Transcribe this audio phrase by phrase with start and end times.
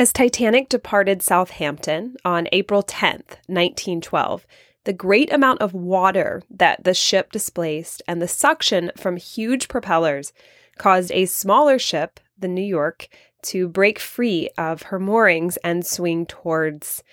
[0.00, 4.46] As Titanic departed Southampton on April 10th, 1912,
[4.84, 10.32] the great amount of water that the ship displaced and the suction from huge propellers
[10.78, 13.08] caused a smaller ship, the New York,
[13.42, 17.04] to break free of her moorings and swing towards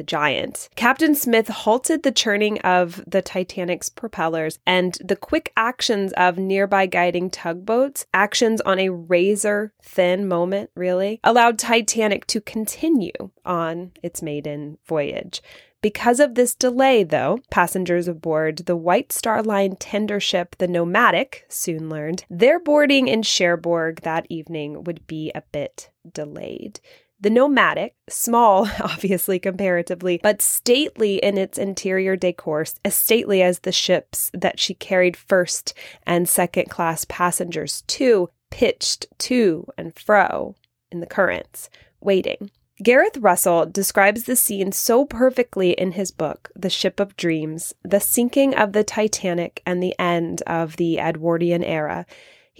[0.00, 0.70] the giant.
[0.76, 6.86] Captain Smith halted the churning of the Titanic's propellers and the quick actions of nearby
[6.86, 13.12] guiding tugboats, actions on a razor thin moment, really, allowed Titanic to continue
[13.44, 15.42] on its maiden voyage.
[15.82, 21.44] Because of this delay, though, passengers aboard the White Star Line tender ship, the Nomadic,
[21.50, 26.80] soon learned their boarding in Cherbourg that evening would be a bit delayed.
[27.20, 33.72] The Nomadic, small, obviously comparatively, but stately in its interior decor, as stately as the
[33.72, 35.74] ships that she carried first
[36.06, 40.54] and second class passengers to, pitched to and fro
[40.90, 41.68] in the currents,
[42.00, 42.50] waiting.
[42.82, 48.00] Gareth Russell describes the scene so perfectly in his book, The Ship of Dreams, the
[48.00, 52.06] sinking of the Titanic and the end of the Edwardian era.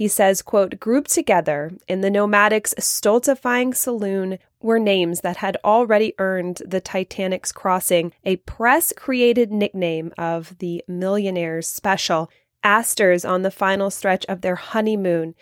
[0.01, 6.15] He says, quote, grouped together in the Nomadic's stultifying saloon were names that had already
[6.19, 12.31] earned the Titanic's crossing a press created nickname of the Millionaire's Special,
[12.65, 15.35] Astors on the final stretch of their honeymoon,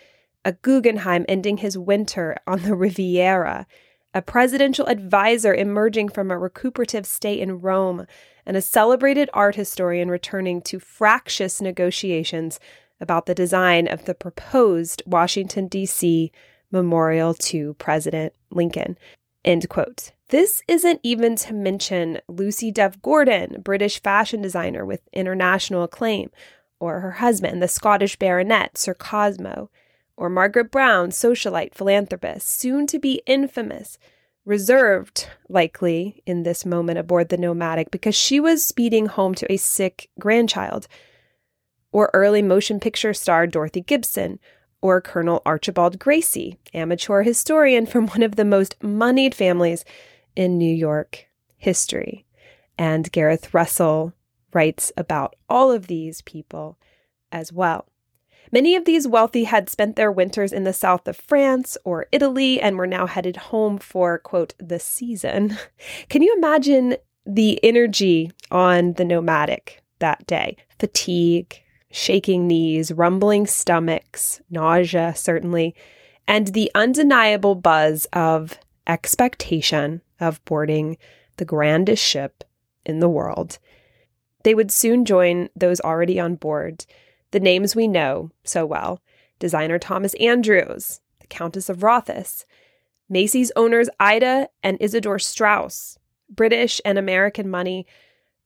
[0.43, 3.65] a Guggenheim ending his winter on the Riviera
[4.13, 8.07] a presidential advisor emerging from a recuperative stay in Rome,
[8.45, 12.59] and a celebrated art historian returning to fractious negotiations
[13.01, 16.31] about the design of the proposed Washington, D.C.
[16.71, 18.97] memorial to President Lincoln.
[19.45, 20.11] End quote.
[20.29, 26.29] This isn't even to mention Lucy Duff Gordon, British fashion designer with international acclaim,
[26.79, 29.69] or her husband, the Scottish baronet Sir Cosmo
[30.19, 33.97] or Margaret Brown, socialite, philanthropist, soon to be infamous,
[34.43, 39.55] reserved, likely, in this moment aboard the Nomadic because she was speeding home to a
[39.55, 40.89] sick grandchild,
[41.91, 44.39] or early motion picture star Dorothy Gibson,
[44.81, 49.83] or Colonel Archibald Gracie, amateur historian from one of the most moneyed families
[50.35, 51.27] in New York
[51.57, 52.25] history.
[52.77, 54.13] And Gareth Russell
[54.53, 56.77] writes about all of these people
[57.31, 57.85] as well.
[58.51, 62.59] Many of these wealthy had spent their winters in the south of France or Italy
[62.59, 65.57] and were now headed home for, quote, the season.
[66.09, 70.57] Can you imagine the energy on the nomadic that day?
[70.79, 75.75] Fatigue, shaking knees, rumbling stomachs, nausea, certainly,
[76.27, 80.97] and the undeniable buzz of expectation of boarding
[81.37, 82.43] the grandest ship
[82.85, 83.57] in the world.
[84.43, 86.85] They would soon join those already on board
[87.31, 89.01] the names we know so well
[89.39, 92.45] designer Thomas Andrews, the Countess of Rothes,
[93.07, 95.97] Macy's owners Ida and Isidor Straus,
[96.29, 97.87] British and American money,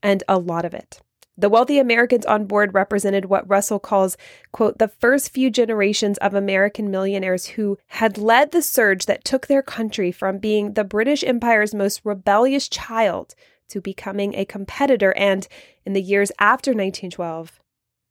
[0.03, 1.01] and a lot of it.
[1.35, 4.17] The wealthy Americans on board represented what Russell calls,
[4.51, 9.47] quote, the first few generations of American millionaires who had led the surge that took
[9.47, 13.33] their country from being the British Empire's most rebellious child
[13.69, 15.47] to becoming a competitor and,
[15.85, 17.59] in the years after 1912,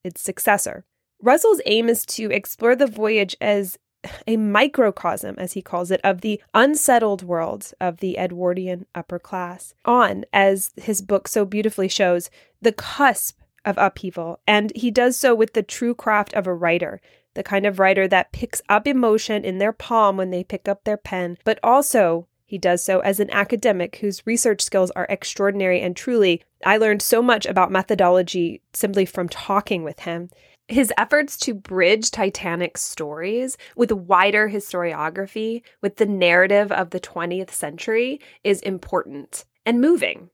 [0.02, 0.84] its successor.
[1.20, 3.78] Russell's aim is to explore the voyage as
[4.26, 9.74] a microcosm, as he calls it, of the unsettled world of the Edwardian upper class,
[9.84, 12.30] on, as his book so beautifully shows,
[12.60, 14.40] the cusp of upheaval.
[14.46, 17.00] And he does so with the true craft of a writer,
[17.34, 20.84] the kind of writer that picks up emotion in their palm when they pick up
[20.84, 25.80] their pen, but also he does so as an academic whose research skills are extraordinary
[25.80, 30.28] and truly, I learned so much about methodology simply from talking with him.
[30.72, 37.50] His efforts to bridge Titanic stories with wider historiography, with the narrative of the 20th
[37.50, 40.30] century, is important and moving.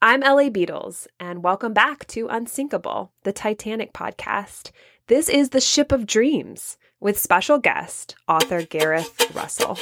[0.00, 0.48] I'm L.A.
[0.48, 4.70] Beadles, and welcome back to Unsinkable, the Titanic podcast.
[5.08, 9.78] This is the Ship of Dreams with special guest, author Gareth Russell.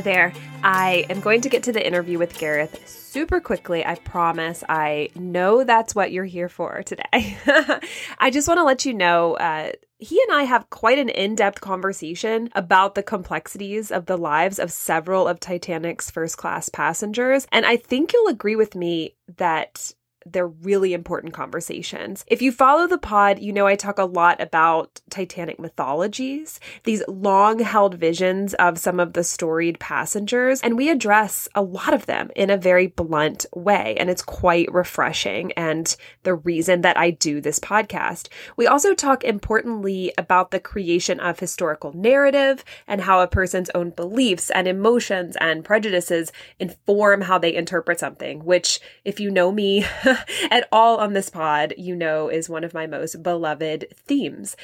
[0.00, 0.32] Hi there.
[0.62, 3.84] I am going to get to the interview with Gareth super quickly.
[3.84, 4.64] I promise.
[4.66, 7.36] I know that's what you're here for today.
[8.18, 11.34] I just want to let you know uh, he and I have quite an in
[11.34, 17.46] depth conversation about the complexities of the lives of several of Titanic's first class passengers.
[17.52, 19.92] And I think you'll agree with me that
[20.26, 22.24] they're really important conversations.
[22.26, 27.02] If you follow the pod, you know I talk a lot about Titanic mythologies, these
[27.08, 32.06] long held visions of some of the storied passengers, and we address a lot of
[32.06, 33.96] them in a very blunt way.
[33.98, 38.28] And it's quite refreshing and the reason that I do this podcast.
[38.56, 43.90] We also talk importantly about the creation of historical narrative and how a person's own
[43.90, 49.84] beliefs and emotions and prejudices inform how they interpret something, which, if you know me,
[50.50, 54.56] at all on this pod, you know, is one of my most beloved themes.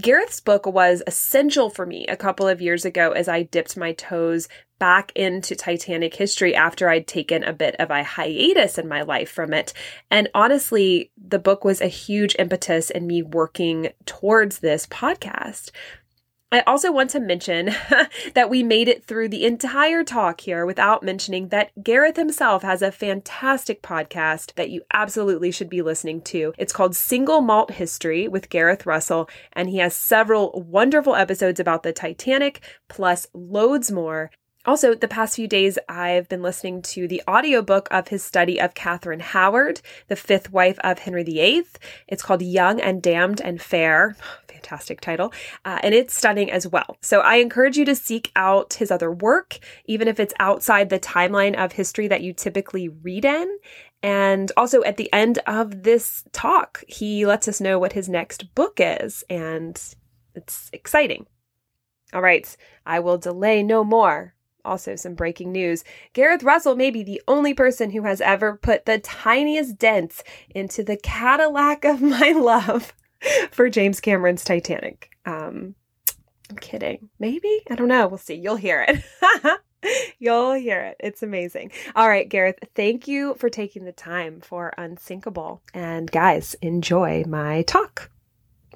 [0.00, 3.92] Gareth's book was essential for me a couple of years ago as I dipped my
[3.92, 4.48] toes
[4.80, 9.30] back into Titanic history after I'd taken a bit of a hiatus in my life
[9.30, 9.72] from it.
[10.10, 15.70] And honestly, the book was a huge impetus in me working towards this podcast.
[16.54, 17.74] I also want to mention
[18.34, 22.80] that we made it through the entire talk here without mentioning that Gareth himself has
[22.80, 26.54] a fantastic podcast that you absolutely should be listening to.
[26.56, 31.82] It's called Single Malt History with Gareth Russell, and he has several wonderful episodes about
[31.82, 34.30] the Titanic, plus loads more.
[34.66, 38.72] Also, the past few days, I've been listening to the audiobook of his study of
[38.72, 41.66] Catherine Howard, the fifth wife of Henry VIII.
[42.08, 44.16] It's called Young and Damned and Fair.
[44.48, 45.34] Fantastic title.
[45.66, 46.96] Uh, and it's stunning as well.
[47.02, 50.98] So I encourage you to seek out his other work, even if it's outside the
[50.98, 53.58] timeline of history that you typically read in.
[54.02, 58.54] And also at the end of this talk, he lets us know what his next
[58.54, 59.24] book is.
[59.28, 59.78] And
[60.34, 61.26] it's exciting.
[62.14, 62.56] All right,
[62.86, 64.33] I will delay no more
[64.64, 65.84] also, some breaking news.
[66.12, 70.22] Gareth Russell may be the only person who has ever put the tiniest dents
[70.54, 72.92] into the Cadillac of my love
[73.50, 75.10] for James Cameron's Titanic.
[75.26, 75.74] Um,
[76.50, 77.08] I'm kidding.
[77.18, 77.62] Maybe?
[77.70, 78.06] I don't know.
[78.06, 78.34] We'll see.
[78.34, 79.60] You'll hear it.
[80.18, 80.96] You'll hear it.
[81.00, 81.72] It's amazing.
[81.94, 85.62] All right, Gareth, thank you for taking the time for Unsinkable.
[85.74, 88.10] And guys, enjoy my talk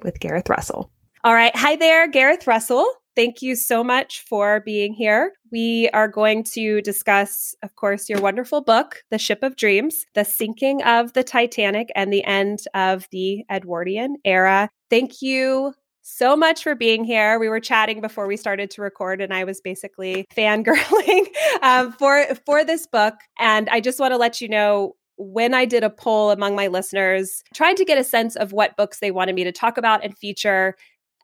[0.03, 0.91] with Gareth Russell.
[1.23, 1.55] All right.
[1.55, 2.89] Hi there, Gareth Russell.
[3.19, 5.33] Thank you so much for being here.
[5.51, 10.23] We are going to discuss, of course, your wonderful book, The Ship of Dreams, the
[10.23, 14.69] sinking of the Titanic and the end of the Edwardian era.
[14.89, 17.37] Thank you so much for being here.
[17.39, 21.25] We were chatting before we started to record, and I was basically fangirling
[21.61, 23.15] um, for for this book.
[23.37, 26.67] And I just want to let you know when I did a poll among my
[26.67, 30.05] listeners, trying to get a sense of what books they wanted me to talk about
[30.05, 30.75] and feature,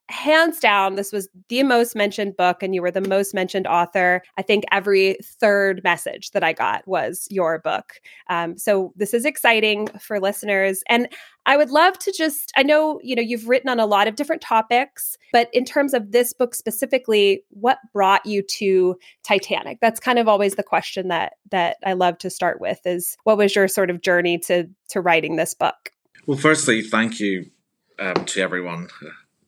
[0.09, 4.21] hands down, this was the most mentioned book, and you were the most mentioned author.
[4.37, 7.93] I think every third message that I got was your book.
[8.29, 10.83] Um, so this is exciting for listeners.
[10.87, 11.07] And
[11.47, 14.15] I would love to just, I know, you know, you've written on a lot of
[14.15, 19.79] different topics, but in terms of this book specifically, what brought you to Titanic?
[19.81, 23.37] That's kind of always the question that that I love to start with is what
[23.37, 25.91] was your sort of journey to to writing this book?
[26.25, 27.51] Well, firstly, thank you
[27.99, 28.89] um, to everyone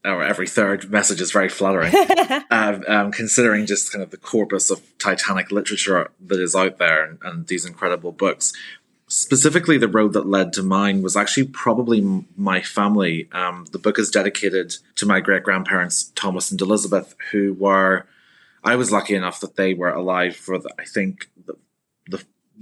[0.07, 1.93] or every third message is very flattering.
[2.49, 7.03] uh, um, considering just kind of the corpus of Titanic literature that is out there
[7.03, 8.53] and, and, these incredible books.
[9.07, 13.29] Specifically, the road that led to mine was actually probably m- my family.
[13.31, 18.05] Um, the book is dedicated to my great grandparents, Thomas and Elizabeth, who were.
[18.63, 21.55] I was lucky enough that they were alive for, the, I think, the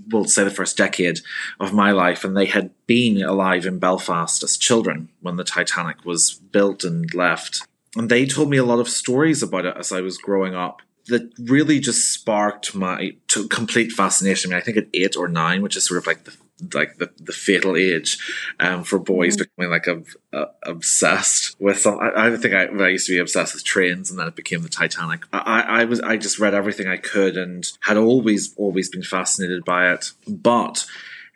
[0.10, 1.20] we'll say the first decade
[1.60, 6.06] of my life, and they had been alive in Belfast as children when the Titanic
[6.06, 7.68] was built and left.
[7.96, 10.82] And they told me a lot of stories about it as I was growing up
[11.08, 13.16] that really just sparked my
[13.50, 14.52] complete fascination.
[14.52, 16.36] I mean, I think at eight or nine, which is sort of like the
[16.74, 18.18] like the, the fatal age
[18.60, 19.40] um, for boys mm.
[19.40, 20.02] becoming like a,
[20.34, 22.00] a, obsessed with some.
[22.00, 24.62] I, I think I, I, used to be obsessed with trains, and then it became
[24.62, 25.24] the Titanic.
[25.34, 29.66] I, I was I just read everything I could and had always always been fascinated
[29.66, 30.86] by it, but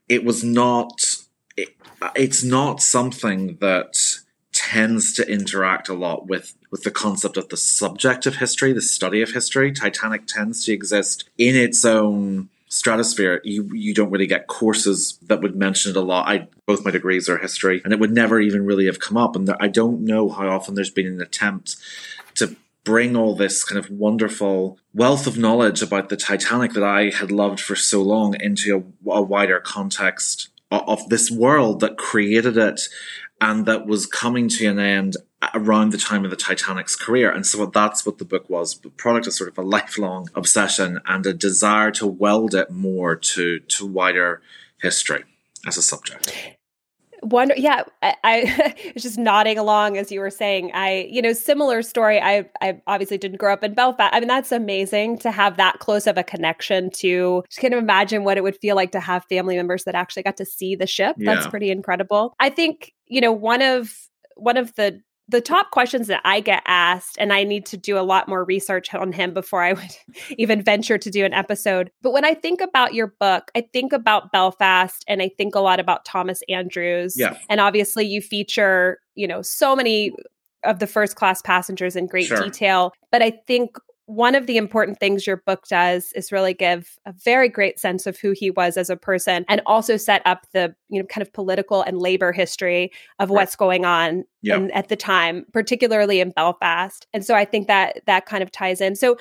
[0.08, 1.18] it was not.
[1.58, 1.76] It,
[2.16, 3.98] it's not something that
[4.54, 8.82] tends to interact a lot with with the concept of the subject of history, the
[8.82, 9.72] study of history.
[9.72, 15.42] Titanic tends to exist in its own stratosphere, you you don't really get courses that
[15.42, 16.28] would mention it a lot.
[16.28, 19.36] I both my degrees are history, and it would never even really have come up.
[19.36, 21.76] And there, I don't know how often there's been an attempt
[22.36, 27.10] to bring all this kind of wonderful wealth of knowledge about the Titanic that I
[27.10, 31.98] had loved for so long into a, a wider context of, of this world that
[31.98, 32.82] created it
[33.42, 35.18] and that was coming to an end
[35.54, 37.32] around the time of the Titanic's career.
[37.32, 38.78] And so that's what the book was.
[38.80, 43.16] The product is sort of a lifelong obsession and a desire to weld it more
[43.16, 44.42] to, to wider
[44.82, 45.24] history
[45.66, 46.34] as a subject.
[47.22, 50.72] Wonder, yeah, I, I was just nodding along as you were saying.
[50.74, 52.20] I, you know, similar story.
[52.20, 54.14] I, I obviously didn't grow up in Belfast.
[54.14, 57.44] I mean, that's amazing to have that close of a connection to.
[57.50, 60.24] Just kind of imagine what it would feel like to have family members that actually
[60.24, 61.18] got to see the ship.
[61.18, 61.34] Yeah.
[61.34, 62.36] That's pretty incredible.
[62.40, 63.94] I think you know one of
[64.38, 68.00] one of the the top questions that I get asked, and I need to do
[68.00, 69.96] a lot more research on him before I would
[70.38, 71.92] even venture to do an episode.
[72.02, 75.60] But when I think about your book, I think about Belfast and I think a
[75.60, 77.16] lot about Thomas Andrews.
[77.16, 77.38] Yeah.
[77.48, 80.14] And obviously, you feature, you know, so many
[80.66, 82.42] of the first class passengers in great sure.
[82.42, 82.92] detail.
[83.12, 83.78] But I think
[84.10, 88.08] one of the important things your book does is really give a very great sense
[88.08, 91.22] of who he was as a person and also set up the you know kind
[91.22, 94.58] of political and labor history of what's going on yep.
[94.58, 98.52] in, at the time particularly in belfast and so i think that that kind of
[98.52, 99.16] ties in so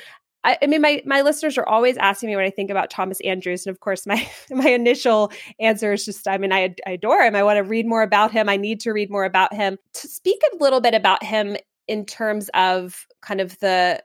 [0.45, 3.21] I, I mean, my my listeners are always asking me when I think about Thomas
[3.23, 7.21] Andrews, and of course, my my initial answer is just, I mean, I, I adore
[7.23, 7.35] him.
[7.35, 8.49] I want to read more about him.
[8.49, 9.79] I need to read more about him.
[9.95, 11.57] To speak a little bit about him
[11.89, 14.01] in terms of kind of the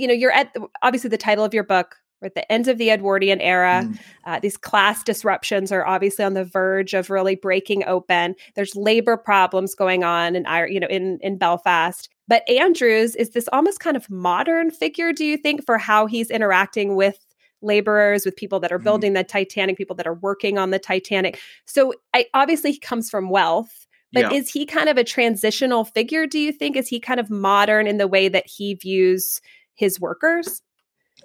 [0.00, 1.96] you know, you're at obviously the title of your book.
[2.20, 3.82] We're at the end of the Edwardian era.
[3.84, 3.98] Mm.
[4.24, 8.34] Uh, these class disruptions are obviously on the verge of really breaking open.
[8.54, 12.08] There's labor problems going on in you know in in Belfast.
[12.28, 16.30] But Andrews is this almost kind of modern figure, do you think, for how he's
[16.30, 17.18] interacting with
[17.62, 18.84] laborers, with people that are mm-hmm.
[18.84, 19.16] building mm.
[19.16, 21.40] the Titanic, people that are working on the Titanic.
[21.66, 23.86] So I, obviously he comes from wealth.
[24.12, 24.38] But yeah.
[24.38, 26.76] is he kind of a transitional figure, do you think?
[26.76, 29.40] Is he kind of modern in the way that he views
[29.80, 30.62] his workers?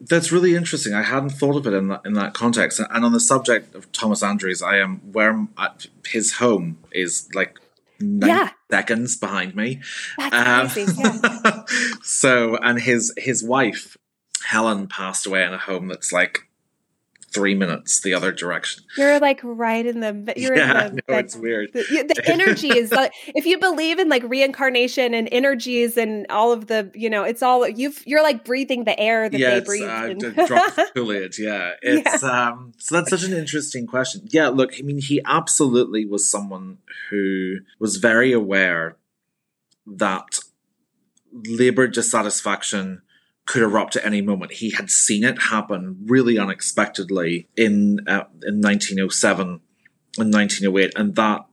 [0.02, 0.94] That's really interesting.
[0.94, 2.80] I hadn't thought of it in that, in that context.
[2.80, 5.48] And on the subject of Thomas Andrews, I am where
[6.08, 7.60] his home is like
[8.00, 8.50] nine yeah.
[8.72, 9.82] seconds behind me.
[10.18, 11.64] That's um, Yeah.
[12.04, 13.98] so, and his his wife
[14.46, 16.48] Helen passed away in a home that's like
[17.36, 18.86] three minutes the other direction.
[18.98, 20.34] You're like right in the.
[20.38, 21.74] You're yeah, in the, no, it's weird.
[21.74, 26.54] The, the energy is like if you believe in like reincarnation and energies and all
[26.54, 28.02] of the, you know, it's all you've.
[28.08, 30.40] You're like breathing the air that yeah, they breathe.
[30.40, 30.86] Uh.
[30.96, 31.74] Coolidge, yeah.
[31.82, 32.48] It's yeah.
[32.48, 32.74] um.
[32.78, 34.26] So that's such an interesting question.
[34.30, 36.78] Yeah, look, I mean, he absolutely was someone
[37.10, 38.96] who was very aware
[39.86, 40.40] that
[41.34, 43.02] labor dissatisfaction
[43.46, 44.54] could erupt at any moment.
[44.54, 49.62] He had seen it happen really unexpectedly in uh, in 1907
[50.18, 51.46] and 1908, and that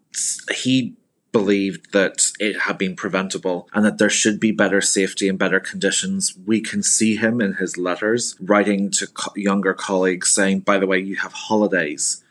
[0.55, 0.97] he
[1.33, 5.61] believed that it had been preventable and that there should be better safety and better
[5.61, 6.37] conditions.
[6.47, 10.87] We can see him in his letters writing to co- younger colleagues saying, "By the
[10.87, 12.23] way, you have holidays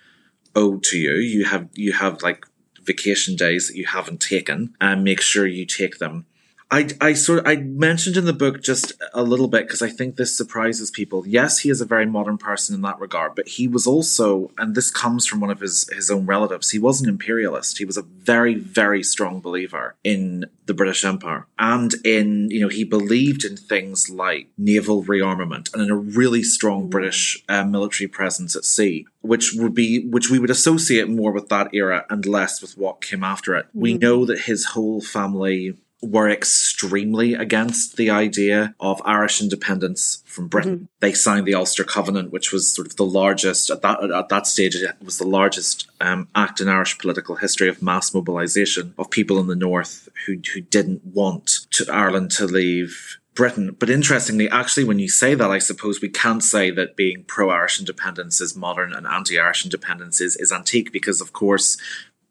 [0.55, 1.13] owed to you.
[1.13, 2.45] You have you have like."
[2.83, 6.25] vacation days that you haven't taken and make sure you take them
[6.71, 9.89] I, I sort of, I mentioned in the book just a little bit because I
[9.89, 11.27] think this surprises people.
[11.27, 14.73] Yes, he is a very modern person in that regard, but he was also, and
[14.73, 16.71] this comes from one of his his own relatives.
[16.71, 17.77] He was an imperialist.
[17.77, 22.69] He was a very very strong believer in the British Empire and in you know
[22.69, 28.07] he believed in things like naval rearmament and in a really strong British uh, military
[28.07, 32.25] presence at sea, which would be which we would associate more with that era and
[32.25, 33.65] less with what came after it.
[33.75, 33.81] Mm.
[33.81, 40.48] We know that his whole family were extremely against the idea of Irish independence from
[40.48, 40.75] Britain.
[40.75, 40.86] Mm-hmm.
[41.00, 44.48] They signed the Ulster Covenant, which was sort of the largest at that at that
[44.48, 44.75] stage.
[44.75, 49.39] It was the largest um, act in Irish political history of mass mobilisation of people
[49.39, 53.75] in the north who who didn't want to Ireland to leave Britain.
[53.79, 57.50] But interestingly, actually, when you say that, I suppose we can't say that being pro
[57.50, 61.77] Irish independence is modern and anti Irish independence is, is antique because, of course,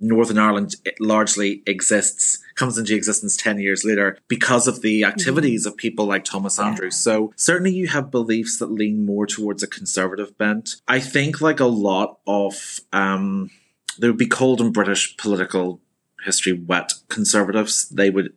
[0.00, 5.73] Northern Ireland largely exists, comes into existence 10 years later because of the activities mm-hmm.
[5.73, 6.69] of people like Thomas yeah.
[6.69, 6.97] Andrews.
[6.97, 10.76] So certainly you have beliefs that lean more towards a conservative bent.
[10.88, 13.50] I think like a lot of, um,
[13.99, 15.80] they would be called in British political
[16.25, 17.88] history wet conservatives.
[17.88, 18.33] They would,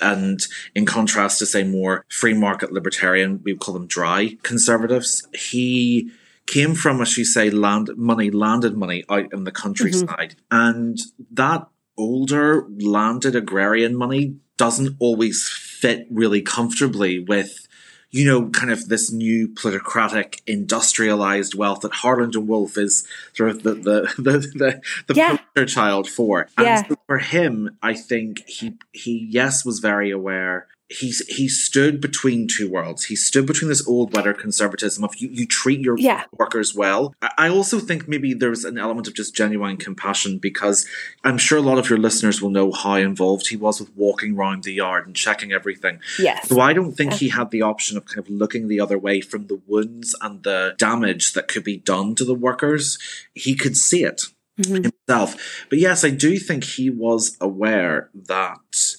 [0.00, 0.40] and
[0.74, 5.26] in contrast to say more free market libertarian, we would call them dry conservatives.
[5.34, 6.10] He,
[6.46, 10.36] came from, as you say, land money, landed money out in the countryside.
[10.50, 10.68] Mm-hmm.
[10.68, 10.98] And
[11.32, 17.66] that older landed agrarian money doesn't always fit really comfortably with
[18.14, 23.50] you know, kind of this new plutocratic, industrialized wealth that Harland and Wolff is sort
[23.50, 25.36] of the the the the, the yeah.
[25.36, 26.46] poster child for.
[26.56, 26.86] And yeah.
[26.86, 32.46] so for him, I think he he yes was very aware he's he stood between
[32.46, 33.04] two worlds.
[33.04, 36.24] He stood between this old weather conservatism of you, you treat your yeah.
[36.32, 37.14] workers well.
[37.38, 40.86] I also think maybe there's an element of just genuine compassion because
[41.22, 44.36] I'm sure a lot of your listeners will know how involved he was with walking
[44.36, 46.00] around the yard and checking everything.
[46.18, 46.48] Yes.
[46.48, 49.20] So I don't think he had the option of kind of looking the other way
[49.20, 52.98] from the wounds and the damage that could be done to the workers.
[53.34, 54.24] He could see it
[54.60, 54.84] mm-hmm.
[55.08, 55.66] himself.
[55.70, 58.96] But yes, I do think he was aware that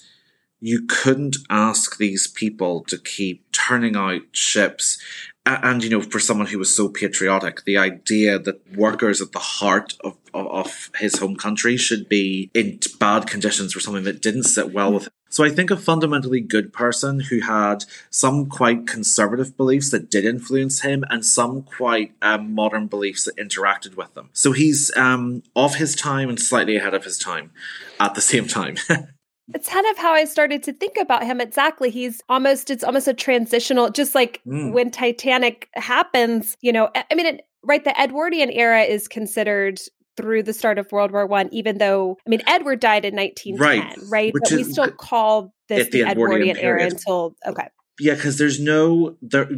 [0.65, 4.97] you couldn't ask these people to keep turning out ships.
[5.45, 9.37] And you know for someone who was so patriotic the idea that workers at the
[9.37, 14.23] heart of, of, of, his home country should be in bad conditions for something that
[14.23, 15.11] didn't sit well with him.
[15.29, 20.25] So i think a fundamentally good person who had some quite conservative beliefs that did
[20.25, 24.31] influence him and some quite um, modern beliefs that interacted with them.
[24.33, 27.51] So he's um, of his time and slightly ahead of his time
[27.99, 28.77] at the same time
[29.53, 31.91] It's kind of how I started to think about him exactly.
[31.91, 34.71] He's almost, it's almost a transitional, just like mm.
[34.73, 39.79] when Titanic happens, you know, I mean, it, right, the Edwardian era is considered
[40.17, 43.59] through the start of World War One, even though, I mean, Edward died in 1910,
[43.59, 44.09] right?
[44.09, 44.33] right?
[44.33, 47.67] But is, we still call this the, the, Edwardian, Edwardian era until, okay.
[47.99, 49.49] Yeah, because there's no, there,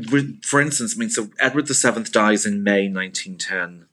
[0.44, 3.88] for instance, I mean, so Edward VII dies in May 1910.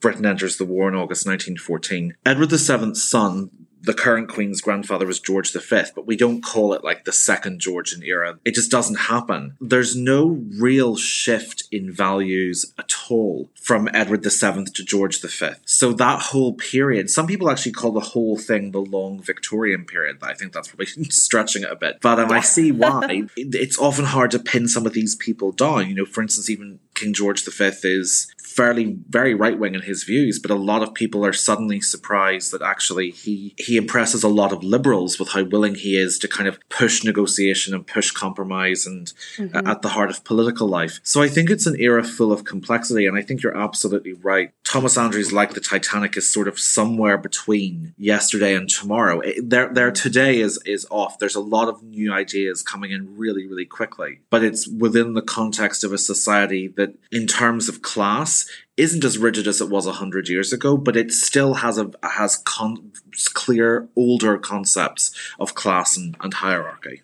[0.00, 2.14] Britain enters the war in August 1914.
[2.26, 3.50] Edward VII's son,
[3.82, 7.60] the current Queen's grandfather was George V, but we don't call it like the second
[7.60, 8.38] Georgian era.
[8.44, 9.56] It just doesn't happen.
[9.60, 15.50] There's no real shift in values at all from Edward VII to George V.
[15.64, 20.18] So that whole period, some people actually call the whole thing the long Victorian period.
[20.22, 21.98] I think that's probably stretching it a bit.
[22.00, 23.24] But um, I see why.
[23.36, 25.88] it's often hard to pin some of these people down.
[25.88, 30.04] You know, for instance, even King George V is fairly very right wing in his
[30.04, 34.28] views, but a lot of people are suddenly surprised that actually he he impresses a
[34.28, 38.10] lot of liberals with how willing he is to kind of push negotiation and push
[38.10, 39.54] compromise and mm-hmm.
[39.54, 40.98] uh, at the heart of political life.
[41.02, 44.50] So I think it's an era full of complexity, and I think you're absolutely right.
[44.64, 49.20] Thomas Andrews, like the Titanic, is sort of somewhere between yesterday and tomorrow.
[49.20, 51.18] It, there, there today is is off.
[51.18, 55.22] There's a lot of new ideas coming in really, really quickly, but it's within the
[55.22, 58.45] context of a society that, in terms of class,
[58.76, 61.90] isn't as rigid as it was a hundred years ago, but it still has a
[62.02, 62.92] has con-
[63.34, 67.02] clear older concepts of class and, and hierarchy.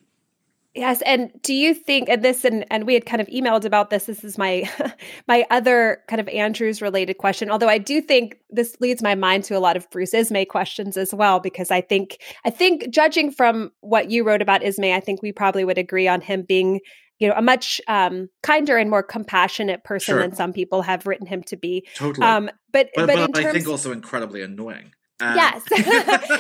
[0.75, 3.90] Yes, and do you think and this and and we had kind of emailed about
[3.90, 4.06] this.
[4.06, 4.70] This is my
[5.28, 7.50] my other kind of Andrews related question.
[7.50, 10.96] Although I do think this leads my mind to a lot of Bruce Ismay questions
[10.96, 15.00] as well because I think I think judging from what you wrote about Ismay, I
[15.00, 16.80] think we probably would agree on him being
[17.23, 20.21] you know a much um, kinder and more compassionate person sure.
[20.21, 21.87] than some people have written him to be.
[21.95, 22.26] Totally.
[22.26, 24.93] Um, but but, but, but terms, I think also incredibly annoying.
[25.21, 25.37] Um.
[25.37, 25.63] Yes.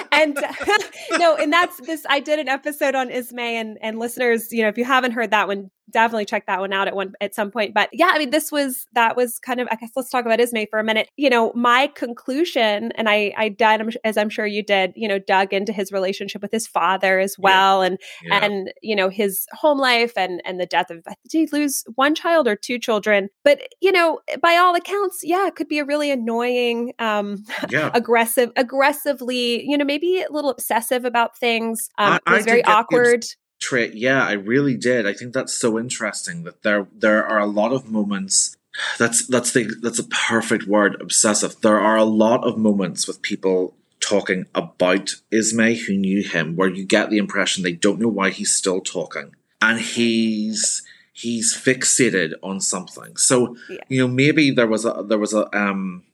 [0.12, 0.36] and
[1.20, 2.04] no, and that's this.
[2.08, 5.30] I did an episode on Ismay, and and listeners, you know, if you haven't heard
[5.30, 7.74] that one, definitely check that one out at one at some point.
[7.74, 9.68] But yeah, I mean, this was that was kind of.
[9.70, 11.08] I guess let's talk about Ismay for a minute.
[11.16, 14.92] You know, my conclusion, and I I did as I'm sure you did.
[14.96, 17.86] You know, dug into his relationship with his father as well, yeah.
[17.86, 18.44] and yeah.
[18.44, 22.14] and you know his home life and and the death of did he lose one
[22.14, 23.28] child or two children?
[23.44, 27.90] But you know, by all accounts, yeah, it could be a really annoying, um, yeah.
[27.94, 31.88] aggressive, aggressively, you know, maybe a little obsessive about things.
[31.98, 33.24] Um, I, was very awkward
[33.62, 33.94] trait.
[33.94, 35.06] Yeah, I really did.
[35.06, 38.56] I think that's so interesting that there there are a lot of moments.
[38.98, 41.00] That's that's the that's a perfect word.
[41.00, 41.60] Obsessive.
[41.60, 46.68] There are a lot of moments with people talking about Ismay who knew him, where
[46.68, 52.32] you get the impression they don't know why he's still talking, and he's he's fixated
[52.42, 53.16] on something.
[53.16, 53.78] So yeah.
[53.88, 56.04] you know maybe there was a there was a um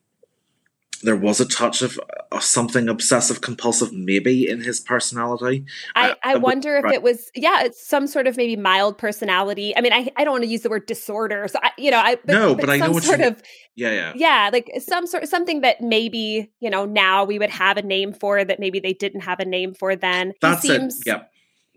[1.02, 1.98] there was a touch of,
[2.32, 5.64] of something obsessive compulsive maybe in his personality.
[5.94, 6.94] I, I uh, wonder if right.
[6.94, 9.76] it was yeah, it's some sort of maybe mild personality.
[9.76, 11.46] I mean, I, I don't want to use the word disorder.
[11.48, 13.42] So I you know, I but, No, but, but I know what sort you, of
[13.76, 14.12] Yeah, yeah.
[14.14, 18.12] Yeah, like some sort something that maybe, you know, now we would have a name
[18.12, 20.32] for that maybe they didn't have a name for then.
[20.40, 21.06] That's he seems, it.
[21.06, 21.22] Yeah.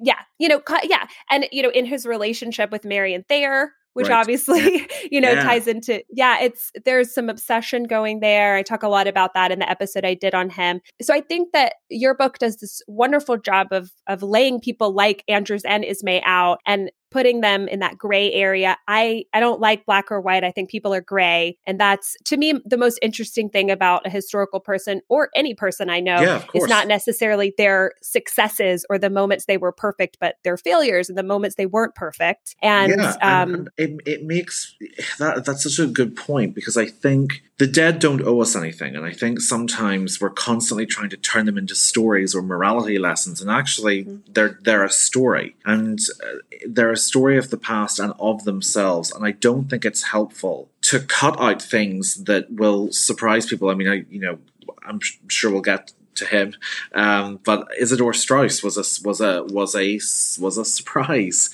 [0.03, 1.05] Yeah, you know, yeah.
[1.29, 4.19] And you know, in his relationship with Marion Thayer, which right.
[4.19, 5.43] obviously you know yeah.
[5.43, 9.51] ties into yeah it's there's some obsession going there i talk a lot about that
[9.51, 12.81] in the episode i did on him so i think that your book does this
[12.87, 17.79] wonderful job of of laying people like andrews and ismay out and putting them in
[17.79, 18.77] that gray area.
[18.87, 20.43] I I don't like black or white.
[20.43, 24.09] I think people are gray, and that's to me the most interesting thing about a
[24.09, 29.09] historical person or any person I know yeah, is not necessarily their successes or the
[29.09, 32.55] moments they were perfect, but their failures and the moments they weren't perfect.
[32.61, 34.75] And, yeah, um, and, and it it makes
[35.19, 38.95] that that's such a good point because I think the dead don't owe us anything.
[38.95, 43.39] And I think sometimes we're constantly trying to turn them into stories or morality lessons.
[43.39, 44.33] And actually, mm-hmm.
[44.33, 45.55] they're, they're a story.
[45.63, 49.11] And uh, they're a story of the past and of themselves.
[49.11, 53.69] And I don't think it's helpful to cut out things that will surprise people.
[53.69, 54.39] I mean, I, you know,
[54.83, 56.55] I'm sure we'll get to him.
[56.95, 59.99] Um, but Isidor Straus was a was a was a
[60.41, 61.51] was a surprise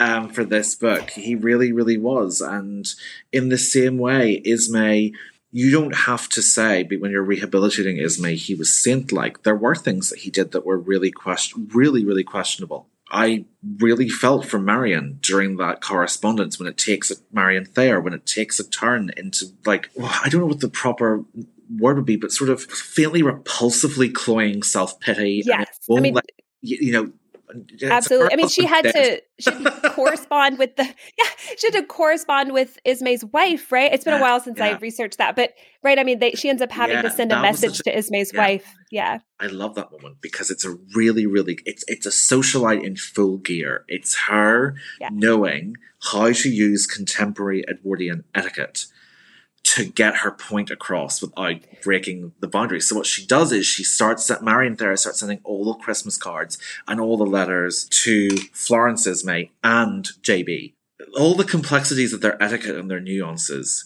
[0.00, 1.10] um, for this book.
[1.10, 2.40] He really, really was.
[2.40, 2.88] And
[3.30, 5.12] in the same way, Ismay
[5.52, 9.42] you don't have to say, but when you're rehabilitating Ismay, he was saint like.
[9.42, 12.88] There were things that he did that were really question, really, really questionable.
[13.10, 13.46] I
[13.78, 18.24] really felt for Marion during that correspondence when it takes a Marion Thayer, when it
[18.24, 21.24] takes a turn into like, well, I don't know what the proper
[21.76, 25.42] word would be, but sort of faintly repulsively cloying self pity.
[25.44, 25.66] Yes.
[25.90, 26.32] I mean, like,
[26.62, 27.12] you, you know,
[27.82, 28.32] Absolutely.
[28.32, 30.84] I mean, she had to she had to correspond with the
[31.18, 31.24] yeah
[31.58, 33.92] she had to correspond with Ismay's wife, right?
[33.92, 34.66] It's been a while since yeah.
[34.66, 35.98] I researched that, but right.
[35.98, 38.32] I mean, they, she ends up having yeah, to send a message a, to Ismay's
[38.32, 38.40] yeah.
[38.40, 38.74] wife.
[38.90, 42.96] Yeah, I love that moment because it's a really, really it's it's a socialite in
[42.96, 43.84] full gear.
[43.88, 44.76] It's her
[45.10, 45.76] knowing
[46.12, 48.86] how to use contemporary Edwardian etiquette
[49.70, 52.88] to get her point across without breaking the boundaries.
[52.88, 56.16] So what she does is she starts that Marion Thayer starts sending all the Christmas
[56.16, 60.74] cards and all the letters to Florence Ismay and JB.
[61.16, 63.84] All the complexities of their etiquette and their nuances.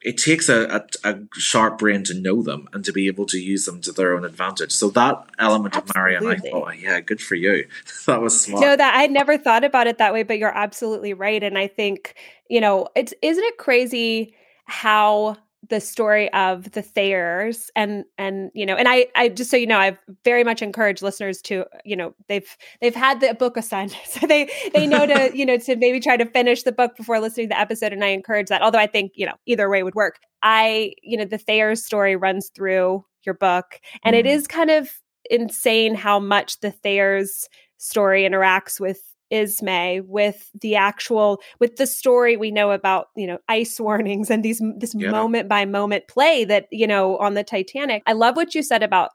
[0.00, 3.38] It takes a, a, a, sharp brain to know them and to be able to
[3.38, 4.72] use them to their own advantage.
[4.72, 6.16] So that element absolutely.
[6.16, 7.68] of Marion, I thought, yeah, good for you.
[8.06, 8.62] that was smart.
[8.62, 11.42] No, that I never thought about it that way, but you're absolutely right.
[11.42, 12.14] And I think,
[12.48, 15.36] you know, it's isn't it crazy how
[15.68, 19.66] the story of the Thayers and and you know and I I just so you
[19.66, 23.96] know I've very much encouraged listeners to you know they've they've had the book assigned
[24.06, 27.20] so they they know to you know to maybe try to finish the book before
[27.20, 29.82] listening to the episode and I encourage that although I think you know either way
[29.82, 34.18] would work I you know the Thayers story runs through your book and mm.
[34.18, 34.44] it mm-hmm.
[34.46, 34.90] kind of
[35.30, 37.48] insane how much the Thayers
[37.78, 39.00] story interacts with
[39.32, 44.44] Ismay with the actual with the story we know about you know ice warnings and
[44.44, 45.10] these this yeah.
[45.10, 48.02] moment by moment play that you know on the Titanic.
[48.06, 49.10] I love what you said about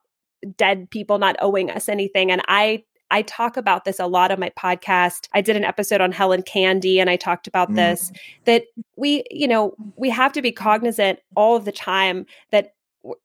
[0.56, 4.39] dead people not owing us anything and I I talk about this a lot on
[4.39, 5.30] my podcast.
[5.34, 7.75] I did an episode on Helen Candee and I talked about mm.
[7.75, 8.12] this
[8.45, 8.65] that
[8.97, 12.73] we, you know, we have to be cognizant all of the time that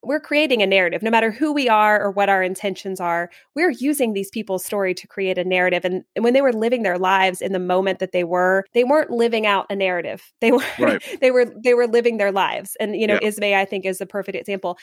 [0.02, 3.70] we're creating a narrative no matter who we are or what our intentions are we're
[3.70, 6.98] using these people's story to create a narrative and, and when they were living their
[6.98, 10.64] lives in the moment that they were they weren't living out a narrative they were
[10.78, 11.02] right.
[11.20, 13.28] they were they were living their lives and you know yeah.
[13.28, 14.78] ismay i think is a perfect example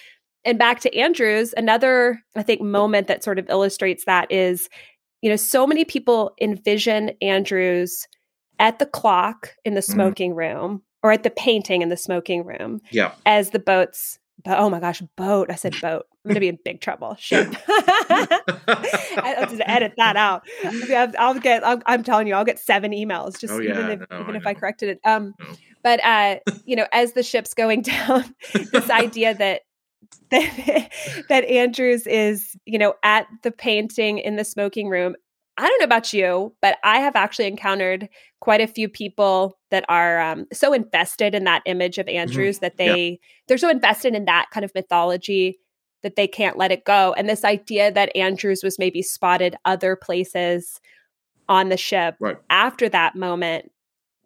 [0.46, 4.70] and back to andrews another i think moment that sort of illustrates that is
[5.22, 8.08] you know so many people envision andrews
[8.60, 9.94] at the clock in the mm-hmm.
[9.94, 10.38] smoking mm.
[10.38, 13.14] room or at the painting in the smoking room yeah.
[13.26, 15.50] as the boats but oh my gosh, boat.
[15.52, 16.06] I said boat.
[16.24, 17.16] I'm gonna be in big trouble.
[17.20, 17.48] Shit.
[17.68, 20.44] I'll just edit that out.
[21.18, 21.64] I'll get.
[21.64, 24.36] I'll, I'm telling you, I'll get seven emails just oh, yeah, even if no, even
[24.36, 24.48] I if.
[24.48, 25.00] I corrected it.
[25.04, 25.46] Um, no.
[25.84, 29.62] but uh, you know, as the ship's going down, this idea that
[30.32, 30.90] that
[31.30, 35.16] that Andrews is, you know, at the painting in the smoking room
[35.60, 38.08] I don't know about you, but I have actually encountered
[38.40, 42.18] quite a few people that are um, so invested in that image of mm-hmm.
[42.18, 42.66] Andrews mm-hmm.
[42.66, 43.16] that they yeah.
[43.48, 45.60] they're so invested in that kind of mythology
[46.02, 47.14] that they can't let it go.
[47.18, 50.80] And this idea that Andrews was maybe spotted other places
[51.50, 52.38] on the ship right.
[52.50, 53.70] after that moment.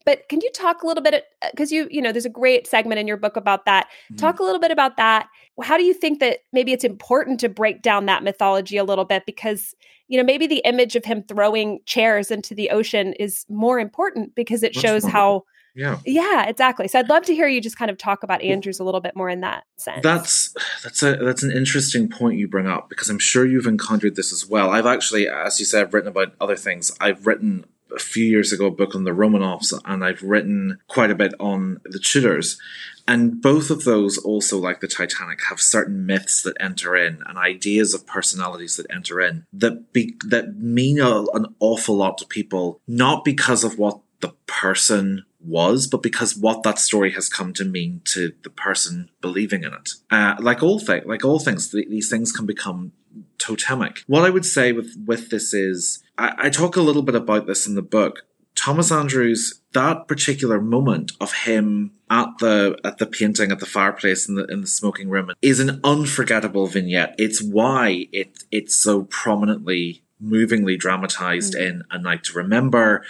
[0.05, 2.67] But can you talk a little bit because uh, you you know there's a great
[2.67, 3.87] segment in your book about that.
[3.87, 4.17] Mm-hmm.
[4.17, 5.29] Talk a little bit about that.
[5.63, 9.05] How do you think that maybe it's important to break down that mythology a little
[9.05, 9.73] bit because
[10.13, 14.35] you know, maybe the image of him throwing chairs into the ocean is more important
[14.35, 15.43] because it shows how
[15.75, 15.97] yeah.
[16.05, 16.87] Yeah, exactly.
[16.87, 19.15] So I'd love to hear you just kind of talk about Andrews a little bit
[19.15, 20.03] more in that sense.
[20.03, 24.15] That's that's a that's an interesting point you bring up because I'm sure you've encountered
[24.15, 24.69] this as well.
[24.69, 26.91] I've actually, as you said, I've written about other things.
[27.01, 31.11] I've written a few years ago a book on the Romanovs, and I've written quite
[31.11, 32.59] a bit on the Tudors.
[33.07, 37.37] And both of those, also like the Titanic, have certain myths that enter in and
[37.37, 42.25] ideas of personalities that enter in that be, that mean a, an awful lot to
[42.25, 47.51] people, not because of what the person was, but because what that story has come
[47.53, 49.89] to mean to the person believing in it.
[50.09, 52.93] Uh, like all things, like all things, th- these things can become
[53.43, 54.03] totemic.
[54.07, 57.45] What I would say with with this is, I, I talk a little bit about
[57.47, 58.25] this in the book.
[58.55, 64.29] Thomas Andrews, that particular moment of him at the at the painting at the fireplace
[64.29, 67.15] in the in the smoking room is an unforgettable vignette.
[67.17, 71.67] It's why it it's so prominently movingly dramatized mm.
[71.67, 73.03] in A Night to Remember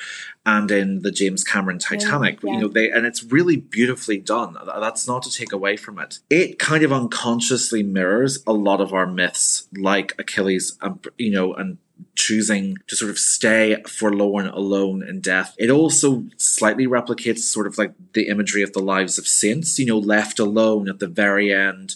[0.46, 2.44] and in the James Cameron Titanic.
[2.44, 2.56] Yeah, yeah.
[2.56, 4.58] You know, they and it's really beautifully done.
[4.66, 6.20] That's not to take away from it.
[6.30, 11.32] It kind of unconsciously mirrors a lot of our myths, like Achilles, um, and you
[11.32, 11.78] know, and
[12.16, 15.56] choosing to sort of stay forlorn alone in death.
[15.58, 19.86] It also slightly replicates sort of like the imagery of the lives of saints, you
[19.86, 21.96] know, left alone at the very end,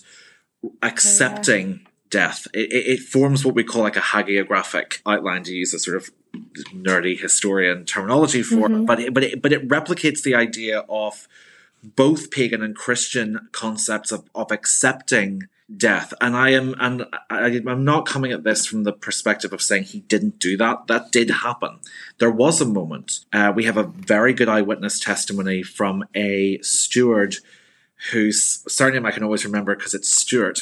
[0.82, 1.90] accepting yeah.
[2.10, 2.48] death.
[2.54, 5.98] It, it, it, forms what we call like a hagiographic outline to use a sort
[5.98, 6.10] of
[6.74, 8.82] nerdy historian terminology for mm-hmm.
[8.82, 11.28] it, but it, but it, but it replicates the idea of
[11.84, 15.44] both pagan and Christian concepts of, of accepting
[15.76, 16.14] death.
[16.22, 19.84] And I am, and I, I'm not coming at this from the perspective of saying
[19.84, 20.88] he didn't do that.
[20.88, 21.80] That did happen.
[22.20, 23.20] There was a moment.
[23.34, 27.36] Uh, we have a very good eyewitness testimony from a steward
[28.12, 30.62] whose surname I can always remember because it's Stewart.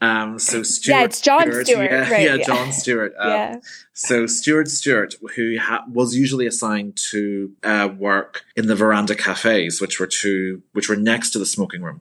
[0.00, 1.66] Um, so Stewart, yeah, it's John Stewart.
[1.66, 3.14] Stewart yeah, right, yeah, yeah, John Stewart.
[3.18, 3.56] Um, yeah.
[3.92, 9.80] So Stewart Stewart, who ha- was usually assigned to uh, work in the veranda cafes,
[9.80, 12.00] which were to which were next to the smoking room.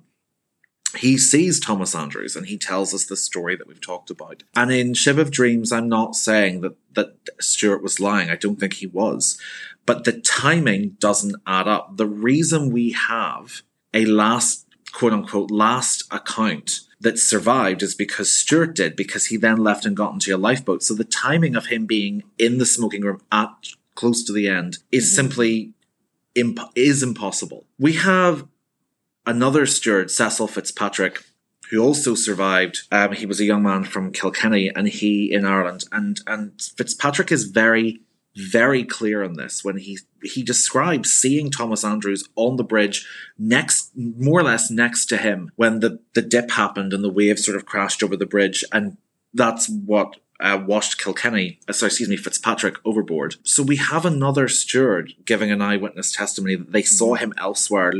[0.98, 4.44] He sees Thomas Andrews and he tells us the story that we've talked about.
[4.56, 8.30] And in Ship of Dreams, I'm not saying that that Stewart was lying.
[8.30, 9.40] I don't think he was,
[9.86, 11.98] but the timing doesn't add up.
[11.98, 13.62] The reason we have
[13.93, 19.58] a last quote unquote last account that survived is because Stewart did, because he then
[19.58, 20.84] left and got into a lifeboat.
[20.84, 23.49] So the timing of him being in the smoking room at
[23.95, 25.15] close to the end is mm-hmm.
[25.15, 25.73] simply
[26.36, 27.65] imp- is impossible.
[27.80, 28.47] We have
[29.25, 31.23] another steward, Cecil Fitzpatrick,
[31.69, 32.82] who also survived.
[32.91, 35.86] Um, he was a young man from Kilkenny, and he in Ireland.
[35.91, 38.01] And and Fitzpatrick is very
[38.36, 43.08] very clear on this when he he describes seeing Thomas Andrews on the bridge
[43.38, 47.40] next more or less next to him when the the dip happened and the wave
[47.40, 48.98] sort of crashed over the bridge and
[49.34, 53.36] that's what uh, washed Kilkenny, uh, sorry, excuse me, Fitzpatrick overboard.
[53.44, 57.94] So we have another steward giving an eyewitness testimony that they saw him elsewhere.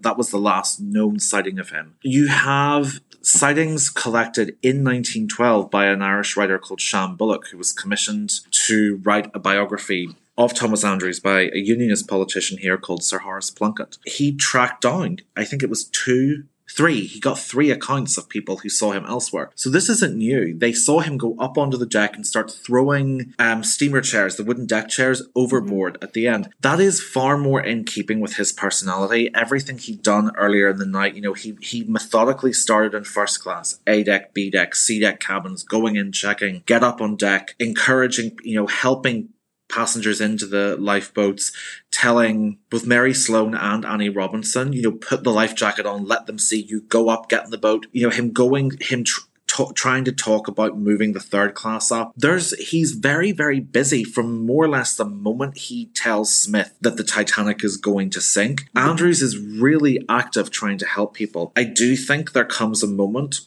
[0.00, 1.94] That was the last known sighting of him.
[2.02, 7.72] You have sightings collected in 1912 by an Irish writer called Shan Bullock, who was
[7.72, 8.32] commissioned
[8.66, 13.50] to write a biography of Thomas Andrews by a unionist politician here called Sir Horace
[13.50, 13.98] Plunkett.
[14.04, 18.58] He tracked down, I think it was two Three, he got three accounts of people
[18.58, 19.50] who saw him elsewhere.
[19.54, 20.58] So this isn't new.
[20.58, 24.44] They saw him go up onto the deck and start throwing um, steamer chairs, the
[24.44, 26.48] wooden deck chairs, overboard at the end.
[26.62, 29.30] That is far more in keeping with his personality.
[29.34, 33.40] Everything he'd done earlier in the night, you know, he he methodically started in first
[33.40, 37.54] class, A deck, B deck, C deck cabins, going in, checking, get up on deck,
[37.58, 39.28] encouraging, you know, helping
[39.74, 41.50] passengers into the lifeboats,
[41.90, 46.26] telling both Mary Sloan and Annie Robinson, you know, put the life jacket on, let
[46.26, 47.86] them see you, go up, get in the boat.
[47.90, 52.12] You know, him going, him tr- trying to talk about moving the third class up.
[52.16, 56.96] There's, he's very, very busy from more or less the moment he tells Smith that
[56.96, 58.68] the Titanic is going to sink.
[58.76, 61.52] Andrews is really active trying to help people.
[61.56, 63.40] I do think there comes a moment,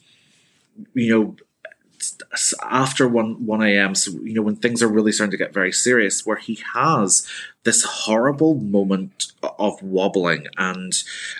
[0.92, 1.36] you know,
[2.62, 5.72] after 1 1 a.m so you know when things are really starting to get very
[5.72, 7.26] serious where he has
[7.64, 10.46] this horrible moment of wobbling.
[10.56, 10.92] And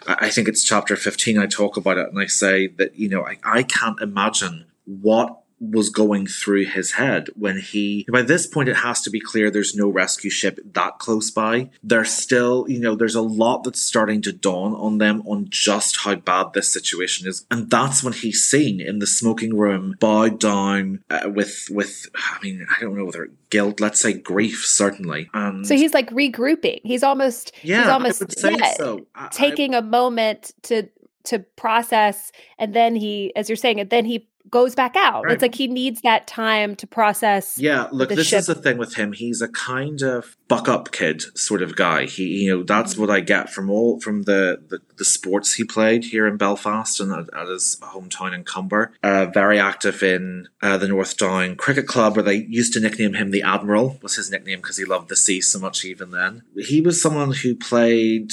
[0.07, 3.25] i think it's chapter 15 i talk about it and i say that you know
[3.27, 8.69] i, I can't imagine what was going through his head when he by this point
[8.69, 11.71] it has to be clear there's no rescue ship that close by.
[11.83, 15.99] There's still you know there's a lot that's starting to dawn on them on just
[15.99, 17.47] how bad this situation is.
[17.51, 22.39] And that's when he's seen in the smoking room bowed down uh, with with i
[22.43, 25.29] mean i don't know whether guilt let's say grief certainly.
[25.35, 26.81] And so he's like regrouping.
[26.85, 29.07] He's almost yeah he's almost yeah, so.
[29.15, 30.89] I, taking I, a moment to
[31.25, 32.33] to process.
[32.59, 35.25] And then he as you're saying it then he goes back out.
[35.25, 35.35] Right.
[35.35, 37.59] It's like he needs that time to process.
[37.59, 38.41] Yeah, look, this ship.
[38.41, 39.13] is the thing with him.
[39.13, 42.07] He's a kind of buck up kid sort of guy.
[42.07, 45.65] He, you know, that's what I get from all from the, the, the sports he
[45.65, 48.93] played here in Belfast and at, at his hometown in Comber.
[49.03, 53.15] Uh, very active in uh, the North Down Cricket Club, where they used to nickname
[53.15, 53.99] him the Admiral.
[54.03, 55.85] Was his nickname because he loved the sea so much.
[55.85, 58.33] Even then, he was someone who played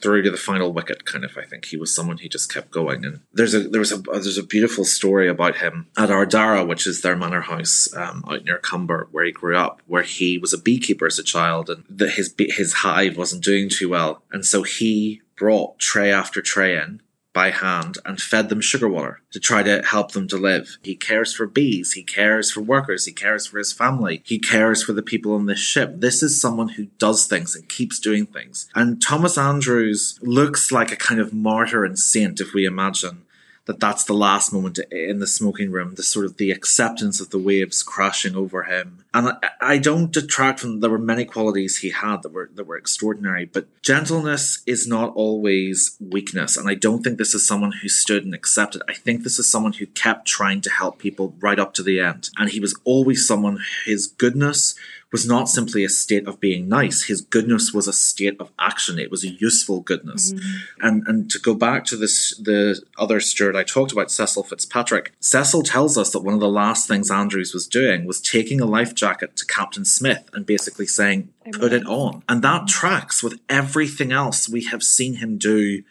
[0.00, 1.66] through to the final wicket kind of I think.
[1.66, 3.04] He was someone who just kept going.
[3.04, 6.86] And there's a there was a there's a beautiful story about him at Ardara which
[6.86, 10.52] is their manor house um, out near Comber where he grew up where he was
[10.52, 14.22] a beekeeper as a child and that his his hive wasn't doing too well.
[14.32, 17.00] And so he brought tray after tray in
[17.38, 20.76] by hand and fed them sugar water to try to help them to live.
[20.82, 24.82] He cares for bees, he cares for workers, he cares for his family, he cares
[24.82, 26.00] for the people on this ship.
[26.00, 28.68] This is someone who does things and keeps doing things.
[28.74, 33.22] And Thomas Andrews looks like a kind of martyr and saint, if we imagine
[33.68, 37.28] that that's the last moment in the smoking room, the sort of the acceptance of
[37.28, 39.04] the waves crashing over him.
[39.12, 42.64] And I, I don't detract from there were many qualities he had that were that
[42.64, 46.56] were extraordinary, but gentleness is not always weakness.
[46.56, 48.80] And I don't think this is someone who stood and accepted.
[48.88, 52.00] I think this is someone who kept trying to help people right up to the
[52.00, 52.30] end.
[52.38, 54.76] And he was always someone his goodness
[55.10, 57.04] was not simply a state of being nice.
[57.04, 58.98] His goodness was a state of action.
[58.98, 60.32] It was a useful goodness.
[60.32, 60.86] Mm-hmm.
[60.86, 65.12] And and to go back to this the other steward I talked about, Cecil Fitzpatrick,
[65.20, 68.66] Cecil tells us that one of the last things Andrews was doing was taking a
[68.66, 72.22] life jacket to Captain Smith and basically saying, put it on.
[72.28, 75.82] And that tracks with everything else we have seen him do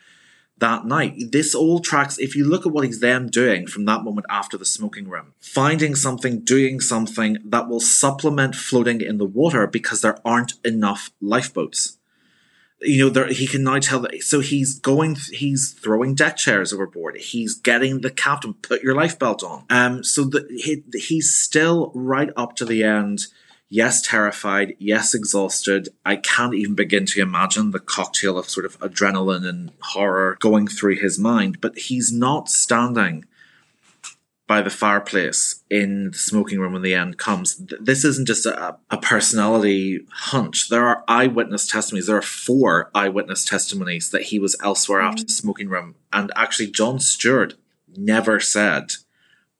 [0.60, 1.32] that night.
[1.32, 4.58] This all tracks, if you look at what he's then doing from that moment after
[4.58, 10.02] the smoking room, finding something, doing something that will supplement floating in the water because
[10.02, 11.98] there aren't enough lifeboats.
[12.80, 14.22] You know, there, he can now tell that.
[14.22, 17.18] So he's going, he's throwing deck chairs overboard.
[17.18, 19.66] He's getting the captain, put your life belt on.
[19.70, 23.28] Um, so that he, he's still right up to the end
[23.70, 25.90] yes, terrified, yes, exhausted.
[26.06, 30.68] I can't even begin to imagine the cocktail of sort of adrenaline and horror going
[30.68, 33.26] through his mind, but he's not standing
[34.48, 37.58] by the fireplace in the smoking room when the end comes.
[37.58, 40.70] This isn't just a, a personality hunch.
[40.70, 42.08] There are eyewitness testimonies.
[42.08, 45.10] There are four eyewitness testimonies that he was elsewhere mm-hmm.
[45.10, 45.96] after the smoking room.
[46.14, 47.56] And actually, John Stewart
[47.98, 48.94] never said,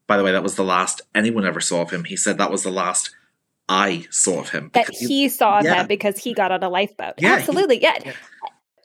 [0.08, 2.06] by the way, that was the last anyone ever saw of him.
[2.06, 3.14] He said that was the last
[3.70, 4.72] I saw of him.
[4.74, 5.76] That he, saw yeah.
[5.76, 7.16] that because he got on a lifeboat.
[7.18, 7.78] Yeah, Absolutely.
[7.78, 7.98] He, yeah.
[8.06, 8.14] yeah.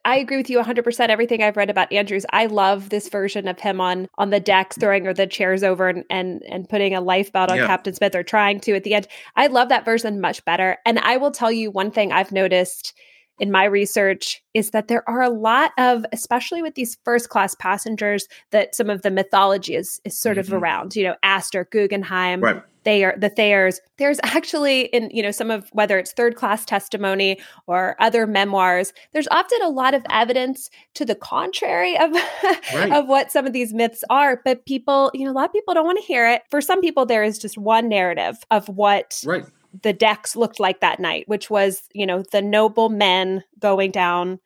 [0.05, 2.27] I agree with you 100% everything I've read about Andrews.
[2.31, 5.89] I love this version of him on on the decks throwing or the chairs over
[5.89, 7.67] and and, and putting a lifeboat on yeah.
[7.67, 9.07] Captain Smith or trying to at the end.
[9.37, 10.79] I love that version much better.
[10.85, 12.95] And I will tell you one thing I've noticed
[13.39, 17.55] in my research is that there are a lot of especially with these first class
[17.55, 20.53] passengers that some of the mythology is is sort mm-hmm.
[20.53, 23.81] of around, you know, Astor, Guggenheim, right they are the Thayers.
[23.99, 28.93] There's actually in you know some of whether it's third class testimony or other memoirs.
[29.13, 32.13] There's often a lot of evidence to the contrary of
[32.75, 32.93] right.
[32.93, 35.75] of what some of these myths are, but people you know a lot of people
[35.75, 36.43] don't want to hear it.
[36.51, 39.45] For some people, there is just one narrative of what right.
[39.83, 44.41] the decks looked like that night, which was you know the noble men going down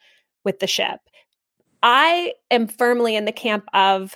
[0.44, 1.01] with the ship.
[1.83, 4.14] I am firmly in the camp of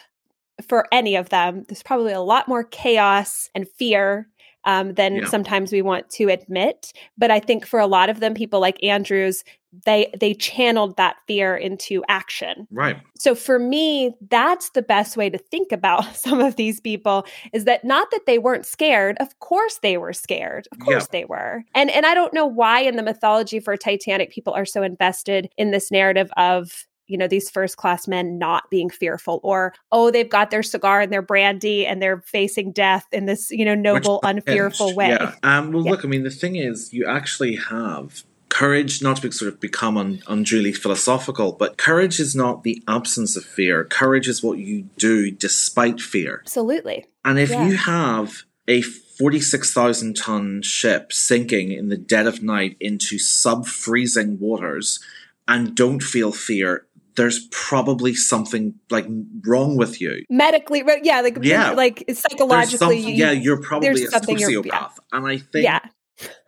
[0.69, 4.29] for any of them, there's probably a lot more chaos and fear
[4.65, 5.27] um, than yeah.
[5.27, 6.93] sometimes we want to admit.
[7.17, 9.45] But I think for a lot of them, people like Andrews,
[9.87, 12.67] they they channeled that fear into action.
[12.71, 12.97] Right.
[13.17, 17.65] So for me, that's the best way to think about some of these people is
[17.65, 19.17] that not that they weren't scared.
[19.21, 20.67] Of course they were scared.
[20.73, 21.21] Of course yeah.
[21.21, 21.63] they were.
[21.75, 25.49] And and I don't know why in the mythology for Titanic people are so invested
[25.57, 30.11] in this narrative of you know these first class men not being fearful or oh
[30.11, 33.75] they've got their cigar and their brandy and they're facing death in this you know
[33.75, 35.09] noble unfearful way.
[35.09, 35.35] yeah.
[35.43, 35.91] Um, well yeah.
[35.91, 39.61] look i mean the thing is you actually have courage not to be sort of
[39.61, 43.85] become un, unduly philosophical but courage is not the absence of fear.
[43.85, 46.41] Courage is what you do despite fear.
[46.45, 47.07] Absolutely.
[47.25, 47.67] And if yeah.
[47.67, 54.39] you have a 46,000 ton ship sinking in the dead of night into sub freezing
[54.39, 55.01] waters
[55.47, 59.07] and don't feel fear there's probably something like
[59.47, 64.09] wrong with you medically right yeah like yeah like psychologically some, yeah you're probably a
[64.09, 64.89] sociopath yeah.
[65.13, 65.81] and i think yeah.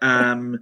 [0.00, 0.58] um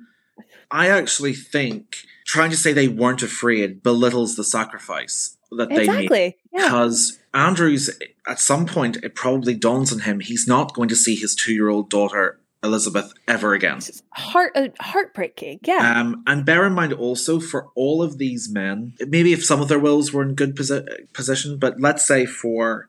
[0.71, 6.09] i actually think trying to say they weren't afraid belittles the sacrifice that they exactly.
[6.09, 6.65] made yeah.
[6.65, 7.91] because andrews
[8.27, 11.91] at some point it probably dawns on him he's not going to see his two-year-old
[11.91, 13.81] daughter Elizabeth ever again.
[14.13, 16.01] Heart uh, heartbreaking, yeah.
[16.01, 19.69] Um, and bear in mind also for all of these men, maybe if some of
[19.69, 22.89] their wills were in good posi- position, but let's say for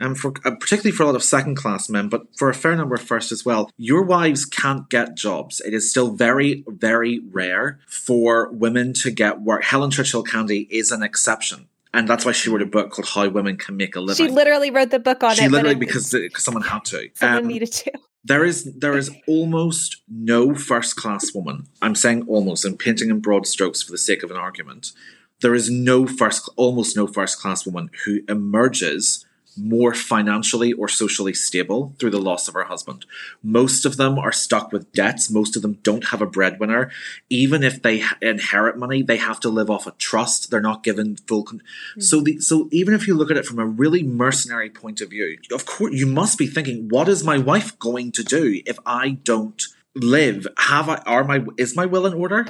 [0.00, 2.74] um, for uh, particularly for a lot of second class men, but for a fair
[2.76, 5.60] number of first as well, your wives can't get jobs.
[5.60, 9.64] It is still very, very rare for women to get work.
[9.64, 11.68] Helen Churchill Candee is an exception.
[11.92, 14.28] And that's why she wrote a book called How Women Can Make a Living.
[14.28, 15.44] She literally wrote the book on she it.
[15.44, 17.08] She literally because, because someone had to.
[17.14, 17.92] Someone um, needed to.
[18.22, 21.66] There is there is almost no first class woman.
[21.80, 22.64] I'm saying almost.
[22.64, 24.92] I'm painting in broad strokes for the sake of an argument.
[25.40, 29.24] There is no first, almost no first class woman who emerges
[29.60, 33.06] more financially or socially stable through the loss of her husband.
[33.42, 35.30] Most of them are stuck with debts.
[35.30, 36.90] Most of them don't have a breadwinner.
[37.28, 40.50] Even if they inherit money, they have to live off a trust.
[40.50, 41.44] They're not given full.
[41.44, 42.00] Con- mm-hmm.
[42.00, 45.10] So the so even if you look at it from a really mercenary point of
[45.10, 48.78] view, of course you must be thinking, what is my wife going to do if
[48.86, 49.62] I don't
[49.94, 50.46] live?
[50.58, 52.46] Have I are my is my will in order?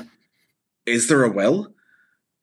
[0.86, 1.72] Is there a will?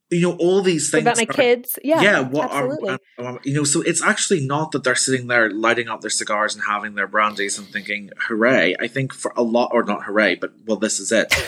[0.10, 1.78] You know all these things about my are, kids?
[1.84, 2.98] Yeah yeah what absolutely.
[3.18, 6.56] Are, you know so it's actually not that they're sitting there lighting up their cigars
[6.56, 8.76] and having their brandies and thinking hooray.
[8.80, 11.34] I think for a lot or not hooray but well this is it.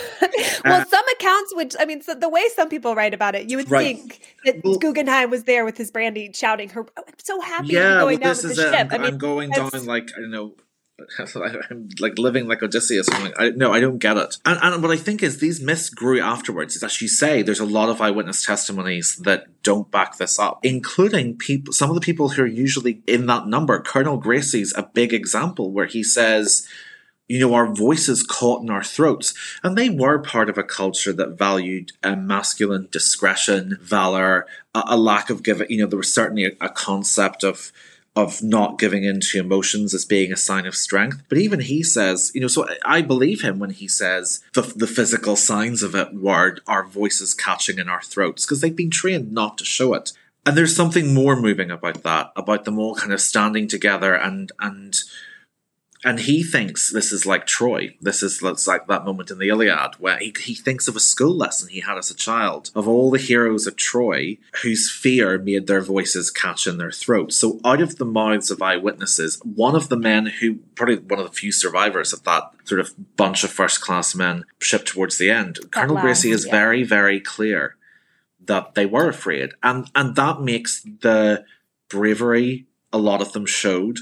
[0.65, 3.49] Well uh, some accounts which i mean so the way some people write about it
[3.49, 3.97] you would right.
[3.97, 7.99] think that well, guggenheim was there with his brandy shouting her i'm so happy yeah
[7.99, 8.73] going well, this is it.
[8.73, 10.53] I'm, I mean, I'm going down like i don't know
[11.69, 13.07] I'm like living like Odysseus.
[13.11, 14.37] I'm like, I, no, I don't get it.
[14.45, 16.81] And, and what I think is these myths grew afterwards.
[16.81, 21.37] As you say, there's a lot of eyewitness testimonies that don't back this up, including
[21.37, 23.79] people, some of the people who are usually in that number.
[23.81, 26.67] Colonel Gracie's a big example where he says,
[27.29, 29.33] you know, our voices caught in our throats.
[29.63, 34.97] And they were part of a culture that valued uh, masculine discretion, valor, a, a,
[34.97, 35.69] lack of giving.
[35.69, 37.71] You know, there was certainly a, a concept of
[38.21, 41.23] of not giving in to emotions as being a sign of strength.
[41.29, 44.87] But even he says, you know, so I believe him when he says the, the
[44.87, 49.31] physical signs of it were our voices catching in our throats because they've been trained
[49.31, 50.11] not to show it.
[50.45, 54.51] And there's something more moving about that, about them all kind of standing together and
[54.59, 54.97] and
[56.03, 57.95] and he thinks this is like Troy.
[57.99, 61.35] This is like that moment in the Iliad where he, he thinks of a school
[61.35, 65.67] lesson he had as a child of all the heroes of Troy whose fear made
[65.67, 67.35] their voices catch in their throats.
[67.35, 71.25] So, out of the mouths of eyewitnesses, one of the men who, probably one of
[71.25, 75.29] the few survivors of that sort of bunch of first class men shipped towards the
[75.29, 76.51] end, that Colonel Gracie is yeah.
[76.51, 77.75] very, very clear
[78.45, 79.51] that they were afraid.
[79.61, 81.43] And, and that makes the
[81.89, 83.99] bravery a lot of them showed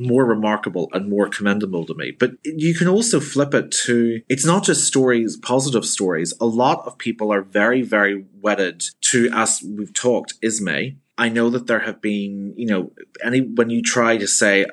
[0.00, 2.10] more remarkable and more commendable to me.
[2.10, 6.32] But you can also flip it to it's not just stories, positive stories.
[6.40, 10.96] A lot of people are very, very wedded to, as we've talked, Ismay.
[11.18, 12.92] I know that there have been, you know,
[13.22, 14.64] any when you try to say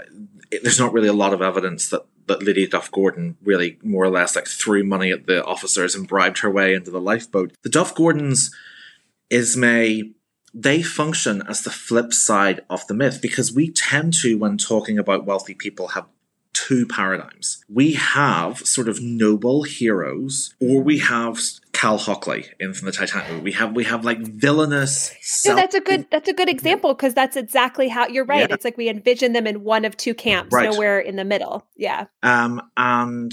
[0.63, 4.09] there's not really a lot of evidence that that Lydia Duff Gordon really more or
[4.09, 7.53] less like threw money at the officers and bribed her way into the lifeboat.
[7.63, 8.53] The Duff Gordons,
[9.29, 10.11] Ismay,
[10.53, 14.97] they function as the flip side of the myth because we tend to, when talking
[14.97, 16.05] about wealthy people, have
[16.53, 17.63] two paradigms.
[17.69, 21.39] We have sort of noble heroes, or we have
[21.71, 23.43] Cal Hockley in from the Titanic.
[23.43, 25.13] We have we have like villainous.
[25.21, 28.49] Self- no, that's a good that's a good example because that's exactly how you're right.
[28.49, 28.55] Yeah.
[28.55, 30.71] It's like we envision them in one of two camps, right.
[30.71, 31.67] nowhere in the middle.
[31.75, 32.05] Yeah.
[32.23, 33.31] Um, and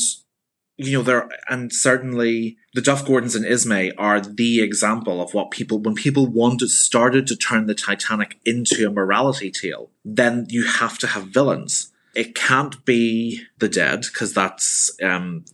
[0.76, 5.50] you know, there and certainly the Duff Gordons and Ismay are the example of what
[5.50, 10.66] people when people wanted started to turn the Titanic into a morality tale, then you
[10.66, 11.92] have to have villains.
[12.14, 15.44] It can't be the dead because that's um,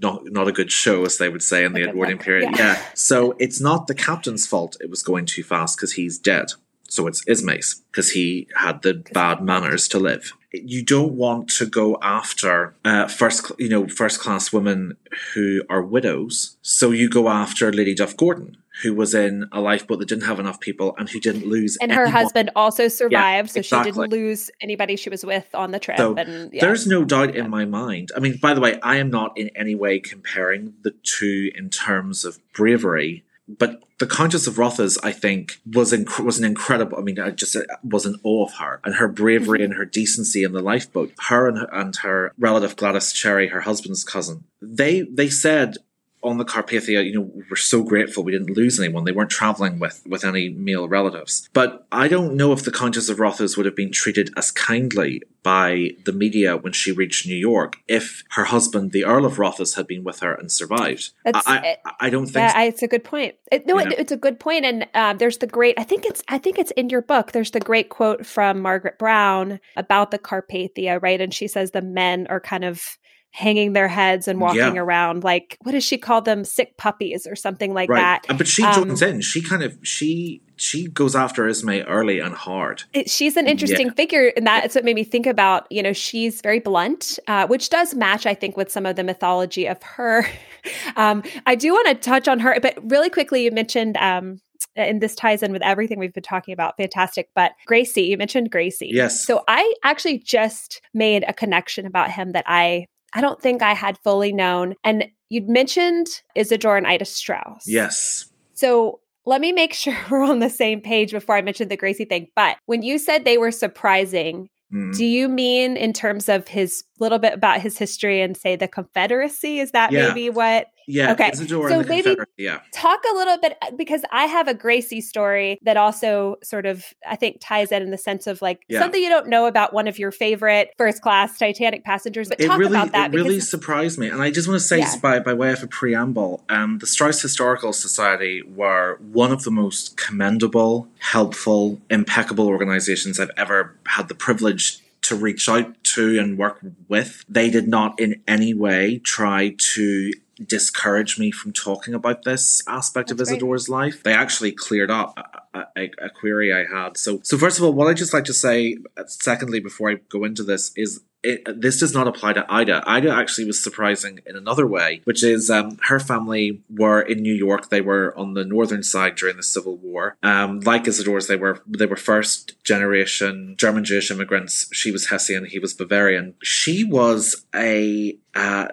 [0.00, 2.50] not not a good show, as they would say in the Edwardian period.
[2.56, 2.74] Yeah.
[2.74, 2.82] yeah.
[2.94, 6.52] So it's not the captain's fault it was going too fast because he's dead.
[6.88, 11.66] So it's Ismay's because he had the bad manners to live you don't want to
[11.66, 14.96] go after uh, first, you know, first class women
[15.34, 16.56] who are widows.
[16.62, 20.40] So you go after Lady Duff Gordon, who was in a lifeboat that didn't have
[20.40, 21.76] enough people and who didn't lose.
[21.80, 22.10] And anyone.
[22.10, 23.92] her husband also survived, yeah, so exactly.
[23.92, 25.98] she didn't lose anybody she was with on the trip.
[25.98, 26.60] So and, yeah.
[26.60, 28.10] there's no doubt in my mind.
[28.16, 31.70] I mean, by the way, I am not in any way comparing the two in
[31.70, 33.24] terms of bravery
[33.58, 36.98] but the Countess of Rothes, I think, was inc- was an incredible.
[36.98, 39.72] I mean, I just uh, was in awe of her and her bravery mm-hmm.
[39.72, 41.12] and her decency in the lifeboat.
[41.28, 45.76] Her and her, and her relative Gladys Cherry, her husband's cousin, they they said
[46.22, 49.04] on the Carpathia, you know, we're so grateful we didn't lose anyone.
[49.04, 51.48] They weren't traveling with, with any male relatives.
[51.52, 55.22] But I don't know if the Countess of Rothes would have been treated as kindly
[55.42, 59.74] by the media when she reached New York if her husband, the Earl of Rothes,
[59.74, 61.10] had been with her and survived.
[61.24, 63.36] I, I, I, don't think yeah, it's a good point.
[63.50, 64.66] It, no, it, it's a good point.
[64.66, 67.32] And um, there's the great, I think it's, I think it's in your book.
[67.32, 71.20] There's the great quote from Margaret Brown about the Carpathia, right?
[71.20, 72.98] And she says the men are kind of
[73.32, 74.80] hanging their heads and walking yeah.
[74.80, 78.20] around like what does she call them sick puppies or something like right.
[78.26, 82.20] that but she um, joins in she kind of she she goes after Ismay early
[82.20, 82.82] and hard.
[82.92, 83.94] It, she's an interesting yeah.
[83.94, 85.66] figure, and that's what made me think about.
[85.70, 89.02] You know, she's very blunt, uh, which does match, I think, with some of the
[89.02, 90.26] mythology of her.
[90.96, 93.96] um, I do want to touch on her, but really quickly, you mentioned.
[93.96, 94.40] Um,
[94.76, 96.76] and this ties in with everything we've been talking about.
[96.76, 97.30] Fantastic.
[97.34, 98.90] But Gracie, you mentioned Gracie.
[98.92, 99.24] Yes.
[99.24, 103.74] So I actually just made a connection about him that I I don't think I
[103.74, 104.74] had fully known.
[104.84, 106.06] And you'd mentioned
[106.36, 107.64] Isidor and Ida Straus.
[107.66, 108.30] Yes.
[108.54, 112.04] So let me make sure we're on the same page before I mention the Gracie
[112.04, 112.28] thing.
[112.36, 114.96] But when you said they were surprising, mm.
[114.96, 118.68] do you mean in terms of his little bit about his history and say the
[118.68, 119.60] Confederacy?
[119.60, 120.08] Is that yeah.
[120.08, 121.12] maybe what yeah.
[121.12, 121.32] Okay.
[121.32, 122.60] So maybe yeah.
[122.72, 126.84] talk a little bit uh, because I have a Gracie story that also sort of
[127.08, 128.80] I think ties in in the sense of like yeah.
[128.80, 132.28] something you don't know about one of your favorite first class Titanic passengers.
[132.28, 133.14] But it talk really, about that.
[133.14, 134.96] It really surprised me, and I just want to say yeah.
[135.00, 139.50] by by way of a preamble, um, the Straus Historical Society were one of the
[139.50, 146.38] most commendable, helpful, impeccable organizations I've ever had the privilege to reach out to and
[146.38, 147.24] work with.
[147.28, 150.12] They did not in any way try to
[150.44, 153.68] discourage me from talking about this aspect That's of great.
[153.68, 154.02] Life.
[154.02, 155.18] They actually cleared up
[155.54, 156.96] a, a, a query I had.
[156.96, 159.94] So, so first of all, what I just like to say, uh, secondly, before I
[160.08, 162.82] go into this, is it, this does not apply to Ida.
[162.86, 167.34] Ida actually was surprising in another way, which is um, her family were in New
[167.34, 167.68] York.
[167.68, 170.16] They were on the northern side during the Civil War.
[170.22, 174.68] Um, like Isidore's, they were they were first generation German Jewish immigrants.
[174.72, 176.34] She was Hessian, he was Bavarian.
[176.42, 178.68] She was a uh,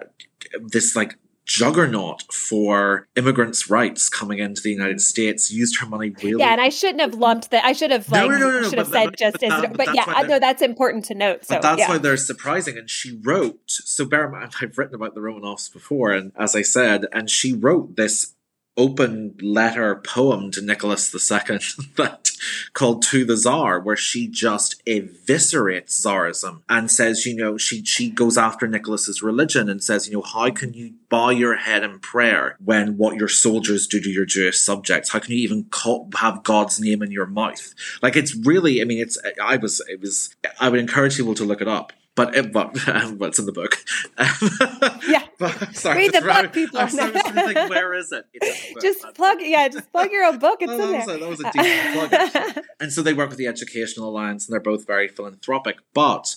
[0.62, 1.18] this like
[1.48, 5.50] juggernaut for immigrants' rights coming into the United States.
[5.50, 6.38] Used her money really.
[6.38, 7.64] Yeah, and I shouldn't have lumped that.
[7.64, 9.62] I should have like no, no, no, no, should have said but- just but as,
[9.62, 11.44] that- but, but yeah, I know that's important to note.
[11.44, 11.88] So But that's yeah.
[11.88, 12.76] why they're surprising.
[12.78, 16.54] And she wrote, so bear in mind, I've written about the Romanovs before, and as
[16.54, 18.34] I said, and she wrote this
[18.78, 21.58] open letter poem to Nicholas II
[21.96, 22.30] that
[22.72, 28.08] called To the Tsar, where she just eviscerates Tsarism and says, you know, she she
[28.08, 31.98] goes after Nicholas's religion and says, you know, how can you bow your head in
[31.98, 35.10] prayer when what your soldiers do to your Jewish subjects?
[35.10, 37.74] How can you even call, have God's name in your mouth?
[38.00, 41.44] Like it's really, I mean, it's I was it was I would encourage people to
[41.44, 41.92] look it up.
[42.18, 43.76] But it, but it's in the book.
[45.08, 45.22] Yeah.
[45.38, 46.42] But, sorry, Read the it's right.
[46.46, 46.80] book, people.
[46.80, 48.24] I'm sorry, I was trying to think, where is it?
[48.40, 48.82] Book.
[48.82, 50.58] just plug yeah, just plug your own book.
[50.60, 51.16] It's Oh, in that, was there.
[51.16, 52.12] a, that was a decent plug.
[52.12, 52.62] actually.
[52.80, 55.76] And so they work with the Educational Alliance, and they're both very philanthropic.
[55.94, 56.34] But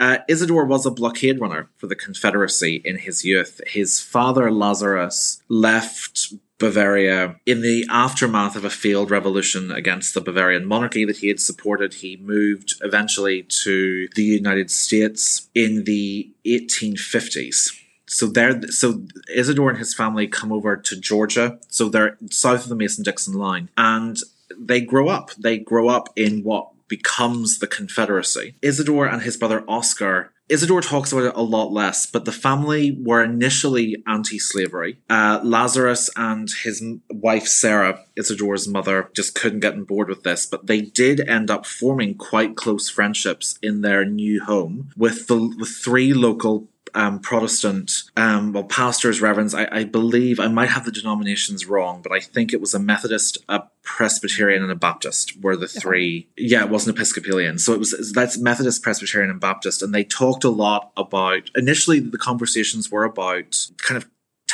[0.00, 3.60] uh, Isidore was a blockade runner for the Confederacy in his youth.
[3.66, 10.66] His father, Lazarus, left Bavaria in the aftermath of a failed revolution against the Bavarian
[10.66, 11.94] monarchy that he had supported.
[11.94, 17.74] He moved eventually to the United States in the 1850s.
[18.06, 19.02] So there, so
[19.32, 21.58] Isidore and his family come over to Georgia.
[21.68, 24.18] So they're south of the Mason-Dixon line, and
[24.58, 25.30] they grow up.
[25.34, 28.54] They grow up in what becomes the Confederacy.
[28.62, 30.32] Isidore and his brother Oscar.
[30.48, 34.98] Isidore talks about it a lot less, but the family were initially anti-slavery.
[35.10, 40.46] Uh, Lazarus and his wife Sarah, Isidore's mother, just couldn't get on board with this,
[40.46, 45.54] but they did end up forming quite close friendships in their new home with the
[45.58, 49.54] with three local um, Protestant, um, well, pastors, reverends.
[49.54, 52.78] I, I believe I might have the denominations wrong, but I think it was a
[52.78, 56.28] Methodist, a Presbyterian, and a Baptist were the three.
[56.36, 60.44] Yeah, it wasn't Episcopalian, so it was that's Methodist, Presbyterian, and Baptist, and they talked
[60.44, 61.50] a lot about.
[61.54, 64.08] Initially, the conversations were about kind of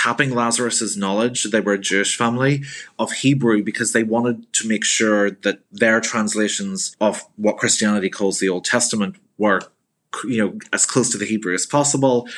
[0.04, 1.44] tapping Lazarus's knowledge.
[1.44, 2.62] They were a Jewish family
[2.98, 8.38] of Hebrew because they wanted to make sure that their translations of what Christianity calls
[8.38, 9.60] the Old Testament were
[10.24, 12.28] you know as close to the Hebrew as possible.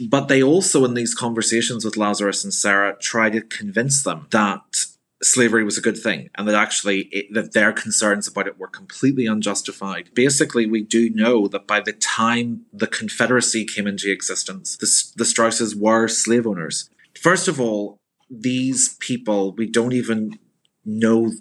[0.00, 4.86] But they also, in these conversations with Lazarus and Sarah, try to convince them that
[5.22, 8.66] slavery was a good thing and that actually it, that their concerns about it were
[8.66, 10.10] completely unjustified.
[10.14, 15.24] Basically, we do know that by the time the Confederacy came into existence, the, the
[15.24, 16.90] Strauses were slave owners.
[17.14, 17.98] First of all,
[18.28, 20.38] these people, we don't even
[20.84, 21.32] know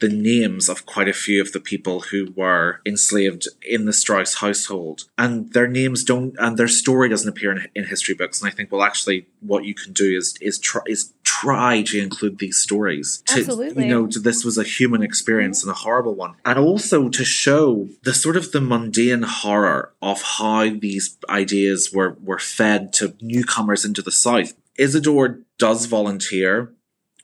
[0.00, 4.36] the names of quite a few of the people who were enslaved in the Straus
[4.36, 5.04] household.
[5.16, 8.40] And their names don't, and their story doesn't appear in, in history books.
[8.40, 11.98] And I think, well, actually, what you can do is is try is try to
[11.98, 13.22] include these stories.
[13.26, 13.84] To, Absolutely.
[13.84, 15.70] you know, to, this was a human experience mm-hmm.
[15.70, 20.22] and a horrible one, and also to show the sort of the mundane horror of
[20.22, 24.54] how these ideas were were fed to newcomers into the South.
[24.76, 26.72] Isidore does volunteer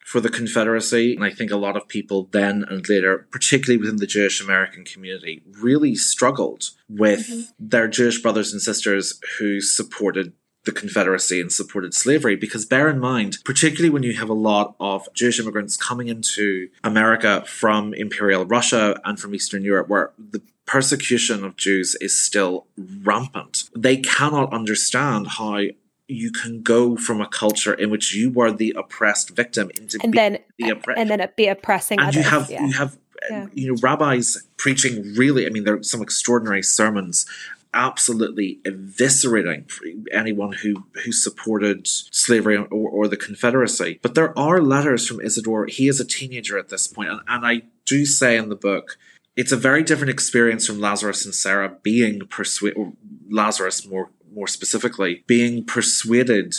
[0.07, 1.17] for the Confederacy.
[1.17, 4.85] And I think a lot of people then and later, particularly within the Jewish American
[4.85, 7.41] community, really struggled with mm-hmm.
[7.59, 10.33] their Jewish brothers and sisters who supported
[10.65, 12.37] the Confederacy and supported slavery.
[12.37, 16.69] Because bear in mind, particularly when you have a lot of Jewish immigrants coming into
[16.85, 22.69] America from Imperial Russia and from Eastern Europe, where the persecution of Jews is still
[22.77, 25.63] rampant, they cannot understand how
[26.09, 30.15] you can go from a culture in which you were the oppressed victim into and
[30.15, 32.17] then the oppressed and then be oppressing and others.
[32.17, 32.67] you have yeah.
[32.67, 32.99] you have uh,
[33.31, 33.47] Yeah.
[33.55, 37.27] you know rabbis preaching really i mean there are some extraordinary sermons
[37.75, 39.71] absolutely eviscerating
[40.13, 45.67] anyone who who supported slavery or, or the confederacy but there are letters from isidore
[45.67, 48.97] he is a teenager at this point and, and i do say in the book
[49.35, 52.93] it's a very different experience from lazarus and sarah being persuaded
[53.29, 56.55] lazarus more more specifically being persuaded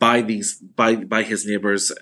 [0.00, 1.92] by these by by his neighbors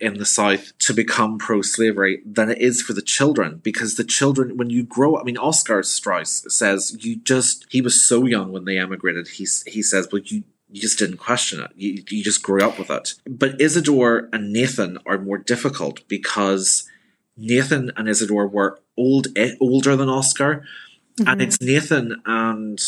[0.00, 3.60] in the south to become pro-slavery than it is for the children.
[3.62, 8.04] Because the children when you grow i mean oscar straus says you just he was
[8.04, 10.42] so young when they emigrated he, he says well you
[10.72, 11.70] you just didn't question it.
[11.76, 13.12] You, you just grew up with it.
[13.28, 16.88] But isidore and nathan are more difficult because
[17.36, 20.64] nathan and isidore were old eh, older than oscar.
[21.26, 22.80] And it's nathan and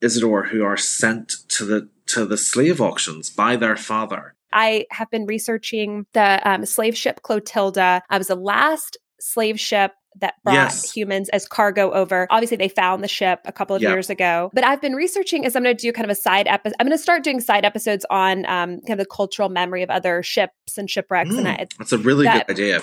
[0.00, 5.10] isidore who are sent to the to the slave auctions by their father I have
[5.10, 8.02] been researching the um, slave ship Clotilda.
[8.08, 10.92] I was the last slave ship that brought yes.
[10.92, 12.26] humans as cargo over.
[12.30, 13.92] Obviously, they found the ship a couple of yep.
[13.92, 14.50] years ago.
[14.52, 16.74] But I've been researching as I'm going to do kind of a side episode.
[16.80, 19.90] I'm going to start doing side episodes on um, kind of the cultural memory of
[19.90, 21.30] other ships and shipwrecks.
[21.30, 22.80] Mm, and I, that's a really that, good idea.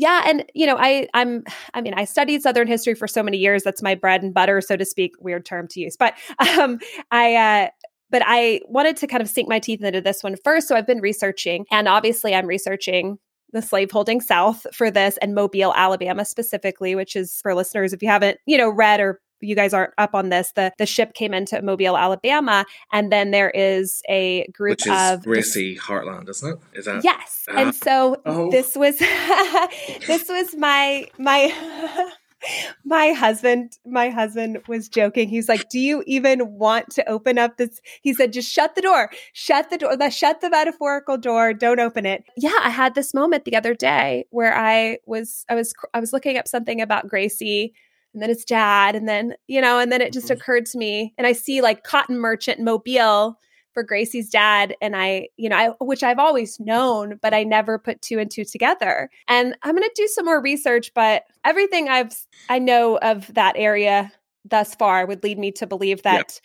[0.00, 1.42] Yeah, and you know, I I'm
[1.74, 3.64] I mean, I studied Southern history for so many years.
[3.64, 5.12] That's my bread and butter, so to speak.
[5.18, 6.14] Weird term to use, but
[6.58, 6.78] um,
[7.10, 7.68] I uh,
[8.08, 10.68] but I wanted to kind of sink my teeth into this one first.
[10.68, 13.18] So I've been researching, and obviously, I'm researching
[13.52, 18.08] the slaveholding South for this and Mobile, Alabama specifically, which is for listeners, if you
[18.08, 20.52] haven't, you know, read or you guys aren't up on this.
[20.52, 25.12] The the ship came into Mobile, Alabama, and then there is a group Which is
[25.12, 26.78] of Gracie Hartland, isn't it?
[26.78, 27.44] Is that yes?
[27.48, 28.50] And so oh.
[28.50, 28.98] this was
[30.06, 32.12] this was my my
[32.84, 37.56] my husband my husband was joking he's like do you even want to open up
[37.56, 41.80] this he said just shut the door shut the door shut the metaphorical door don't
[41.80, 45.74] open it yeah i had this moment the other day where i was i was
[45.94, 47.74] i was looking up something about gracie
[48.14, 50.34] and then it's dad and then you know and then it just mm-hmm.
[50.34, 53.38] occurred to me and i see like cotton merchant mobile
[53.78, 57.78] for Gracie's dad and I, you know, I, which I've always known, but I never
[57.78, 59.08] put two and two together.
[59.28, 62.12] And I'm going to do some more research, but everything I've
[62.48, 64.10] I know of that area
[64.44, 66.40] thus far would lead me to believe that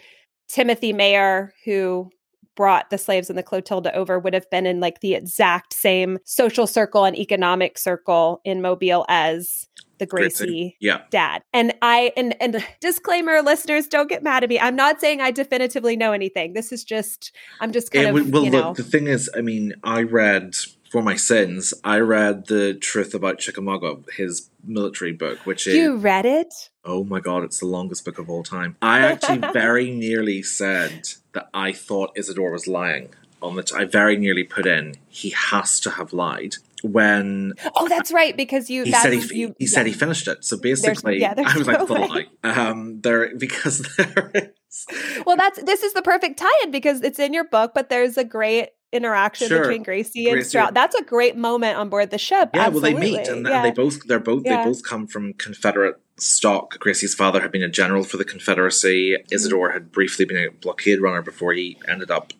[0.47, 2.11] Timothy Meaher, who
[2.55, 6.19] brought the slaves and the Clotilda over would have been in like the exact same
[6.25, 9.67] social circle and economic circle in Mobile as
[9.99, 11.01] the Gracie yeah.
[11.09, 11.43] dad.
[11.53, 14.59] And I and and disclaimer listeners don't get mad at me.
[14.59, 16.53] I'm not saying I definitively know anything.
[16.53, 18.69] This is just I'm just kind of well, you know.
[18.69, 20.55] look, the thing is, I mean, I read
[20.93, 25.95] for my sins, I read the truth about Chickamauga, his military book, which is You
[25.97, 26.53] read it?
[26.85, 28.77] Oh my god, it's the longest book of all time.
[28.81, 33.09] I actually very nearly said that I thought Isidore was lying
[33.41, 38.11] on the I very nearly put in he has to have lied when oh that's
[38.11, 39.67] right because you he said he, you, he yeah.
[39.67, 43.35] said he finished it so basically there's, yeah, I was like the lie um there
[43.37, 44.85] because there is
[45.25, 48.23] well that's this is the perfect tie-in because it's in your book but there's a
[48.23, 49.61] great interaction sure.
[49.61, 50.49] between Gracie and Gracie.
[50.49, 50.75] Stroud.
[50.75, 52.51] That's a great moment on board the ship.
[52.53, 52.93] Yeah, Absolutely.
[52.93, 53.63] well, they meet and, yeah.
[53.63, 54.57] they both they're both yeah.
[54.57, 56.79] they both come from Confederate stock.
[56.79, 59.11] Gracie's father had been a general for the Confederacy.
[59.11, 59.33] Mm-hmm.
[59.33, 62.33] Isidore had briefly been a blockade runner before he ended up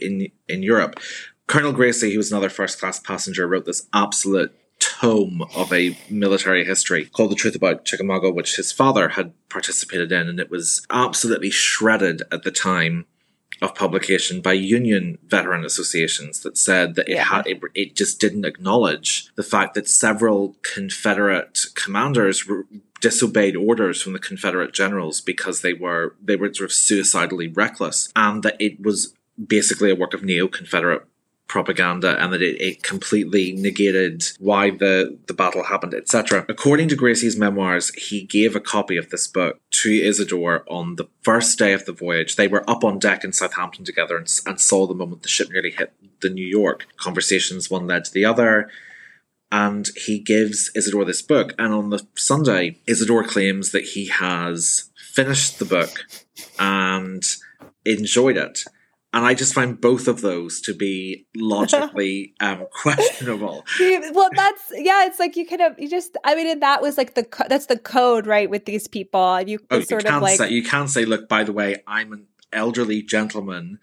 [0.00, 1.00] in in Europe.
[1.46, 6.64] Colonel Gracie, who was another first class passenger, wrote this absolute tome of a military
[6.64, 10.84] history called The Truth About Chickamauga, which his father had participated in, and it was
[10.90, 13.06] absolutely shredded at the time
[13.62, 17.24] of publication by union veteran associations that said that it yeah.
[17.24, 22.64] had it, it, just didn't acknowledge the fact that several Confederate commanders re-
[23.06, 28.12] disobeyed orders from the Confederate generals because they were they were sort of suicidally reckless,
[28.16, 29.14] and that it was
[29.56, 31.06] basically a work of neo-Confederate
[31.46, 36.44] propaganda and that it, it completely negated why the, the battle happened, etc.
[36.48, 41.06] According to Gracie's memoirs, he gave a copy of this book to Isidore on the
[41.22, 42.34] first day of the voyage.
[42.34, 45.48] They were up on deck in Southampton together and, and saw the moment the ship
[45.50, 46.88] nearly hit the New York.
[46.96, 48.68] Conversations one led to the other.
[49.56, 51.54] And he gives Isidore this book.
[51.58, 56.04] And on the Sunday, Isidore claims that he has finished the book
[56.58, 57.24] and
[57.84, 58.64] enjoyed it
[59.16, 63.64] and I just find both of those to be logically um, questionable.
[64.12, 65.06] well, that's yeah.
[65.06, 66.18] It's like you could have you just.
[66.22, 68.50] I mean, that was like the that's the code, right?
[68.50, 71.44] With these people, you, oh, sort you of like say, you can say, look, by
[71.44, 73.78] the way, I'm an elderly gentleman.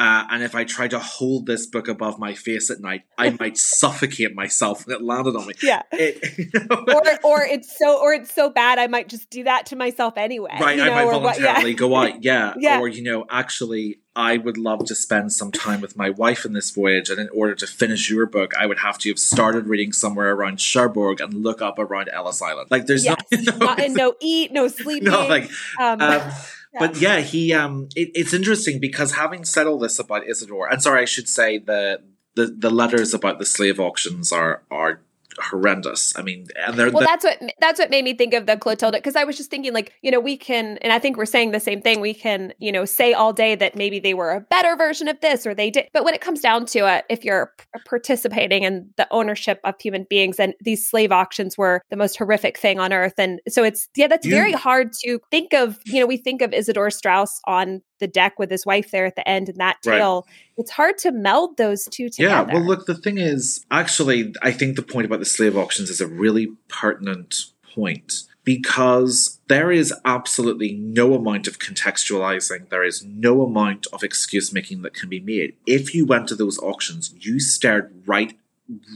[0.00, 3.30] Uh, and if I try to hold this book above my face at night, I
[3.38, 5.52] might suffocate myself and it landed on me.
[5.62, 5.82] Yeah.
[5.92, 6.84] It, you know?
[6.88, 10.16] Or or it's so or it's so bad I might just do that to myself
[10.16, 10.56] anyway.
[10.58, 10.78] Right.
[10.78, 11.76] You know, I might voluntarily yeah.
[11.76, 12.10] go out.
[12.30, 12.54] Yeah.
[12.58, 12.80] yeah.
[12.80, 16.52] Or, you know, actually I would love to spend some time with my wife in
[16.52, 19.68] this voyage, and in order to finish your book, I would have to have started
[19.68, 22.70] reading somewhere around Cherbourg and look up around Ellis Island.
[22.70, 23.16] Like, there's yes.
[23.32, 25.10] no, no, Not, no eat, no sleeping.
[25.10, 25.48] No, like,
[25.78, 26.32] um, um,
[26.78, 30.82] but yeah, he um, it, it's interesting because having said all this about Isidore, and
[30.82, 32.02] sorry, I should say the
[32.34, 35.00] the the letters about the slave auctions are are
[35.40, 36.16] horrendous.
[36.16, 37.06] I mean, and they're well.
[37.06, 39.72] that's what that's what made me think of the Clotilda because I was just thinking
[39.72, 42.00] like you know we can and I think we're saying the same thing.
[42.00, 45.20] We can you know say all day that maybe they were a better version of
[45.20, 47.52] this or they did, but when it comes down to it, if you're
[47.86, 52.58] participating in the ownership of human beings, and these slave auctions were the most horrific
[52.58, 55.78] thing on earth, and so it's yeah, that's you, very hard to think of.
[55.86, 59.14] You know, we think of Isidore Straus on the deck with his wife there at
[59.14, 60.26] the end and that tale.
[60.26, 60.34] Right.
[60.60, 62.46] It's hard to meld those two together.
[62.46, 65.88] Yeah, well, look, the thing is, actually, I think the point about the slave auctions
[65.88, 73.02] is a really pertinent point because there is absolutely no amount of contextualizing, there is
[73.02, 75.56] no amount of excuse making that can be made.
[75.66, 78.38] If you went to those auctions, you stared right,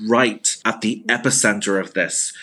[0.07, 2.35] right at the epicenter of this.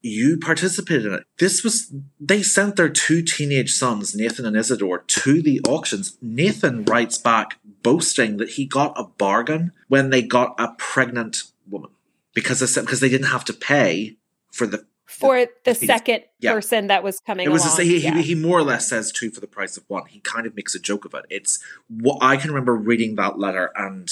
[0.00, 1.24] You participated in it.
[1.38, 6.16] This was, they sent their two teenage sons, Nathan and Isidore, to the auctions.
[6.22, 11.90] Nathan writes back boasting that he got a bargain when they got a pregnant woman
[12.34, 14.16] because they, because they didn't have to pay
[14.50, 16.52] for the for the second yeah.
[16.52, 17.44] person that was coming.
[17.44, 17.80] It was along.
[17.80, 18.14] A, he, yeah.
[18.14, 20.06] he, he more or less says two for the price of one.
[20.06, 21.24] He kind of makes a joke of it.
[21.28, 21.58] It's
[21.88, 24.10] what I can remember reading that letter and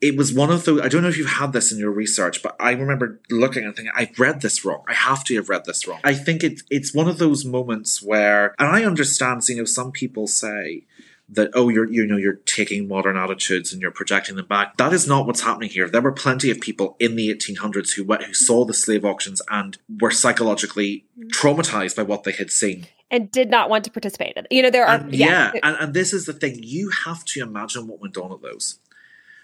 [0.00, 2.42] it was one of the I don't know if you've had this in your research,
[2.42, 4.84] but I remember looking and thinking, I've read this wrong.
[4.86, 6.00] I have to have read this wrong.
[6.04, 9.90] I think it's it's one of those moments where and I understand, you know, some
[9.90, 10.84] people say
[11.30, 14.76] that oh you're you know you're taking modern attitudes and you're projecting them back.
[14.76, 15.88] That is not what's happening here.
[15.88, 19.42] There were plenty of people in the 1800s who went who saw the slave auctions
[19.50, 22.86] and were psychologically traumatized by what they had seen.
[23.10, 24.52] And did not want to participate in it.
[24.52, 26.60] you know there are and, yeah, yeah and, and this is the thing.
[26.62, 28.78] You have to imagine what went on at those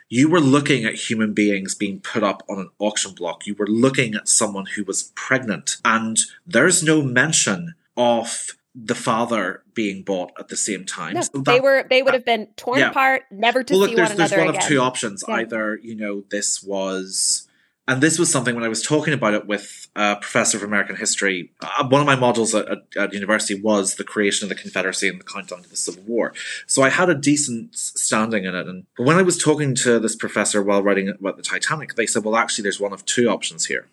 [0.09, 3.49] you were looking at human beings being put up on an auction block.
[3.49, 5.79] You were looking at someone who was pregnant.
[5.85, 11.15] And there's no mention of the father being bought at the same time.
[11.15, 12.91] No, so that, they were they would have been torn yeah.
[12.91, 14.63] apart, never to well, look, see there's, one there's another one again.
[14.63, 15.25] of two options.
[15.27, 15.35] Yeah.
[15.35, 17.49] Either you know this was,
[17.87, 20.97] and this was something when I was talking about it with a professor of American
[20.97, 21.53] history.
[21.61, 25.09] Uh, one of my modules at, at, at, university was the creation of the Confederacy
[25.09, 26.33] and the countdown to the Civil War.
[26.67, 28.67] So I had a decent standing in it.
[28.67, 32.25] And when I was talking to this professor while writing about the Titanic, they said,
[32.25, 33.87] "Well, actually, there's one of two options here."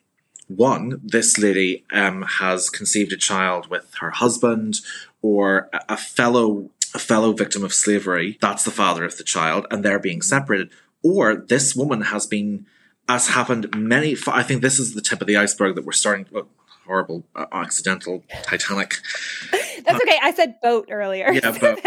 [0.56, 4.82] One, this lady um, has conceived a child with her husband
[5.22, 8.38] or a, fellow a fellow victim of slavery.
[8.42, 10.70] That's the father of the child, and they're being separated.
[11.04, 12.66] Or this woman has been,
[13.08, 14.16] as happened many.
[14.28, 16.28] I think this is the tip of the iceberg that we're starting.
[16.32, 16.48] Well,
[16.86, 18.96] horrible, uh, accidental Titanic.
[19.52, 20.20] That's okay.
[20.22, 21.32] I said boat earlier.
[21.32, 21.80] Yeah, boat.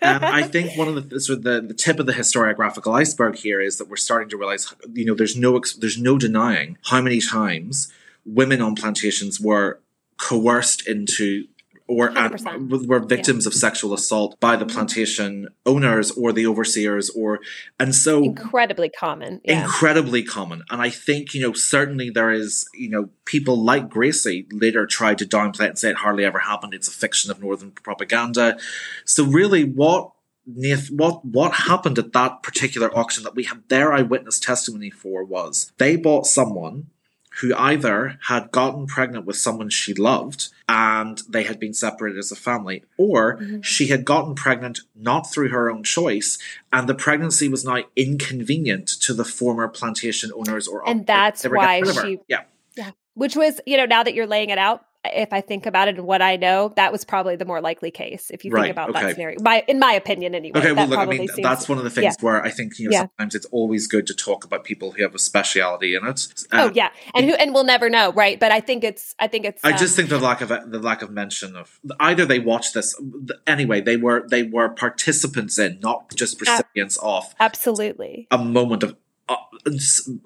[0.00, 3.36] um, I think one of the sort of the, the tip of the historiographical iceberg
[3.36, 7.00] here is that we're starting to realize, you know, there's no there's no denying how
[7.00, 7.92] many times
[8.24, 9.80] women on plantations were
[10.16, 11.46] coerced into
[11.86, 12.12] or
[12.86, 13.48] were victims yeah.
[13.48, 14.74] of sexual assault by the mm-hmm.
[14.74, 17.40] plantation owners or the overseers or
[17.78, 19.62] and so incredibly common yeah.
[19.62, 24.46] incredibly common and i think you know certainly there is you know people like gracie
[24.52, 27.40] later tried to downplay it and say it hardly ever happened it's a fiction of
[27.40, 28.56] northern propaganda
[29.04, 30.12] so really what
[30.90, 35.72] what what happened at that particular auction that we have their eyewitness testimony for was
[35.78, 36.86] they bought someone
[37.40, 42.30] who either had gotten pregnant with someone she loved and they had been separated as
[42.30, 43.60] a family, or mm-hmm.
[43.60, 46.38] she had gotten pregnant not through her own choice,
[46.72, 51.82] and the pregnancy was now inconvenient to the former plantation owners or and that's why
[51.82, 52.42] she yeah.
[52.76, 52.90] Yeah.
[53.14, 55.96] Which was you know now that you're laying it out if I think about it
[55.96, 58.30] and what I know, that was probably the more likely case.
[58.30, 59.02] If you right, think about okay.
[59.02, 60.60] that scenario, my in my opinion, anyway.
[60.60, 62.24] Okay, well, look, I mean, that's one of the things yeah.
[62.24, 63.00] where I think you know yeah.
[63.00, 66.26] sometimes it's always good to talk about people who have a speciality in it.
[66.52, 68.38] oh um, yeah, and who and we'll never know, right?
[68.38, 69.64] But I think it's, I think it's.
[69.64, 72.74] I um, just think the lack of the lack of mention of either they watched
[72.74, 73.00] this
[73.46, 73.80] anyway.
[73.80, 77.34] They were they were participants in, not just recipients uh, of.
[77.40, 78.28] Absolutely.
[78.30, 78.96] A moment of
[79.28, 79.36] uh,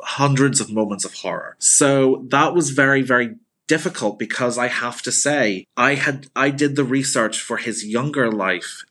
[0.02, 1.56] hundreds of moments of horror.
[1.58, 6.76] So that was very, very difficult because I have to say I had I did
[6.76, 8.84] the research for his younger life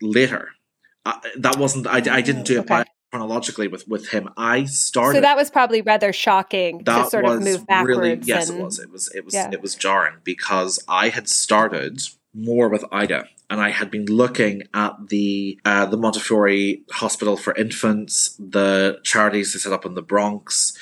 [0.00, 0.52] later.
[1.04, 2.84] Uh, that wasn't I, I didn't do it okay.
[3.10, 4.30] chronologically with with him.
[4.36, 5.18] I started.
[5.18, 7.98] So that was probably rather shocking that to sort of move backwards.
[7.98, 8.78] Really, yes, and, it was.
[8.78, 9.12] It was.
[9.14, 9.34] It was.
[9.34, 9.50] Yeah.
[9.52, 12.02] It was jarring because I had started
[12.34, 17.54] more with Ida, and I had been looking at the uh, the Montefiore Hospital for
[17.54, 20.76] Infants, the charities they set up in the Bronx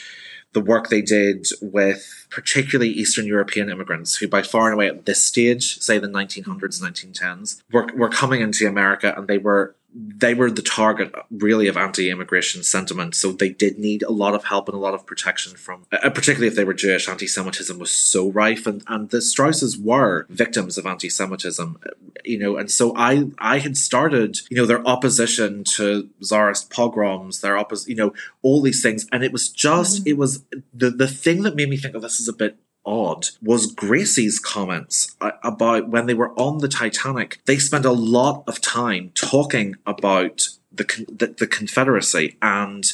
[0.53, 5.07] the work they did with particularly Eastern European immigrants who by far and away at
[5.07, 10.35] this stage, say the 1900s, 1910s, were, were coming into America and they were they
[10.35, 13.15] were the target really of anti-immigration sentiment.
[13.15, 16.11] So they did need a lot of help and a lot of protection from uh,
[16.11, 18.67] particularly if they were jewish anti-semitism was so rife.
[18.67, 21.81] And, and the strauses were victims of anti-semitism
[22.25, 22.57] you know.
[22.57, 27.89] And so i i had started you know their opposition to tsarist pogroms their oppos
[27.89, 28.13] you know
[28.43, 29.07] all these things.
[29.11, 30.11] And it was just mm-hmm.
[30.11, 32.57] it was the the thing that made me think of oh, this is a bit
[32.85, 37.41] odd was Gracie's comments uh, about when they were on the Titanic.
[37.47, 42.91] They spent a lot of time talking about the, the, the Confederacy and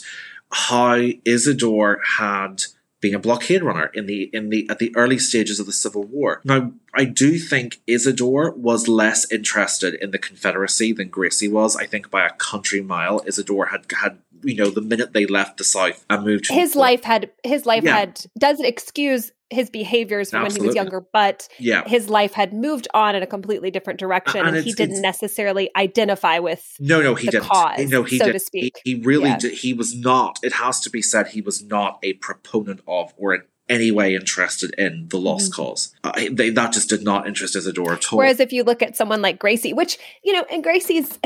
[0.50, 2.64] how Isidore had
[3.00, 6.04] being a blockade runner in the in the at the early stages of the Civil
[6.04, 6.40] War.
[6.44, 11.76] Now, I do think Isidore was less interested in the Confederacy than Gracie was.
[11.76, 15.58] I think by a country mile, Isidore had had you know the minute they left
[15.58, 16.48] the South and moved.
[16.50, 17.98] His life had his life yeah.
[17.98, 20.60] had doesn't excuse his behaviors from Absolutely.
[20.60, 21.86] when he was younger, but yeah.
[21.86, 25.70] his life had moved on in a completely different direction, and, and he didn't necessarily
[25.76, 26.76] identify with.
[26.80, 27.44] No, no, he didn't.
[27.44, 28.32] Cause, no, he so did.
[28.32, 28.80] to speak.
[28.82, 29.38] He, he really yeah.
[29.38, 29.52] did.
[29.52, 30.40] He was not.
[30.42, 34.14] It has to be said, he was not a proponent of or an any way
[34.14, 35.62] interested in the lost mm-hmm.
[35.62, 35.94] cause.
[36.04, 38.18] Uh, they, that just did not interest Isidore at all.
[38.18, 41.18] Whereas if you look at someone like Gracie, which, you know, and Gracie's.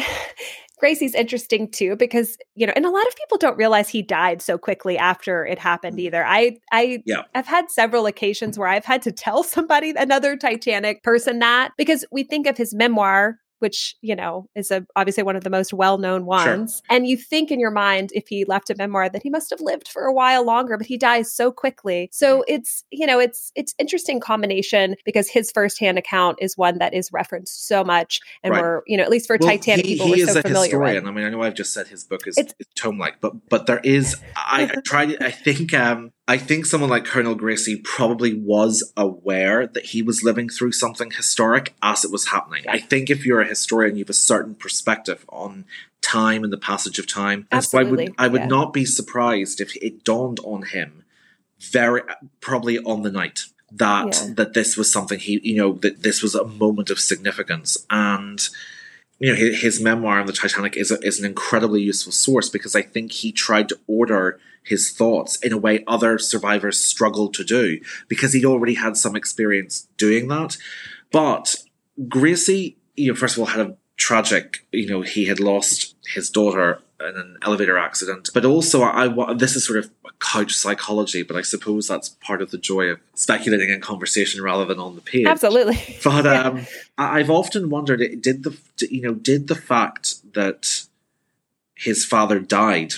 [0.81, 4.41] Gracie's interesting too because you know, and a lot of people don't realize he died
[4.41, 6.03] so quickly after it happened mm.
[6.03, 6.25] either.
[6.25, 7.23] I I yeah.
[7.35, 12.05] I've had several occasions where I've had to tell somebody another Titanic person that because
[12.11, 15.73] we think of his memoir which you know is a, obviously one of the most
[15.73, 16.97] well-known ones sure.
[16.97, 19.61] and you think in your mind if he left a memoir that he must have
[19.61, 23.53] lived for a while longer but he dies so quickly so it's you know it's
[23.55, 28.53] it's interesting combination because his firsthand account is one that is referenced so much and
[28.53, 28.63] right.
[28.63, 30.49] we're you know at least for well, titanic he, people he we're is so a
[30.49, 31.11] historian with.
[31.11, 33.81] i mean i know i've just said his book is, is tome-like but but there
[33.85, 38.93] is i, I tried i think um I think someone like Colonel Gracie probably was
[38.97, 42.63] aware that he was living through something historic as it was happening.
[42.69, 45.65] I think if you're a historian, you have a certain perspective on
[46.03, 47.49] time and the passage of time.
[47.51, 48.07] Absolutely.
[48.07, 48.47] so I would I would yeah.
[48.47, 51.03] not be surprised if it dawned on him
[51.59, 52.03] very
[52.41, 54.35] probably on the night that yeah.
[54.35, 58.49] that this was something he you know that this was a moment of significance and
[59.19, 62.49] you know his, his memoir on the Titanic is a, is an incredibly useful source
[62.49, 67.35] because I think he tried to order his thoughts in a way other survivors struggled
[67.35, 70.57] to do because he'd already had some experience doing that.
[71.11, 71.57] But
[72.09, 76.31] Gracie, you know, first of all, had a tragic, you know, he had lost his
[76.31, 78.31] daughter in an elevator accident.
[78.35, 82.11] But also, I, I this is sort of a couch psychology, but I suppose that's
[82.11, 85.27] part of the joy of speculating in conversation rather than on the page.
[85.27, 85.79] Absolutely.
[86.05, 86.43] But yeah.
[86.43, 88.57] um, I've often wondered, did the
[88.91, 90.85] you know did the fact that
[91.75, 92.95] his father died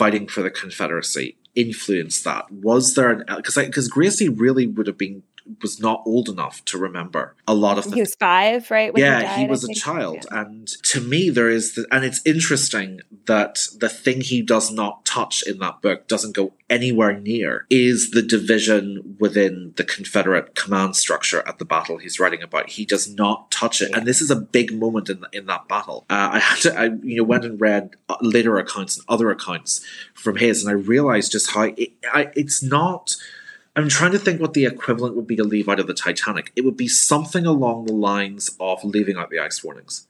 [0.00, 2.50] fighting for the Confederacy influenced that?
[2.50, 5.24] Was there an because because Gracie really would have been
[5.62, 7.84] was not old enough to remember a lot of.
[7.84, 8.92] The, he was five, right?
[8.96, 10.42] yeah, he, died, he was a child, yeah.
[10.42, 15.04] and to me, there is, the, and it's interesting that the thing he does not
[15.04, 20.96] touch in that book doesn't go anywhere near is the division within the Confederate command
[20.96, 22.70] structure at the battle he's writing about.
[22.70, 23.98] He does not touch it, yeah.
[23.98, 26.04] and this is a big moment in in that battle.
[26.10, 29.84] Uh, I had to, I you know, went and read later accounts and other accounts
[30.14, 33.16] from his, and I realized just how it, I, it's not
[33.76, 36.52] I'm trying to think what the equivalent would be to leave out of the Titanic.
[36.56, 40.06] It would be something along the lines of leaving out the ice warnings.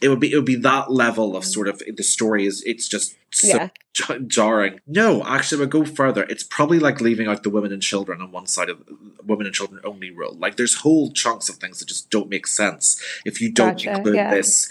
[0.00, 2.86] It would be it would be that level of sort of the story is it's
[2.86, 3.68] just so yeah.
[3.92, 4.80] j- jarring.
[4.86, 6.22] No, actually, would go further.
[6.24, 8.80] It's probably like leaving out the women and children on one side of
[9.24, 10.36] women and children only rule.
[10.38, 13.96] Like there's whole chunks of things that just don't make sense if you don't gotcha,
[13.96, 14.34] include yeah.
[14.34, 14.70] this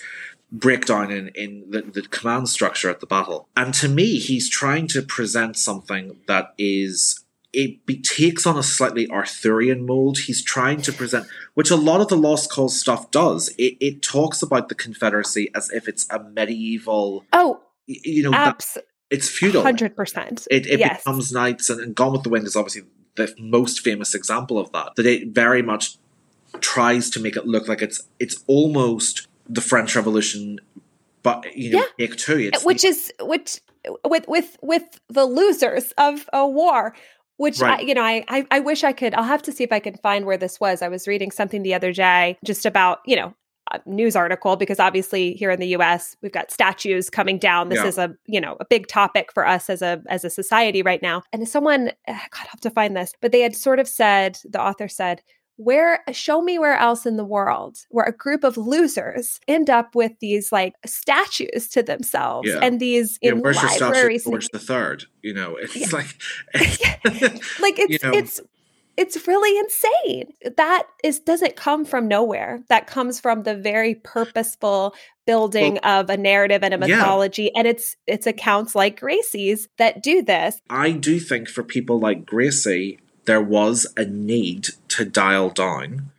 [0.49, 3.49] breakdown in, in the, the command structure at the battle.
[3.55, 7.25] And to me, he's trying to present something that is
[7.57, 10.19] it be, takes on a slightly Arthurian mold.
[10.19, 13.49] He's trying to present, which a lot of the Lost Cause stuff does.
[13.57, 17.25] It, it talks about the Confederacy as if it's a medieval.
[17.33, 18.77] Oh, you know, abs-
[19.09, 19.63] it's feudal.
[19.63, 20.47] Hundred percent.
[20.51, 20.99] It, it yes.
[20.99, 22.83] becomes knights, and, and Gone with the Wind is obviously
[23.15, 24.91] the most famous example of that.
[24.95, 25.97] That it very much
[26.59, 30.59] tries to make it look like it's it's almost the French Revolution,
[31.23, 32.07] but you know, yeah.
[32.07, 32.37] take two.
[32.37, 33.61] It's which the, is which
[34.05, 36.93] with with with the losers of a war
[37.37, 37.79] which right.
[37.79, 39.79] I, you know I, I, I wish i could i'll have to see if i
[39.79, 43.15] can find where this was i was reading something the other day just about you
[43.15, 43.33] know
[43.71, 47.79] a news article because obviously here in the US we've got statues coming down this
[47.79, 47.85] yeah.
[47.85, 51.01] is a you know a big topic for us as a as a society right
[51.01, 54.37] now and someone god I have to find this but they had sort of said
[54.45, 55.21] the author said
[55.57, 59.95] where show me where else in the world where a group of losers end up
[59.95, 62.59] with these like statues to themselves yeah.
[62.61, 65.05] and these yeah, in where's libraries George the Third?
[65.21, 65.87] You know, it's yeah.
[65.91, 66.21] like
[67.59, 68.39] like it's you know, it's
[68.97, 70.33] it's really insane.
[70.57, 72.61] That is doesn't come from nowhere.
[72.69, 74.95] That comes from the very purposeful
[75.25, 77.59] building well, of a narrative and a mythology yeah.
[77.59, 80.61] and it's it's accounts like Gracie's that do this.
[80.69, 86.11] I do think for people like Gracie there was a need to dial down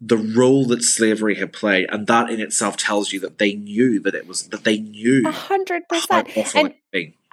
[0.00, 3.98] the role that slavery had played, and that in itself tells you that they knew
[4.00, 6.28] that it was that they knew hundred percent.
[6.54, 6.74] And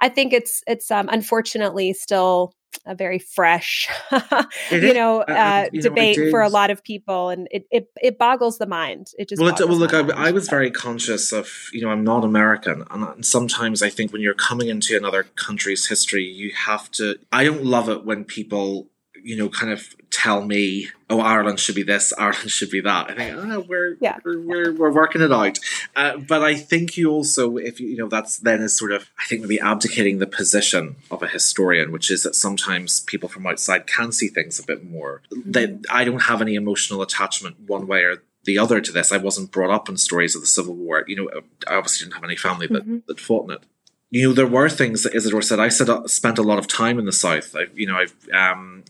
[0.00, 2.52] I think it's it's um, unfortunately still
[2.84, 3.88] a very fresh,
[4.70, 7.90] you know, uh, uh, you debate know, for a lot of people, and it, it
[8.02, 9.12] it boggles the mind.
[9.18, 12.04] It just well, it, well, look, I, I, was very conscious of you know I'm
[12.04, 16.90] not American, and sometimes I think when you're coming into another country's history, you have
[16.92, 17.16] to.
[17.32, 18.88] I don't love it when people
[19.26, 23.10] you know, kind of tell me, oh, Ireland should be this, Ireland should be that.
[23.10, 24.18] I think, oh, we're, yeah.
[24.24, 25.58] we're, we're, we're working it out.
[25.96, 29.10] Uh, but I think you also, if you, you know, that's then is sort of,
[29.18, 33.48] I think maybe abdicating the position of a historian, which is that sometimes people from
[33.48, 35.22] outside can see things a bit more.
[35.32, 35.50] Mm-hmm.
[35.50, 39.10] That I don't have any emotional attachment one way or the other to this.
[39.10, 41.04] I wasn't brought up in stories of the Civil War.
[41.08, 42.98] You know, I obviously didn't have any family that, mm-hmm.
[43.08, 43.64] that fought in it
[44.10, 45.58] you know, there were things that Isidore said.
[45.58, 47.54] I said uh, spent a lot of time in the South.
[47.56, 48.84] I, you know, I've um,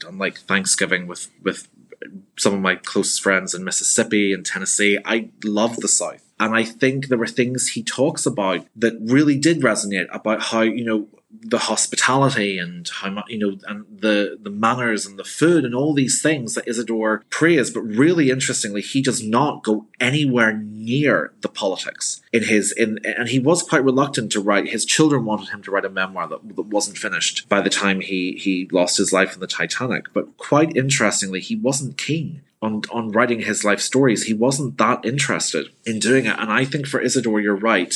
[0.00, 1.68] done like Thanksgiving with with
[2.36, 4.98] some of my closest friends in Mississippi and Tennessee.
[5.04, 6.24] I love the South.
[6.40, 10.62] And I think there were things he talks about that really did resonate about how,
[10.62, 15.24] you know, the hospitality and how much you know and the the manners and the
[15.24, 17.74] food and all these things that Isidore praised.
[17.74, 23.28] But really interestingly he does not go anywhere near the politics in his in and
[23.28, 24.70] he was quite reluctant to write.
[24.70, 28.00] His children wanted him to write a memoir that, that wasn't finished by the time
[28.00, 30.06] he he lost his life in the Titanic.
[30.14, 34.24] But quite interestingly he wasn't keen on on writing his life stories.
[34.24, 36.38] He wasn't that interested in doing it.
[36.38, 37.94] And I think for Isidore you're right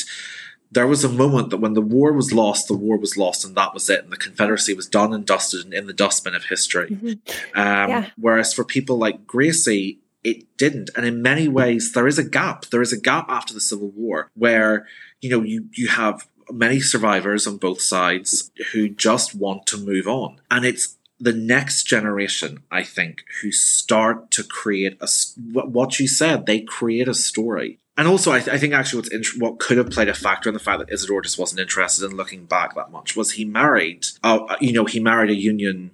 [0.72, 3.54] there was a moment that when the war was lost, the war was lost, and
[3.56, 4.02] that was it.
[4.02, 6.88] And the Confederacy was done and dusted and in the dustbin of history.
[6.88, 7.60] Mm-hmm.
[7.60, 8.10] Um, yeah.
[8.16, 10.88] Whereas for people like Gracie, it didn't.
[10.96, 12.66] And in many ways, there is a gap.
[12.66, 14.86] There is a gap after the Civil War where,
[15.20, 20.08] you know, you, you have many survivors on both sides who just want to move
[20.08, 20.40] on.
[20.50, 25.08] And it's the next generation, I think, who start to create a,
[25.52, 29.12] what you said, they create a story and also, I, th- I, think actually what's
[29.12, 32.04] int- what could have played a factor in the fact that Isidor just wasn't interested
[32.04, 35.90] in looking back that much was he married, uh, you know, he married a Union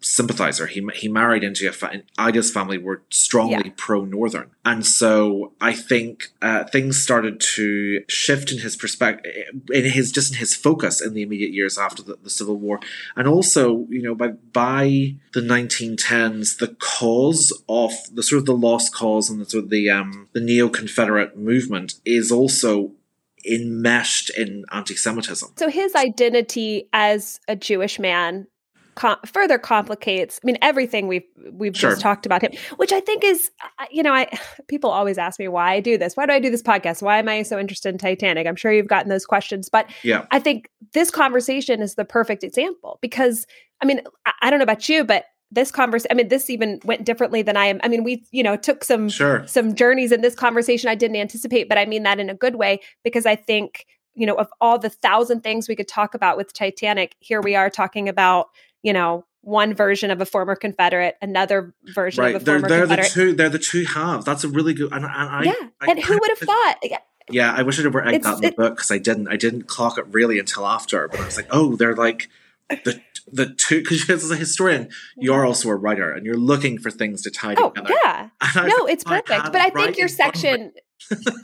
[0.00, 0.66] sympathizer.
[0.66, 3.72] He he married into a fa- Ida's family were strongly yeah.
[3.76, 9.32] pro Northern, and so I think uh, things started to shift in his perspective,
[9.70, 12.80] in his just in his focus in the immediate years after the, the, Civil War,
[13.16, 18.56] and also you know by by the 1910s, the cause of the sort of the
[18.56, 22.92] lost cause and the sort of the um the neo Confederate movement is also
[23.44, 25.50] enmeshed in anti-Semitism.
[25.56, 28.46] So his identity as a Jewish man
[29.00, 30.38] com- further complicates.
[30.42, 31.90] I mean, everything we've we've sure.
[31.90, 33.50] just talked about him, which I think is,
[33.90, 34.28] you know, I
[34.68, 36.18] people always ask me why I do this.
[36.18, 37.02] Why do I do this podcast?
[37.02, 38.46] Why am I so interested in Titanic?
[38.46, 42.44] I'm sure you've gotten those questions, but yeah, I think this conversation is the perfect
[42.44, 43.46] example because,
[43.80, 46.78] I mean, I, I don't know about you, but this conversation i mean this even
[46.84, 49.44] went differently than i am i mean we you know took some sure.
[49.48, 52.54] some journeys in this conversation i didn't anticipate but i mean that in a good
[52.54, 53.84] way because i think
[54.14, 57.56] you know of all the thousand things we could talk about with titanic here we
[57.56, 58.50] are talking about
[58.82, 62.34] you know, one version of a former Confederate, another version right.
[62.34, 63.08] of a they're, former they're Confederate.
[63.08, 64.24] The two, they're the two halves.
[64.24, 64.92] That's a really good.
[64.92, 66.76] And, and I, yeah, I, and who would have thought?
[67.30, 69.28] Yeah, I wish I'd have read that in the it, book because I didn't.
[69.28, 71.08] I didn't clock it really until after.
[71.08, 72.28] But I was like, oh, they're like
[72.68, 73.00] the
[73.30, 73.82] the two.
[73.82, 77.54] Because as a historian, you're also a writer, and you're looking for things to tie
[77.56, 77.94] oh, together.
[78.04, 79.52] Yeah, no, it's perfect.
[79.52, 80.72] But I think your section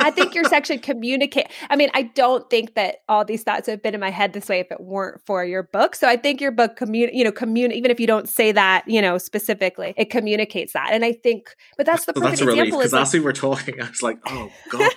[0.00, 1.46] I think your section communicate.
[1.70, 4.48] I mean, I don't think that all these thoughts have been in my head this
[4.48, 5.94] way if it weren't for your book.
[5.94, 8.84] So I think your book commun, you know, commun, even if you don't say that,
[8.86, 10.90] you know, specifically, it communicates that.
[10.92, 12.78] And I think, but that's the perfect that's example.
[12.78, 14.92] Because like, as we were talking, I was like, oh god.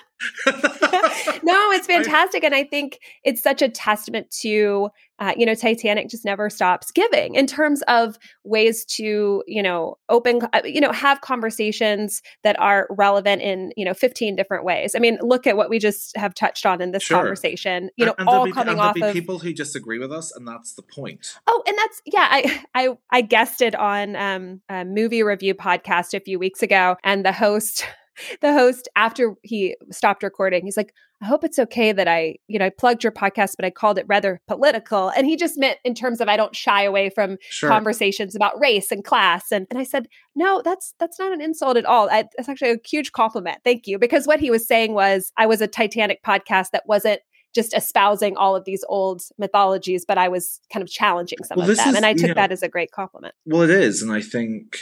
[1.43, 4.89] no, it's fantastic, and I think it's such a testament to
[5.19, 9.97] uh, you know, Titanic just never stops giving in terms of ways to, you know,
[10.07, 14.95] open, uh, you know, have conversations that are relevant in, you know, 15 different ways.
[14.95, 17.17] I mean, look at what we just have touched on in this sure.
[17.17, 20.33] conversation, you know, and, and all be, coming off of people who disagree with us.
[20.35, 21.35] And that's the point.
[21.47, 26.21] Oh, and that's, yeah, I, I, I guested on um, a movie review podcast a
[26.21, 27.85] few weeks ago and the host,
[28.41, 32.59] the host after he stopped recording he's like i hope it's okay that i you
[32.59, 35.77] know i plugged your podcast but i called it rather political and he just meant
[35.83, 37.69] in terms of i don't shy away from sure.
[37.69, 41.77] conversations about race and class and, and i said no that's that's not an insult
[41.77, 42.09] at all.
[42.09, 43.59] I, that's actually a huge compliment.
[43.63, 43.97] Thank you.
[43.97, 47.21] Because what he was saying was i was a titanic podcast that wasn't
[47.53, 51.69] just espousing all of these old mythologies but i was kind of challenging some well,
[51.69, 53.33] of them is, and i took know, that as a great compliment.
[53.45, 54.77] Well it is and i think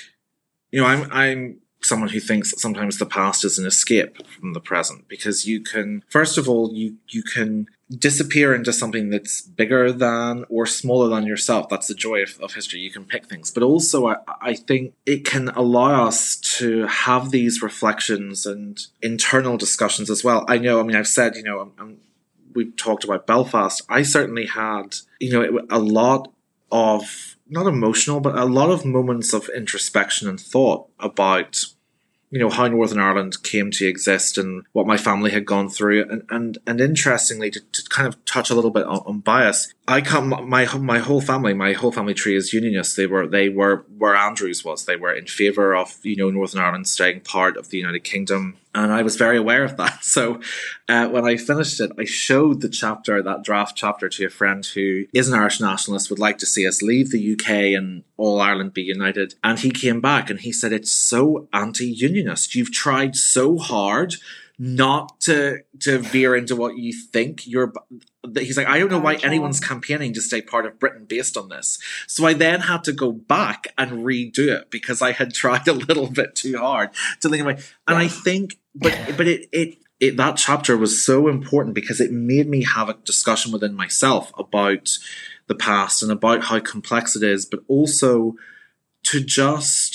[0.72, 4.54] you know i'm i'm someone who thinks that sometimes the past is an escape from
[4.54, 9.42] the present because you can first of all you you can disappear into something that's
[9.42, 11.70] bigger than or smaller than yourself.
[11.70, 12.82] That's the joy of, of history.
[12.82, 13.50] You can pick things.
[13.50, 19.58] But also I, I think it can allow us to have these reflections and internal
[19.58, 20.46] discussions as well.
[20.48, 21.98] I know i mean i've said you know I'm, I'm,
[22.54, 23.84] we've talked about belfast.
[23.90, 26.32] I certainly had you know a lot
[26.72, 31.64] of not emotional, but a lot of moments of introspection and thought about
[32.30, 36.10] you know how Northern Ireland came to exist and what my family had gone through,
[36.10, 39.74] and and and interestingly, to, to kind of touch a little bit on, on, bias,
[39.88, 42.98] I come my my whole family, my whole family tree is Unionist.
[42.98, 44.86] They were they were where Andrews was.
[44.86, 48.58] They were in favour of you know Northern Ireland staying part of the United Kingdom,
[48.78, 50.00] and I was very aware of that.
[50.18, 50.40] So
[50.88, 54.66] uh, when I finished it, I showed the chapter, that draft chapter, to a friend
[54.66, 58.40] who is an Irish nationalist, would like to see us leave the UK and all
[58.40, 62.56] Ireland be united, and he came back and he said it's so anti-union unionist.
[62.56, 64.16] You've tried so hard
[64.58, 67.74] not to to veer into what you think you're
[68.36, 71.50] he's like i don't know why anyone's campaigning to stay part of britain based on
[71.50, 71.80] this.
[72.08, 75.74] So i then had to go back and redo it because i had tried a
[75.74, 76.90] little bit too hard
[77.22, 81.28] to think about and i think but but it it it, that chapter was so
[81.28, 84.98] important because it made me have a discussion within myself about
[85.48, 88.36] the past and about how complex it is, but also
[89.04, 89.87] to just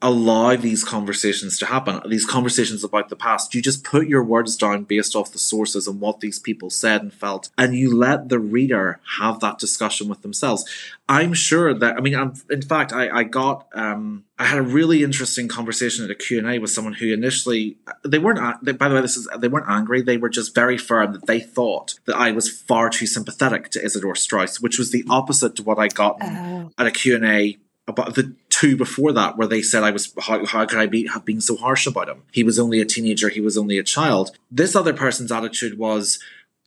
[0.00, 3.52] allow these conversations to happen, these conversations about the past.
[3.52, 7.02] You just put your words down based off the sources and what these people said
[7.02, 10.64] and felt, and you let the reader have that discussion with themselves.
[11.08, 14.62] I'm sure that, I mean, I'm, in fact, I, I got, um, I had a
[14.62, 18.94] really interesting conversation at a Q&A with someone who initially, they weren't, they, by the
[18.94, 20.00] way, this is, they weren't angry.
[20.00, 23.80] They were just very firm that they thought that I was far too sympathetic to
[23.80, 26.70] Isidor Straus, which was the opposite to what I got oh.
[26.78, 27.56] at a Q&A
[27.88, 31.06] about the two before that where they said I was how, how could I be
[31.08, 32.22] have been so harsh about him?
[32.32, 34.36] He was only a teenager, he was only a child.
[34.50, 36.18] This other person's attitude was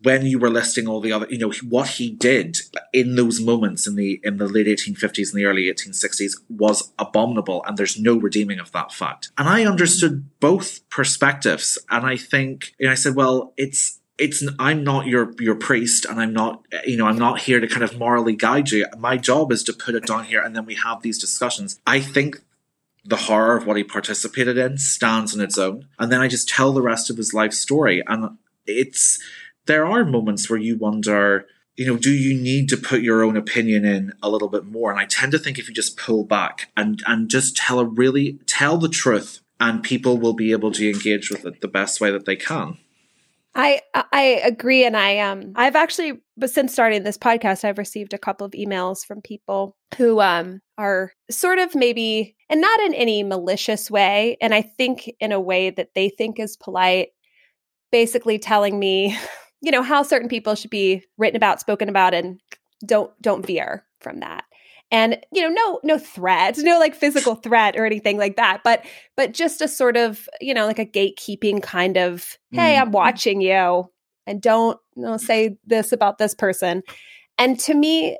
[0.03, 2.57] when you were listing all the other you know what he did
[2.93, 7.63] in those moments in the in the late 1850s and the early 1860s was abominable
[7.65, 12.73] and there's no redeeming of that fact and i understood both perspectives and i think
[12.79, 16.95] and i said well it's it's I'm not your your priest and I'm not you
[16.95, 18.85] know I'm not here to kind of morally guide you.
[18.97, 21.79] My job is to put it down here and then we have these discussions.
[21.87, 22.41] I think
[23.03, 26.47] the horror of what he participated in stands on its own and then I just
[26.47, 29.19] tell the rest of his life story and it's
[29.65, 31.47] there are moments where you wonder
[31.77, 34.91] you know, do you need to put your own opinion in a little bit more?
[34.91, 37.85] And I tend to think if you just pull back and and just tell a
[37.85, 41.99] really tell the truth, and people will be able to engage with it the best
[42.01, 42.77] way that they can.
[43.53, 48.13] I I agree, and I um I've actually, but since starting this podcast, I've received
[48.13, 52.93] a couple of emails from people who um are sort of maybe, and not in
[52.93, 57.09] any malicious way, and I think in a way that they think is polite,
[57.91, 59.17] basically telling me,
[59.61, 62.39] you know, how certain people should be written about, spoken about, and
[62.85, 64.45] don't don't veer from that
[64.91, 68.85] and you know no no threat no like physical threat or anything like that but
[69.15, 72.81] but just a sort of you know like a gatekeeping kind of hey mm.
[72.81, 73.89] i'm watching you
[74.27, 76.83] and don't you know, say this about this person.
[77.37, 78.17] And to me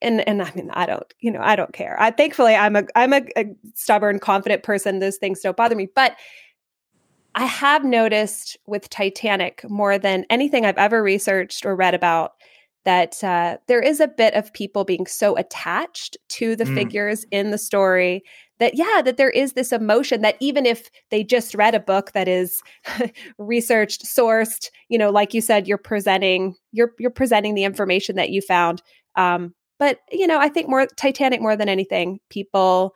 [0.00, 1.96] and and i mean i don't you know i don't care.
[2.00, 4.98] I thankfully i'm a i'm a, a stubborn confident person.
[4.98, 6.16] Those things don't bother me but
[7.34, 12.32] i have noticed with titanic more than anything i've ever researched or read about
[12.84, 16.74] that uh, there is a bit of people being so attached to the mm.
[16.74, 18.22] figures in the story
[18.58, 22.12] that yeah that there is this emotion that even if they just read a book
[22.12, 22.62] that is
[23.38, 28.30] researched sourced you know like you said you're presenting you're you're presenting the information that
[28.30, 28.82] you found
[29.16, 32.94] um, but you know i think more titanic more than anything people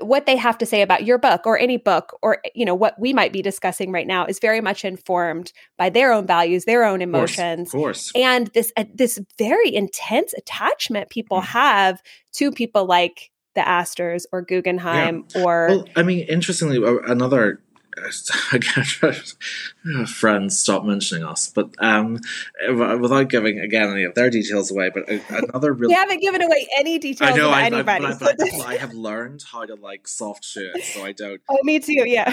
[0.00, 2.98] what they have to say about your book or any book or you know what
[2.98, 6.84] we might be discussing right now is very much informed by their own values their
[6.84, 8.24] own emotions of course, of course.
[8.24, 11.44] and this uh, this very intense attachment people mm.
[11.44, 15.42] have to people like the astors or guggenheim yeah.
[15.42, 17.62] or well i mean interestingly another
[20.06, 22.18] friends stop mentioning us, but um,
[22.68, 26.68] without giving again any of their details away, but another really we haven't given away
[26.76, 27.30] any details.
[27.30, 28.06] I know, I, anybody.
[28.06, 31.40] I, but, I, I, have learned how to like soft shoe it, so I don't.
[31.48, 32.04] Oh, me too.
[32.06, 32.30] Yeah,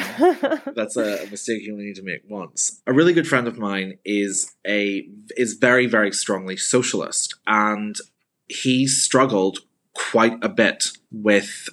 [0.76, 2.82] that's a, a mistake you only need to make once.
[2.88, 7.96] A really good friend of mine is a is very very strongly socialist, and
[8.48, 9.60] he struggled
[9.94, 11.70] quite a bit with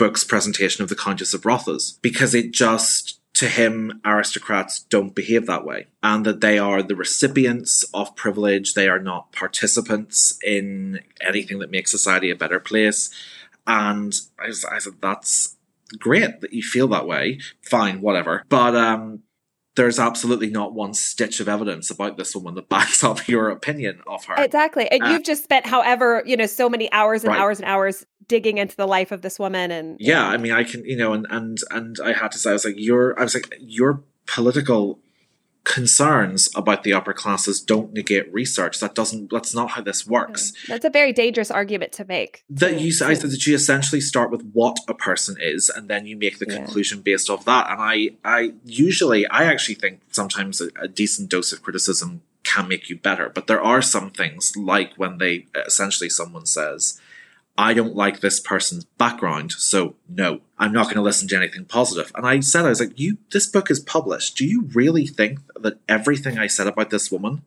[0.00, 5.46] book's presentation of the Countess of Rothes because it just to him, aristocrats don't behave
[5.46, 8.72] that way, and that they are the recipients of privilege.
[8.72, 13.10] They are not participants in anything that makes society a better place.
[13.66, 15.56] And I, I said, that's
[15.98, 17.40] great that you feel that way.
[17.62, 18.44] Fine, whatever.
[18.48, 19.22] But um,
[19.76, 24.00] there's absolutely not one stitch of evidence about this woman that backs up your opinion
[24.06, 24.34] of her.
[24.36, 24.90] Exactly.
[24.90, 27.40] And uh, you've just spent however, you know, so many hours and right.
[27.40, 30.64] hours and hours digging into the life of this woman and Yeah, I mean I
[30.64, 33.24] can you know and and and I had to say I was like your I
[33.24, 35.00] was like your political
[35.64, 38.80] concerns about the upper classes don't negate research.
[38.80, 39.30] That doesn't.
[39.30, 40.52] That's not how this works.
[40.52, 42.44] Mm, that's a very dangerous argument to make.
[42.50, 46.06] That you, I said that you essentially start with what a person is, and then
[46.06, 46.56] you make the Yeah.
[46.56, 47.70] conclusion based off that.
[47.70, 52.66] And I, I usually, I actually think sometimes a, a decent dose of criticism can
[52.68, 53.28] make you better.
[53.28, 57.00] But there are some things like when they essentially someone says.
[57.60, 61.66] I don't like this person's background, so no, I'm not going to listen to anything
[61.66, 62.10] positive.
[62.14, 64.36] And I said, I was like, you, this book is published.
[64.36, 67.42] Do you really think that everything I said about this woman,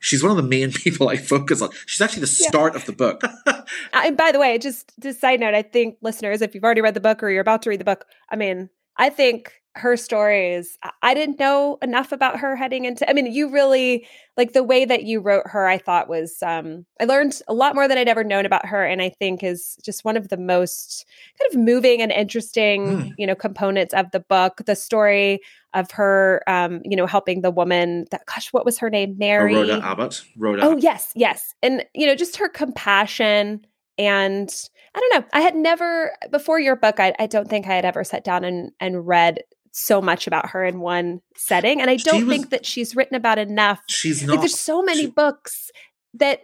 [0.00, 1.70] she's one of the main people I focus on.
[1.86, 2.48] She's actually the Yeah.
[2.48, 3.22] start of the book.
[3.92, 6.94] And by the way, just just side note, I think listeners, if you've already read
[6.94, 10.78] the book or you're about to read the book, I mean, I think her stories
[11.02, 14.84] I- didn't know enough about her heading into I mean, you really like the way
[14.84, 18.08] that you wrote her, I thought was um I learned a lot more than I'd
[18.08, 21.06] ever known about her and I think is just one of the most
[21.40, 23.14] kind of moving and interesting, Mm.
[23.16, 24.62] you know, components of the book.
[24.66, 25.40] The story
[25.74, 29.16] of her um, you know, helping the woman that gosh, what was her name?
[29.18, 29.54] Mary.
[29.54, 30.22] Rhoda Abbott.
[30.36, 30.62] Rhoda.
[30.64, 31.54] Oh yes, yes.
[31.62, 33.64] And you know, just her compassion
[33.98, 34.54] and
[34.94, 35.28] I don't know.
[35.32, 38.44] I had never before your book, I, I don't think I had ever sat down
[38.44, 39.38] and, and read
[39.72, 41.80] so much about her in one setting.
[41.80, 43.80] And I don't was- think that she's written about enough.
[43.88, 44.40] She's Like not.
[44.40, 45.70] there's so many she- books
[46.14, 46.42] that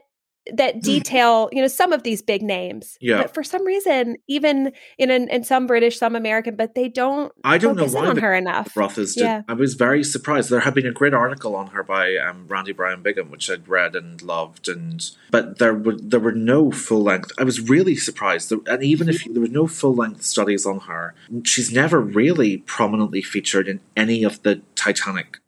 [0.55, 2.97] that detail, you know, some of these big names.
[3.01, 3.19] Yeah.
[3.23, 7.33] But for some reason, even in in, in some British, some American, but they don't
[7.45, 8.77] I don't know why on her enough.
[8.77, 9.25] Rothers did.
[9.25, 9.43] Yeah.
[9.49, 10.51] I was very surprised.
[10.51, 13.69] There had been a great article on her by um, Randy Bryan Bigham, which I'd
[13.69, 17.33] read and loved, and but there were there were no full length.
[17.39, 21.15] I was really surprised, and even if there were no full length studies on her,
[21.45, 25.39] she's never really prominently featured in any of the Titanic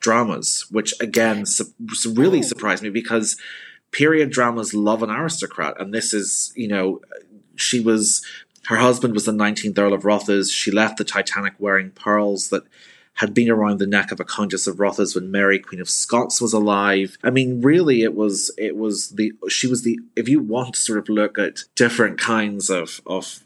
[0.00, 2.42] dramas, which again su- su- really Oh.
[2.42, 3.36] surprised me because
[3.92, 7.00] period dramas love an aristocrat, and this is you know
[7.56, 8.24] she was
[8.66, 10.50] her husband was the 19th Earl of Rothes.
[10.52, 12.64] She left the Titanic wearing pearls that
[13.14, 16.40] had been around the neck of a Countess of Rothes when Mary, Queen of Scots,
[16.40, 17.18] was alive.
[17.22, 20.80] I mean, really, it was it was the she was the if you want to
[20.80, 23.44] sort of look at different kinds of of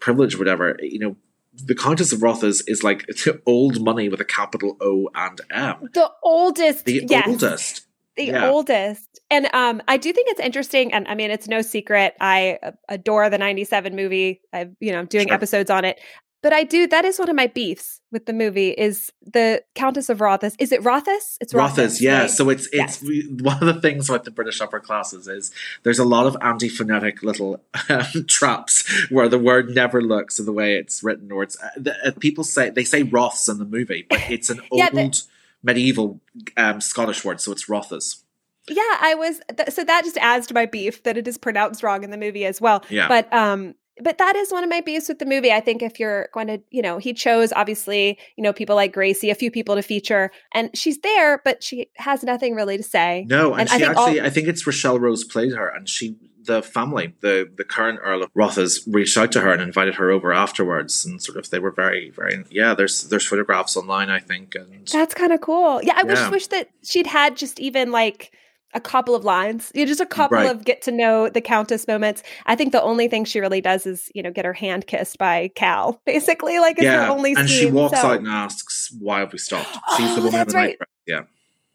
[0.00, 1.16] privilege, or whatever, you know.
[1.60, 3.04] The Countess of Rothes is like
[3.46, 5.88] old money with a capital O and M.
[5.92, 7.26] The oldest, The yes.
[7.26, 7.87] oldest.
[8.18, 8.50] The Yeah.
[8.50, 12.58] oldest and um i do think it's interesting and i mean it's no secret i
[12.62, 15.34] uh, adore the 97 movie i you know i'm doing Sure.
[15.34, 15.98] episodes on it
[16.42, 20.08] but i do that is one of my beefs with the movie is the countess
[20.08, 22.22] of rothes is it rothes it's Rothes, yeah.
[22.22, 22.30] right?
[22.30, 23.02] So it's it's Yes.
[23.02, 25.52] we, one of the things about the British upper classes is
[25.84, 30.52] there's a lot of anti-phonetic little um, traps where the word never looks in the
[30.52, 33.64] way it's written, or it's uh, the, uh, people say they say Roths in the
[33.64, 35.22] movie, but it's an old the-
[35.62, 36.20] medieval
[36.56, 38.22] um, Scottish word, so it's Rothas.
[38.68, 41.82] yeah i was th- so that just adds to my beef that it is pronounced
[41.82, 43.08] wrong in the movie as well Yeah.
[43.08, 45.50] but um but that is one of my beefs with the movie.
[45.50, 48.92] I think if you're going to, you know, he chose obviously, you know, people like
[48.92, 52.84] Gracie, a few people to feature, and she's there, but she has nothing really to
[52.84, 53.26] say.
[53.28, 55.88] No, and, And I she all- actually, I think it's Rochelle Rose played her, and
[55.88, 56.14] she,
[56.48, 60.10] the family, the the current Earl of Rothes, reached out to her and invited her
[60.10, 62.74] over afterwards, and sort of they were very, very, yeah.
[62.74, 65.80] There's there's photographs online, I think, and That's kind of cool.
[65.82, 66.30] Yeah, I wish Yeah.
[66.30, 68.32] wish that she'd had just even like
[68.74, 70.50] a couple of lines, you know, just a couple Right.
[70.50, 72.22] of get to know the countess moments.
[72.44, 75.16] I think the only thing she really does is, you know, get her hand kissed
[75.16, 76.58] by Cal, basically.
[76.58, 79.38] Like, it's yeah, the only and she walks so- out and asks, "Why have we
[79.38, 80.78] stopped?" She's the Oh, woman in the right.
[81.06, 81.22] Yeah,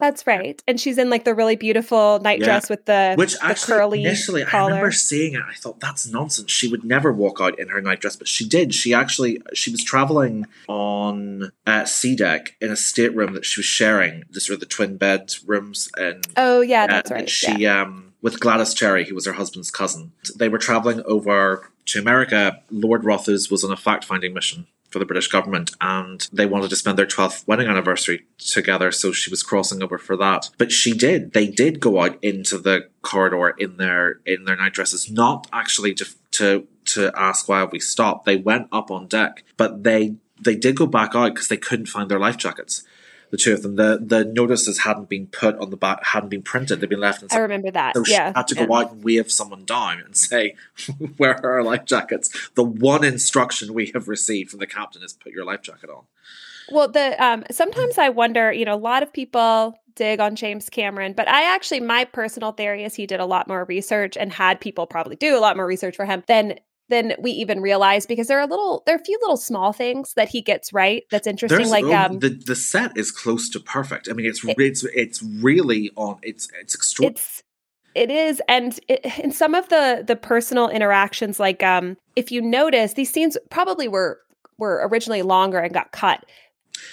[0.03, 0.61] That's right.
[0.67, 2.45] And she's in like the really beautiful night Yeah.
[2.45, 5.41] dress with the, which the actually curly initially I remember seeing it.
[5.49, 6.51] I thought that's nonsense.
[6.51, 8.73] She would never walk out in her nightdress, but she did.
[8.75, 13.65] She actually she was traveling on uh, C deck in a stateroom that she was
[13.65, 17.29] sharing, This were the twin bed rooms, and Oh, yeah, Uh, that's and right.
[17.29, 17.83] She yeah.
[17.83, 20.11] um with Gladys Cherry, who was her husband's cousin.
[20.35, 22.61] They were traveling over to America.
[22.69, 26.69] Lord Rothes was on a fact finding mission for the British government and they wanted
[26.69, 30.49] to spend their 12th wedding anniversary together so she was crossing over for that.
[30.57, 31.33] But she did.
[31.33, 35.95] They did go out into the corridor in their in their night dresses not actually
[35.95, 38.25] to to to ask why we stopped.
[38.25, 41.87] They went up on deck but they they did go back out because they couldn't
[41.87, 42.83] find their life jackets
[43.33, 46.43] the two of them the the notices hadn't been put on the back hadn't been
[46.43, 47.95] printed they'd been left in I remember that.
[47.95, 48.31] so yeah.
[48.35, 48.77] had to go yeah.
[48.77, 50.55] out and wave someone down and say,
[51.17, 55.13] "Where are our life jackets?" The one instruction we have received from the captain is
[55.13, 56.03] put your life jacket on.
[56.71, 60.69] Well, the um sometimes I wonder, you know, a lot of people dig on James
[60.69, 64.31] Cameron, but I actually my personal theory is he did a lot more research and
[64.31, 66.59] had people probably do a lot more research for him than
[66.93, 69.73] than we even realize because there are a little there are a few little small
[69.73, 73.11] things that he gets right that's interesting There's like oh, um the the set is
[73.11, 74.07] close to perfect.
[74.09, 76.19] I mean, it's It- it's it's really on.
[76.21, 77.15] It's it's extraordinary.
[77.19, 77.43] it's
[77.95, 78.79] it is and
[79.23, 83.87] in some of the the personal interactions like um if you notice these scenes probably
[83.87, 84.19] were
[84.57, 86.23] were originally longer and got cut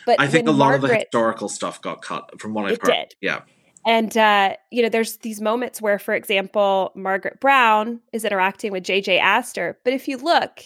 [0.06, 2.92] But I think a lot of the historical stuff got cut from what I've heard.
[2.92, 3.14] did.
[3.20, 3.40] Yeah.
[3.86, 8.84] And uh, you know, there's these moments where, for example, Margaret Brown is interacting with
[8.84, 9.18] J.J.
[9.18, 9.78] Astor.
[9.84, 10.60] But if you look,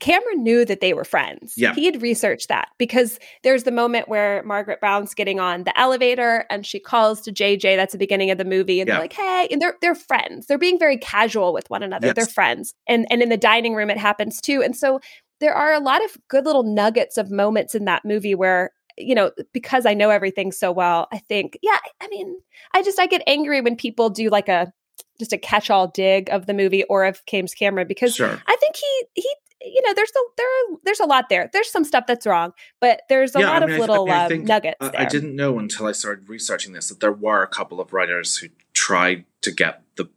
[0.00, 1.54] Cameron knew that they were friends.
[1.56, 1.74] Yeah.
[1.74, 6.44] He had researched that because there's the moment where Margaret Brown's getting on the elevator
[6.50, 7.76] and she calls to JJ.
[7.76, 8.80] That's the beginning of the movie.
[8.80, 8.94] And Yeah.
[8.94, 10.46] they're like, hey, and they're they're friends.
[10.48, 12.08] They're being very casual with one another.
[12.08, 12.16] Yes.
[12.16, 12.74] They're friends.
[12.88, 14.60] And and in the dining room it happens too.
[14.60, 14.98] And so
[15.38, 18.72] there are a lot of good little nuggets of moments in that movie where
[19.02, 22.36] you know because i know everything so well i think yeah i mean
[22.74, 24.72] i just i get angry when people do like a
[25.18, 28.40] just a catch-all dig of the movie or of James Cameron because Sure.
[28.46, 29.34] I think he he
[29.64, 31.48] you know there's a there are, there's a lot there.
[31.52, 34.06] There's some stuff that's wrong, but there's a Yeah, I lot mean, of I little
[34.06, 35.00] mean, I um, nuggets I, there.
[35.00, 38.36] I didn't know until I started researching this that there were a couple of writers
[38.36, 40.08] who tried to get the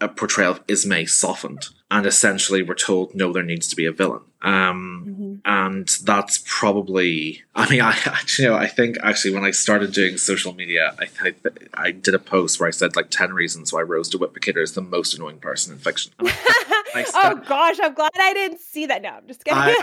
[0.00, 3.92] a portrayal of Ismay softened and essentially we're told no, there needs to be a
[3.92, 4.22] villain.
[4.42, 5.40] Um, Mhm.
[5.44, 9.92] and that's probably i mean i actually you know i think actually when i started
[9.92, 11.34] doing social media I, I
[11.74, 14.72] i did a post where i said like 10 reasons why rose DeWitt Bukater is
[14.72, 16.12] the most annoying person in fiction
[16.94, 19.02] And oh gosh, I'm glad I didn't see that.
[19.02, 19.58] No, I'm just kidding.
[19.60, 19.74] I,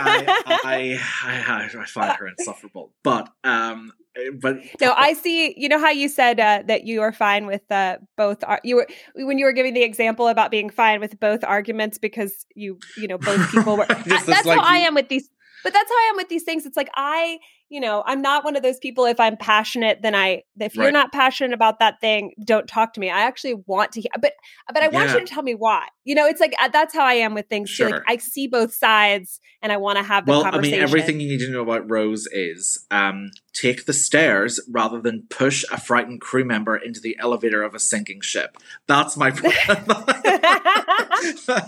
[0.64, 3.92] I, I, I, I find her insufferable but um
[4.40, 5.54] but no, I see.
[5.56, 8.42] You know how you said uh, that you are fine with uh, both.
[8.44, 11.98] Ar- you were when you were giving the example about being fine with both arguments
[11.98, 13.86] because you, you know, both people were.
[13.90, 15.28] I- that's like, how I am with these.
[15.62, 16.66] But that's how I am with these things.
[16.66, 17.38] It's like I,
[17.74, 19.04] you know, I'm not one of those people.
[19.04, 20.44] If I'm passionate, then I.
[20.60, 20.92] If you're Right.
[20.92, 23.10] not passionate about that thing, don't talk to me.
[23.10, 24.34] I actually want to hear, but
[24.72, 25.14] but I want Yeah.
[25.14, 25.88] you to tell me why.
[26.04, 27.76] You know, it's like uh, that's how I am with things.
[27.76, 27.86] Too.
[27.86, 30.78] Like I see both sides, and I want to have the well i conversation.
[30.78, 35.24] mean everything you need to know about rose is um take the stairs rather than
[35.28, 38.56] push a frightened crew member into the elevator of a sinking ship
[38.86, 39.30] that's my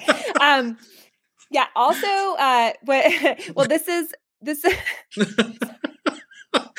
[0.40, 0.76] um
[1.50, 3.04] yeah also uh but
[3.56, 4.12] well this is
[4.42, 4.64] this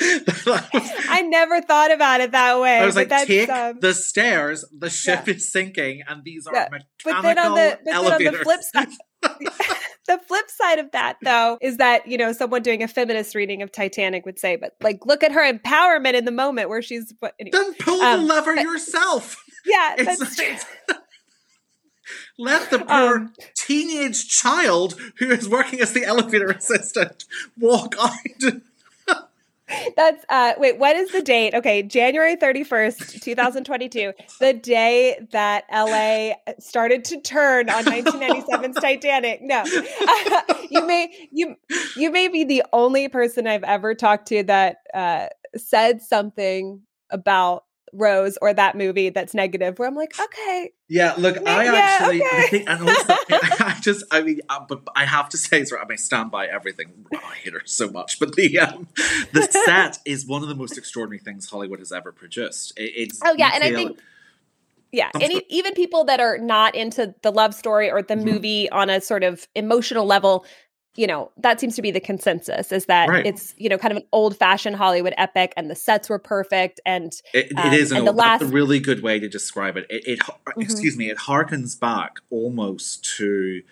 [0.00, 3.94] i never thought about it that way I was but like, that's, take um, the
[3.94, 4.64] stairs.
[4.76, 8.12] The ship is sinking, and these are Yeah, mechanical but then on the but then
[8.12, 8.88] on the flip side
[10.06, 13.62] the flip side of that though is that you know someone doing a feminist reading
[13.62, 17.12] of titanic would say but like look at her empowerment in the moment where she's
[17.20, 19.36] but anyway, then pull Um, the lever but- yourself.
[19.66, 20.66] yeah It's, that's true it's-
[22.38, 27.24] let the poor Um, teenage child who is working as the elevator assistant
[27.58, 28.12] walk out.
[29.96, 31.54] That's uh wait, what is the date?
[31.54, 39.40] Okay, January 31st, 2022, the day that LA started to turn on 1997's Titanic.
[39.42, 39.64] No.
[40.70, 41.56] you may you
[41.96, 45.26] you may be the only person I've ever talked to that uh
[45.56, 51.36] said something about Rose or that movie that's negative where I'm like, okay, Yeah, look,
[51.46, 55.28] I yeah, actually, I think, and also, I just, I mean, uh, but I have
[55.30, 57.06] to say, sorry, I may stand by everything.
[57.12, 58.88] Oh, I hate her so much, but the um,
[59.32, 62.72] the set is one of the most extraordinary things Hollywood has ever produced.
[62.78, 63.98] It, it's Oh yeah, and I think
[64.90, 68.24] yeah, and e- even people that are not into the love story or the Mhm.
[68.24, 70.46] movie on a sort of emotional level,
[70.98, 73.24] you know, that seems to be the consensus is that Right.
[73.24, 76.80] it's you know kind of an old fashioned Hollywood epic, and the sets were perfect,
[76.84, 79.20] and It, it Um, is an and the old, that's a last- really good way
[79.20, 79.86] to describe it.
[79.88, 80.60] It, it Mhm.
[80.62, 83.62] excuse me, it harkens back almost to,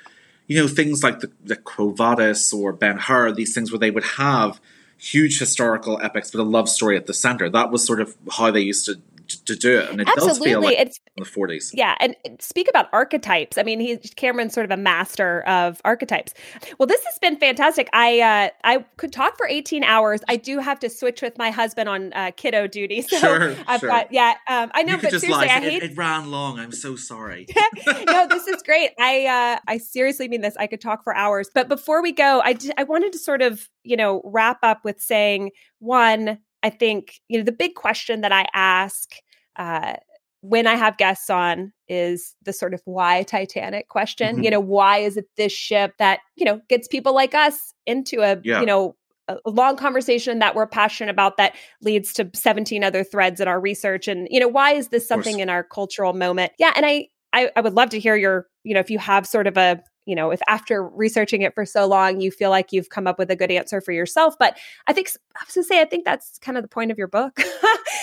[0.47, 3.91] you know, things like the, the Quo Vadis or Ben Hur, these things where they
[3.91, 4.61] would have
[4.97, 7.51] huge historical epics with a love story at the center.
[7.51, 10.61] That was sort of how they used to to do it, and it does feel
[10.63, 11.71] like it's in the forties.
[11.75, 13.59] yeah, and speak about archetypes.
[13.59, 16.35] I mean, he's Cameron's sort of a master of archetypes.
[16.79, 17.89] Well, this has been fantastic.
[17.93, 20.21] I uh, I could talk for eighteen hours.
[20.29, 23.81] I do have to switch with my husband on uh, kiddo duty, so Sure, I've
[23.81, 23.89] sure.
[23.89, 24.35] got yeah.
[24.49, 25.47] Um, I know, you but seriously, lie.
[25.47, 26.59] I It, hate it ran long.
[26.59, 27.47] I'm so sorry.
[28.07, 28.91] no, this is great.
[28.99, 30.57] I uh, I seriously mean this.
[30.59, 31.51] I could talk for hours.
[31.55, 34.85] But before we go, I d- I wanted to sort of you know wrap up
[34.85, 36.39] with saying one.
[36.67, 39.11] I think you know the big question that I ask
[39.57, 39.95] uh,
[40.41, 44.39] when I have guests on is the sort of why Titanic question.
[44.39, 44.45] Mhm.
[44.45, 48.21] You know, why is it this ship that you know gets people like us into
[48.23, 48.61] a Yeah.
[48.61, 48.97] you know
[49.29, 53.47] a a long conversation that we're passionate about that leads to 17 other threads in
[53.49, 56.87] our research and you know why is this something in our cultural moment yeah and
[56.87, 59.57] I, I i would love to hear your you know if you have sort of
[59.57, 63.07] a you know if after researching it for so long you feel like you've come
[63.07, 64.35] up with a good answer for yourself.
[64.39, 64.57] But
[64.87, 66.99] i think i was going to say i think that's kind of the point of
[66.99, 67.39] your book.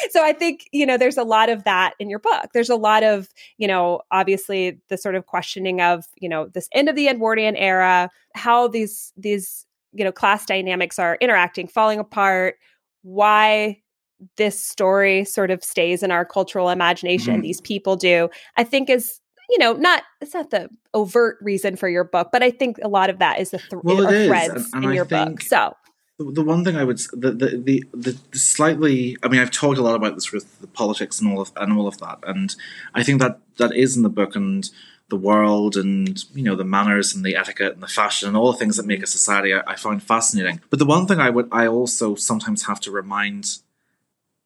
[0.09, 2.49] So i think you know there's a lot of that in your book.
[2.53, 6.67] There's a lot of you know obviously the sort of questioning of you know this
[6.73, 11.99] end of the edwardian era how these these you know class dynamics are interacting falling
[11.99, 12.55] apart
[13.03, 13.77] why
[14.37, 17.43] this story sort of stays in our cultural imagination Mhm.
[17.43, 18.29] these people do.
[18.57, 22.41] I think is you know not it's not the overt reason for your book but
[22.43, 24.65] i think a lot of that is the th- Well, it are is, threads and-
[24.75, 25.75] and in I your book so
[26.19, 29.49] The, the one thing I would the, the the, the the slightly I mean I've
[29.51, 32.19] talked a lot about this with the politics and all of and all of that
[32.31, 32.55] and
[32.93, 34.69] I think that that is in the book and
[35.09, 38.51] the world and you know the manners and the etiquette and the fashion and all
[38.51, 40.61] the things that make a society I, I find fascinating.
[40.69, 43.43] But the one thing I would I also sometimes have to remind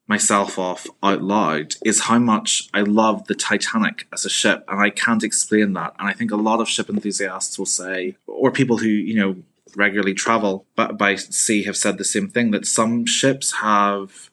[0.08, 4.80] myself off out loud is how much I love the Titanic as a ship, and
[4.80, 5.94] I can't explain that.
[5.98, 9.36] And I think a lot of ship enthusiasts will say, or people who you know
[9.76, 14.30] regularly travel by sea have said the same thing that some ships have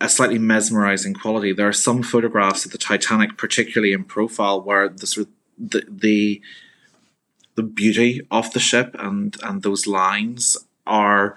[0.00, 1.52] a slightly mesmerizing quality.
[1.52, 5.84] There are some photographs of the Titanic, particularly in profile, where the sort of the,
[5.88, 6.40] the
[7.56, 10.56] the beauty of the ship and and those lines
[10.86, 11.36] are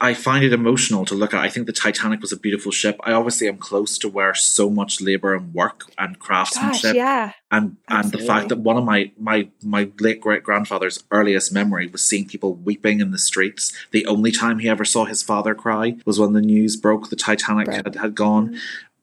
[0.00, 1.40] I find it emotional to look at.
[1.40, 2.98] I think the Titanic was a beautiful ship.
[3.04, 7.32] I obviously am close to where so much labor and work and craftsmanship, Gosh, yeah,
[7.50, 7.96] and Absolutely.
[7.96, 12.04] and the fact that one of my my my late great grandfather's earliest memory was
[12.04, 13.72] seeing people weeping in the streets.
[13.90, 17.16] The only time he ever saw his father cry was when the news broke the
[17.16, 17.84] Titanic right.
[17.84, 18.58] had, had gone.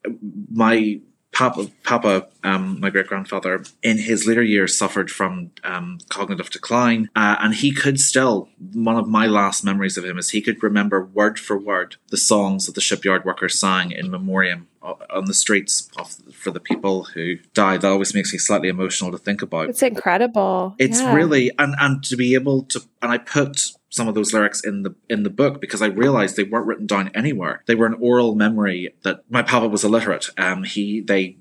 [0.06, 0.58] Mm-hmm.
[0.58, 1.00] My
[1.32, 7.10] Papa, Papa um, my great grandfather, in his later years suffered from um, cognitive decline,
[7.16, 8.50] uh, and he could still.
[8.74, 12.18] One of my last memories of him is he could remember word for word the
[12.18, 16.60] songs that the shipyard workers sang in memoriam uh, on the streets of, for the
[16.60, 17.82] people who died.
[17.82, 19.70] That always makes me slightly emotional to think about.
[19.70, 20.76] It's incredible.
[20.80, 21.14] It's yeah.
[21.14, 24.84] really and and to be able to and I put some of those lyrics in
[24.84, 27.64] the in the book because I realized they weren't written down anywhere.
[27.66, 30.30] They were an oral memory that my papa was illiterate.
[30.38, 31.38] Um, he they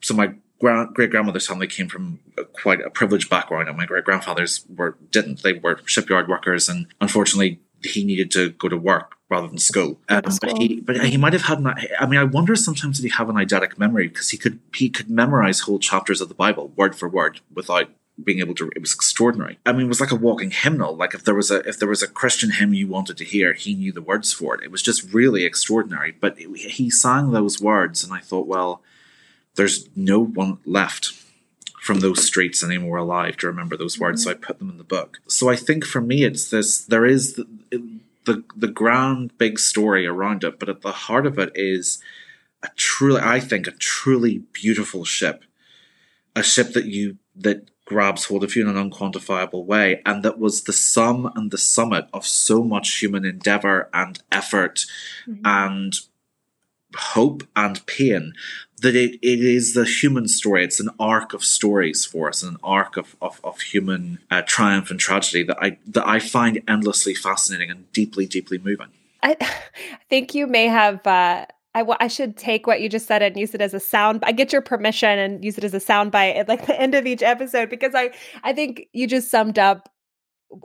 [0.00, 3.86] so my grand, great grandmother's family came from a, quite a privileged background, and my
[3.86, 5.42] great grandfathers were didn't.
[5.42, 10.00] They were shipyard workers, and unfortunately, he needed to go to work rather than school.
[10.08, 11.58] Um, but he, but he might have had.
[11.58, 14.60] An, I mean, I wonder sometimes did he have an eidetic memory because he could
[14.74, 17.88] he could memorize whole chapters of the Bible word for word without
[18.22, 21.14] being able to it was extraordinary i mean it was like a walking hymnal like
[21.14, 23.74] if there was a if there was a christian hymn you wanted to hear he
[23.74, 27.60] knew the words for it it was just really extraordinary but it, he sang those
[27.60, 28.82] words and i thought well
[29.58, 31.12] there's no one left
[31.82, 34.30] from those streets anymore alive to remember those words mm-hmm.
[34.30, 37.04] so i put them in the book so i think for me it's this there
[37.04, 37.46] is the,
[38.24, 42.00] the the grand big story around it but at the heart of it is
[42.62, 45.44] a truly i think a truly beautiful ship
[46.34, 50.02] a ship that you that grabs hold of you in an unquantifiable way.
[50.04, 54.84] And that was the sum and the summit of so much human endeavor and effort
[55.26, 55.40] mm-hmm.
[55.44, 55.94] and
[56.96, 58.32] hope and pain
[58.80, 60.64] that it, it is the human story.
[60.64, 64.90] It's an arc of stories for us, an arc of, of, of human uh, triumph
[64.90, 68.88] and tragedy that I, that I find endlessly fascinating and deeply, deeply moving.
[69.22, 69.36] I
[70.08, 73.36] think you may have uh, I, w- I should take what you just said and
[73.36, 74.24] use it as a sound.
[74.24, 76.94] I get your permission and use it as a sound bite at like the end
[76.94, 78.10] of each episode because I
[78.42, 79.88] I think you just summed up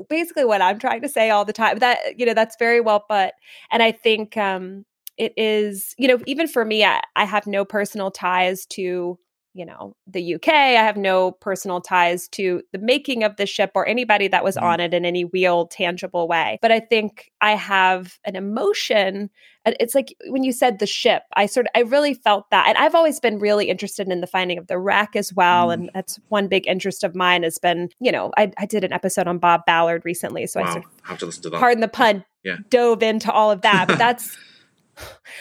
[0.10, 1.80] basically what I'm trying to say all the time.
[1.80, 3.32] That you know that's very well put,
[3.70, 4.86] and I think um,
[5.18, 9.18] it is you know even for me I, I have no personal ties to
[9.54, 10.50] you know the UK.
[10.50, 14.56] I have no personal ties to the making of the ship or anybody that was
[14.56, 14.66] mm-hmm.
[14.66, 16.58] on it in any real tangible way.
[16.62, 19.30] But I think I have an emotion.
[19.66, 22.68] It's like when you said the ship, I sort of I really felt that.
[22.68, 25.68] And I've always been really interested in the finding of the wreck as well.
[25.68, 25.74] Mm.
[25.74, 28.92] And that's one big interest of mine has been, you know, I, I did an
[28.92, 30.48] episode on Bob Ballard recently.
[30.48, 30.68] So wow.
[30.68, 31.60] I sort of, have to listen to that.
[31.60, 32.26] Pardon the pun.
[32.44, 32.58] Yeah.
[32.70, 33.88] Dove into all of that.
[33.88, 34.36] But that's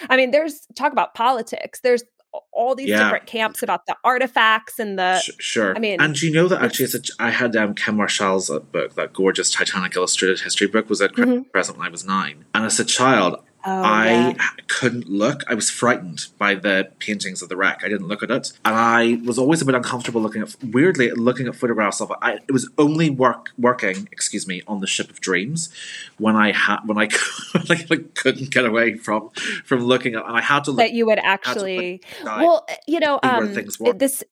[0.09, 1.81] I mean, there's talk about politics.
[1.81, 2.05] There's
[2.53, 3.05] all these yeah.
[3.05, 5.77] different camps about the artifacts and the sure.
[5.77, 8.61] I mean, and you know that actually, it's a, I had um, Ken Marschall's uh,
[8.61, 11.43] book, that gorgeous Titanic illustrated history book, was at mm-hmm.
[11.51, 14.49] present when I was nine, and as a child, Oh, I yeah.
[14.69, 15.43] couldn't look.
[15.49, 17.83] I was frightened by the paintings of the wreck.
[17.85, 20.55] I didn't look at it, and I was always a bit uncomfortable looking at.
[20.63, 22.17] Weirdly, looking at photographs of it.
[22.23, 25.73] I, it was only work working, excuse me, on the ship of dreams
[26.19, 27.09] when I had when I,
[27.69, 29.31] like, like couldn't get away from
[29.65, 30.73] from looking at, and I had to.
[30.73, 32.03] Look, that you would actually.
[32.25, 33.55] well, eh, you know, um,
[33.97, 34.25] this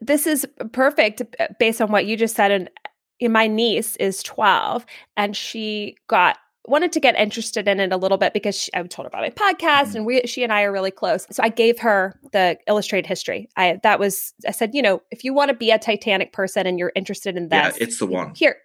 [0.00, 2.70] this is perfect eh, based on what you just said, and
[3.20, 4.84] eh, my niece is 12
[5.16, 6.38] and she got
[6.68, 9.22] wanted to get interested in it a little bit because she, I told her about
[9.22, 9.96] my podcast mm-hmm.
[9.96, 11.26] and we she and I are really close.
[11.30, 13.48] So I gave her the illustrated history.
[13.56, 16.66] I that was I said, you know, if you want to be a Titanic person
[16.66, 18.34] and you're interested in that, yeah, it's the one.
[18.34, 18.56] Here,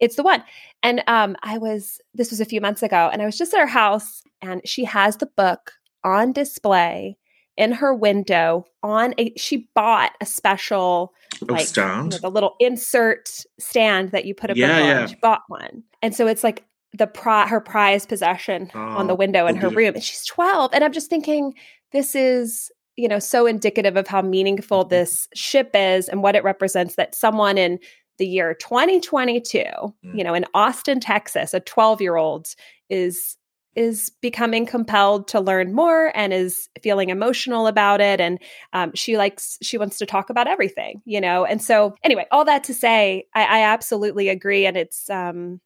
[0.00, 0.42] it's the one.
[0.82, 3.60] And um I was this was a few months ago and I was just at
[3.60, 5.72] her house and she has the book
[6.02, 7.18] on display
[7.56, 11.12] in her window on a she bought a special
[11.42, 12.14] oh, like stand.
[12.14, 13.28] You know, the little insert
[13.58, 14.86] stand that you put a yeah, book on.
[14.88, 15.06] Yeah.
[15.06, 15.82] She bought one.
[16.02, 16.64] And so it's like
[16.96, 20.24] the pri- her prized possession oh, on the oh, window in her room and she's
[20.26, 21.54] 12 and i'm just thinking
[21.92, 24.90] this is you know so indicative of how meaningful mm-hmm.
[24.90, 27.78] this ship is and what it represents that someone in
[28.20, 29.92] the year 2022, mm.
[30.04, 32.54] you know, in Austin, Texas, a 12 year old
[32.88, 33.36] is
[33.76, 38.38] is becoming compelled to learn more and is feeling emotional about it and
[38.72, 42.44] um, she likes she wants to talk about everything you know and so anyway all
[42.44, 45.60] that to say i, I absolutely agree and it's um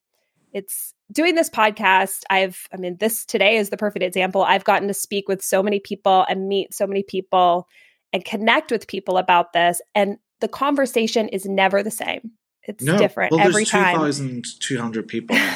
[0.52, 4.88] it's doing this podcast i've i mean this today is the perfect example i've gotten
[4.88, 7.66] to speak with so many people and meet so many people
[8.12, 12.32] and connect with people about this and the conversation is never the same
[12.66, 12.96] it's no.
[12.96, 15.36] different well, every time 2200 people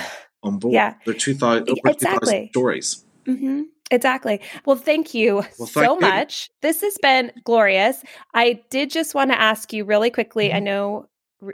[0.43, 0.75] on board.
[0.75, 0.95] Yeah.
[1.05, 2.49] There are 2000, exactly.
[2.53, 3.05] stories.
[3.27, 3.63] Mm-hmm.
[3.91, 4.41] Exactly.
[4.67, 6.01] Well, thank you well, thank so you.
[6.01, 6.51] much.
[6.61, 8.03] This has been glorious.
[8.35, 10.49] I did just want to ask you really quickly.
[10.49, 10.57] Mm-hmm.
[10.57, 11.09] I know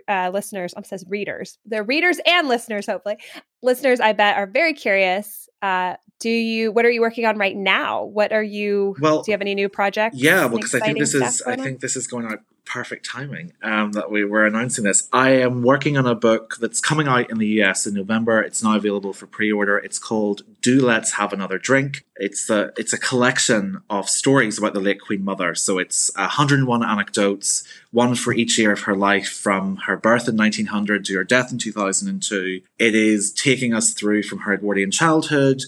[0.09, 3.17] uh, listeners, I'm says readers, the readers and listeners, hopefully,
[3.63, 5.49] listeners, I bet are very curious.
[5.63, 6.73] Uh, do you?
[6.73, 8.05] What are you working on right now?
[8.05, 8.97] What are you?
[9.01, 10.17] Well, do you have any new projects?
[10.17, 13.53] Yeah, well, because I think this is, I think this is going out perfect timing
[13.63, 15.09] um, that we were announcing this.
[15.13, 18.41] I am working on a book that's coming out in the US in November.
[18.43, 19.79] It's now available for pre-order.
[19.79, 24.75] It's called "Do Let's Have Another Drink." It's a it's a collection of stories about
[24.75, 25.55] the late Queen Mother.
[25.55, 30.37] So it's 101 anecdotes, one for each year of her life, from her birth in
[30.37, 32.61] 1900 to her death in 2002.
[32.79, 35.63] It is taking us through from her Edwardian childhood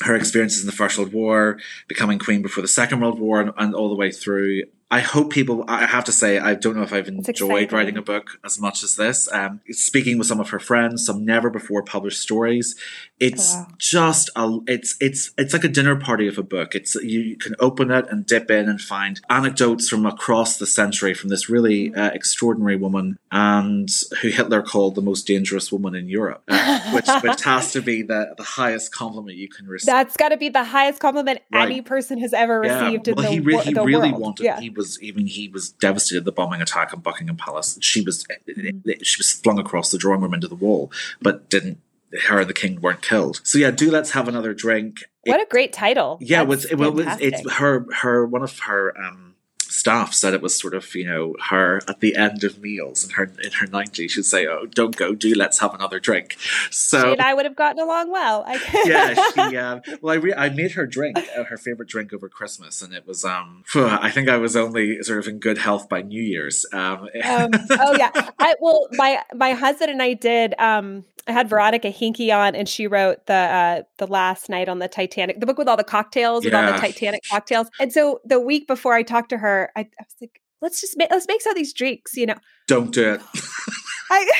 [0.00, 3.52] her experiences in the First World War, becoming queen before the Second World War, and,
[3.56, 4.64] and, all the way through
[4.94, 5.64] I hope people.
[5.66, 8.84] I have to say, I don't know if I've enjoyed writing a book as much
[8.84, 9.28] as this.
[9.32, 12.76] Um, speaking with some of her friends, some never before published stories.
[13.18, 13.68] It's oh, wow.
[13.76, 14.58] just a.
[14.68, 16.76] It's it's it's like a dinner party of a book.
[16.76, 21.12] It's you can open it and dip in and find anecdotes from across the century
[21.12, 21.98] from this really mm-hmm.
[21.98, 23.90] uh, extraordinary woman and
[24.22, 28.02] who Hitler called the most dangerous woman in Europe, uh, which which has to be
[28.02, 29.86] the the highest compliment you can receive.
[29.86, 31.66] That's got to be the highest compliment right.
[31.66, 33.14] any person has ever received yeah.
[33.16, 34.22] well, in the, he, re- he the really world.
[34.22, 34.44] wanted.
[34.44, 34.60] Yeah.
[34.60, 37.78] He was was even he was devastated the bombing attack on Buckingham Palace.
[37.80, 38.90] She was mm-hmm.
[39.02, 41.80] she was flung across the drawing room into the wall, but didn't.
[42.28, 43.40] Her and the king weren't killed.
[43.42, 44.98] So yeah, do let's have another drink.
[45.24, 46.18] What it, a great title!
[46.20, 49.33] Yeah, That's it, well, it's, it's her her one of her um
[49.74, 53.10] staff said it was sort of you know her at the end of meals in
[53.10, 56.36] her in her 90s she'd say oh don't go do let's have another drink
[56.70, 58.46] so she and I would have gotten along well
[58.84, 62.28] yeah she uh, well I, re- I made her drink uh, her favorite drink over
[62.28, 65.88] Christmas and it was um I think I was only sort of in good health
[65.88, 70.54] by New Year's um, um oh yeah I well my my husband and I did
[70.60, 74.78] um I had Veronica Hinke on, and she wrote the uh, the last night on
[74.78, 76.50] the Titanic, the book with all the cocktails, yeah.
[76.50, 77.68] with all the Titanic cocktails.
[77.80, 80.96] And so the week before I talked to her, I, I was like, "Let's just
[80.96, 82.36] make let's make some of these drinks," you know.
[82.66, 83.20] Don't do it.
[84.10, 84.30] I.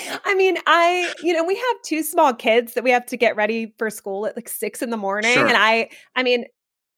[0.24, 3.36] I mean, I, you know, we have two small kids that we have to get
[3.36, 5.34] ready for school at like six in the morning.
[5.34, 5.46] Sure.
[5.46, 6.46] And I, I mean,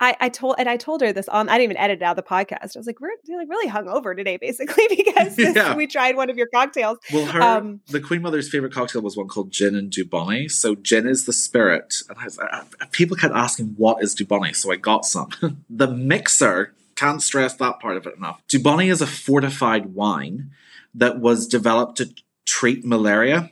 [0.00, 2.18] I, I told and I told her this on I didn't even edit it out
[2.18, 2.76] of the podcast.
[2.76, 5.74] I was like, we're like really hungover today, basically, because this, yeah.
[5.74, 6.98] we tried one of your cocktails.
[7.12, 10.50] Well, her um, the Queen Mother's favorite cocktail was one called gin and Dubonnet.
[10.50, 14.56] So gin is the spirit, and I was, I, people kept asking what is Dubonnet,
[14.56, 15.28] so I got some.
[15.70, 18.40] the mixer can't stress that part of it enough.
[18.48, 20.50] Dubonnet is a fortified wine
[20.94, 22.14] that was developed to
[22.46, 23.50] treat malaria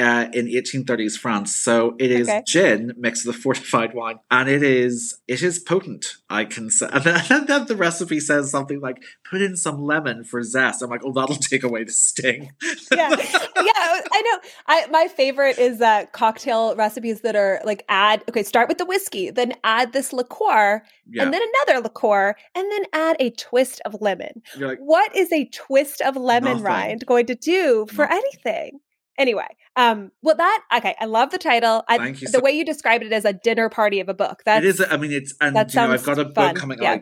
[0.00, 1.54] uh, in 1830s France.
[1.54, 2.42] So it is okay.
[2.46, 6.16] gin mixed with a fortified wine, and it is it is potent.
[6.28, 10.24] I can say, and then, then, the recipe says something like put in some lemon
[10.24, 10.82] for zest.
[10.82, 12.50] I'm like, oh, that'll take away the sting.
[12.92, 14.48] yeah, yeah, I know.
[14.66, 18.86] I my favorite is that cocktail recipes that are like add okay, start with the
[18.86, 21.22] whiskey, then add this liqueur, yeah.
[21.22, 24.42] and then another liqueur, and then add a twist of lemon.
[24.56, 26.64] Like, what is a twist of lemon nothing.
[26.64, 28.18] rind going to do for nothing.
[28.18, 28.80] anything?
[29.20, 30.96] Anyway, um, well, that okay.
[30.98, 31.84] I love the title.
[31.86, 32.28] I, Thank you.
[32.28, 34.42] The so- way you described it as a dinner party of a book.
[34.46, 34.80] That is.
[34.80, 36.54] I mean, it's and you know, I've got a book fun.
[36.54, 36.92] coming yeah.
[36.92, 37.00] out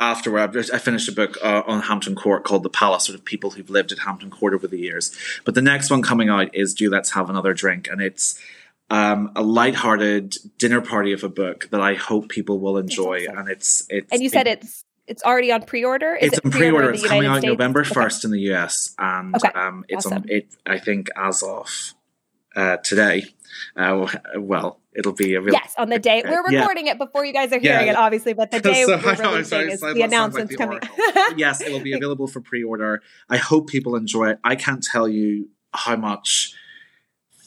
[0.00, 0.56] afterward.
[0.56, 3.68] I finished a book uh, on Hampton Court called The Palace, sort of people who've
[3.68, 5.14] lived at Hampton Court over the years.
[5.44, 8.40] But the next one coming out is Do Let's Have Another Drink, and it's
[8.88, 13.26] um, a light-hearted dinner party of a book that I hope people will enjoy.
[13.26, 13.38] Awesome.
[13.38, 16.14] And it's it's and you said it's it's already on pre-order.
[16.14, 16.90] Is it's it on pre-order.
[16.90, 17.52] It's coming out States?
[17.52, 18.28] November first okay.
[18.28, 19.50] in the US, and okay.
[19.54, 20.22] um, it's awesome.
[20.22, 20.48] on it.
[20.66, 21.94] I think as of
[22.56, 23.24] uh, today.
[23.76, 24.08] Uh,
[24.38, 26.92] well, it'll be a real yes on the day we're recording yeah.
[26.92, 27.92] it before you guys are hearing yeah.
[27.92, 28.32] it, obviously.
[28.32, 31.38] But the day so, we're releasing sorry, is the announcement's like the coming.
[31.38, 33.02] yes, it'll be available for pre-order.
[33.28, 34.38] I hope people enjoy it.
[34.42, 36.54] I can't tell you how much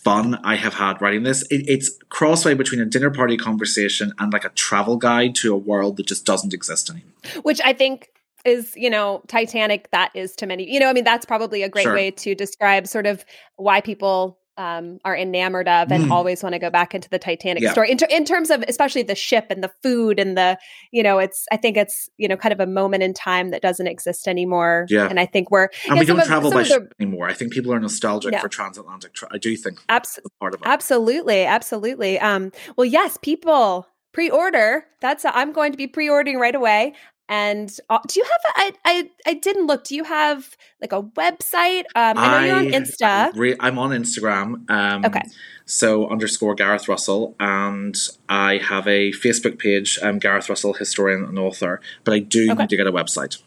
[0.05, 1.41] fun I have had writing this.
[1.49, 5.57] It, it's crossway between a dinner party conversation and like a travel guide to a
[5.57, 7.11] world that just doesn't exist anymore.
[7.41, 8.09] Which I think
[8.45, 11.69] is, you know, Titanic, that is to many, you know, I mean, that's probably a
[11.69, 11.95] great sure.
[11.95, 13.25] way to describe sort of
[13.57, 16.11] why people um, are enamored of and Mm.
[16.11, 17.71] always want to go back into the Titanic Yeah.
[17.71, 20.57] story in, ter- in terms of especially the ship and the food and the
[20.91, 23.61] you know it's I think it's you know kind of a moment in time that
[23.61, 24.85] doesn't exist anymore.
[24.89, 25.07] Yeah.
[25.09, 27.27] and I think we're And yeah, we don't of- travel by the- ship anymore.
[27.27, 28.41] I think people are nostalgic Yeah.
[28.41, 29.13] for transatlantic.
[29.13, 30.67] Tra- I do think abs- that's part of it.
[30.67, 32.19] Absolutely, absolutely.
[32.19, 34.85] Um, well, yes, people pre-order.
[35.01, 36.93] That's I'm going to be pre-ordering right away.
[37.27, 38.41] And uh, do you have?
[38.45, 39.83] A, I I I didn't look.
[39.85, 41.85] Do you have like a website?
[41.95, 43.31] Um, I know you're on I- Insta.
[43.35, 44.69] Re- I'm on Instagram.
[44.69, 45.23] Um, Okay.
[45.67, 47.95] So underscore Gareth Russell, and
[48.29, 51.81] I have a Facebook page, um, Gareth Russell, historian and author.
[52.03, 52.61] But I do Okay.
[52.61, 53.41] need to get a website.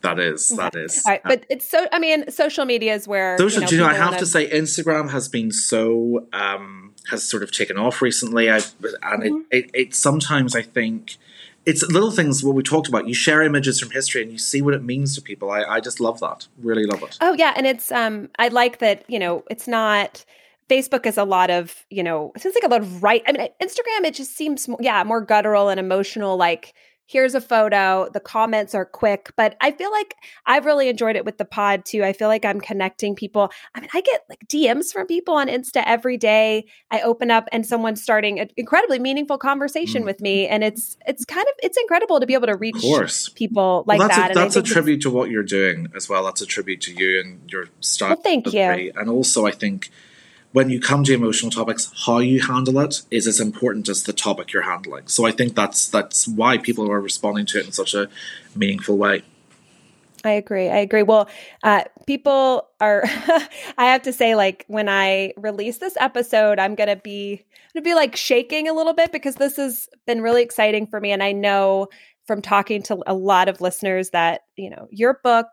[0.00, 1.02] That is, that is.
[1.04, 1.86] All right, but it's so.
[1.92, 3.36] I mean, social media is where.
[3.36, 7.22] Social, do you know, I have wanna- to say, Instagram has been so um, has
[7.28, 8.48] sort of taken off recently.
[8.50, 8.56] I
[9.02, 9.40] and Mhm.
[9.50, 11.16] it, it, it sometimes I think
[11.68, 12.42] it's little things.
[12.42, 15.14] What we talked about, you share images from history and you see what it means
[15.14, 15.50] to people.
[15.50, 16.48] I, I just love that.
[16.62, 17.18] Really love it.
[17.20, 20.24] Oh yeah, and it's um I like that, you know, it's not
[20.70, 23.22] Facebook is a lot of, you know, it seems like a lot of right.
[23.26, 26.72] I mean, Instagram it just seems yeah, more guttural and emotional like
[27.08, 30.14] here's a photo, the comments are quick, but I feel like
[30.46, 32.04] I've really enjoyed it with the pod too.
[32.04, 33.50] I feel like I'm connecting people.
[33.74, 36.66] I mean, I get like DMs from people on Insta every day.
[36.90, 40.04] I open up and someone's starting an incredibly meaningful conversation Mm.
[40.04, 42.76] with me and it's it's kind of it's incredible to be able to reach
[43.34, 44.30] people like well, that's that.
[44.32, 46.24] A, that's a tribute to what you're doing as well.
[46.24, 48.10] That's a tribute to you and your style.
[48.10, 48.92] Well, thank you.
[48.94, 49.90] And also, I think
[50.52, 54.12] when you come to emotional topics, how you handle it is as important as the
[54.12, 55.06] topic you're handling.
[55.06, 58.08] So I think that's that's why people are responding to it in such a
[58.54, 59.22] meaningful way.
[60.24, 60.68] I agree.
[60.68, 61.02] I agree.
[61.02, 61.28] Well,
[61.62, 63.02] uh, people are.
[63.78, 67.94] I have to say, like when I release this episode, I'm gonna be gonna be
[67.94, 71.32] like shaking a little bit because this has been really exciting for me, and I
[71.32, 71.88] know
[72.26, 75.46] from talking to a lot of listeners that you know your book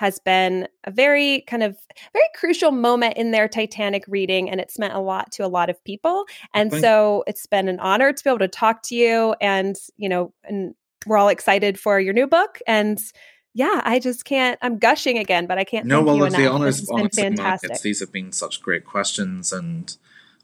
[0.00, 1.76] has been a very kind of
[2.14, 5.68] very crucial moment in their Titanic reading, and it's meant a lot to a lot
[5.68, 6.24] of people.
[6.54, 9.76] And Thank- so it's been an honor to be able to talk to you, and
[9.98, 10.74] you know, and
[11.04, 12.98] we're all excited for your new book and
[13.52, 14.58] yeah, I just can't.
[14.62, 15.84] I'm gushing again, but I can't.
[15.84, 17.80] No, well, look, the honors been honestly, fantastic.
[17.80, 19.96] these have been such great questions and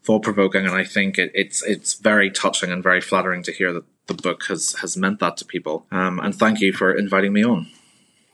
[0.03, 3.71] thought provoking, and I think it, it's it's very touching and very flattering to hear
[3.71, 5.87] that the book has has meant that to people.
[5.89, 7.67] Um, and thank you for inviting me on.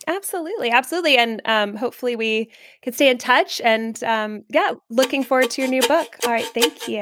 [0.08, 2.52] Absolutely, absolutely, and um, hopefully we
[2.82, 3.62] can stay in touch.
[3.62, 6.18] And um, yeah, looking forward to your new book.
[6.26, 7.02] All right, thank you.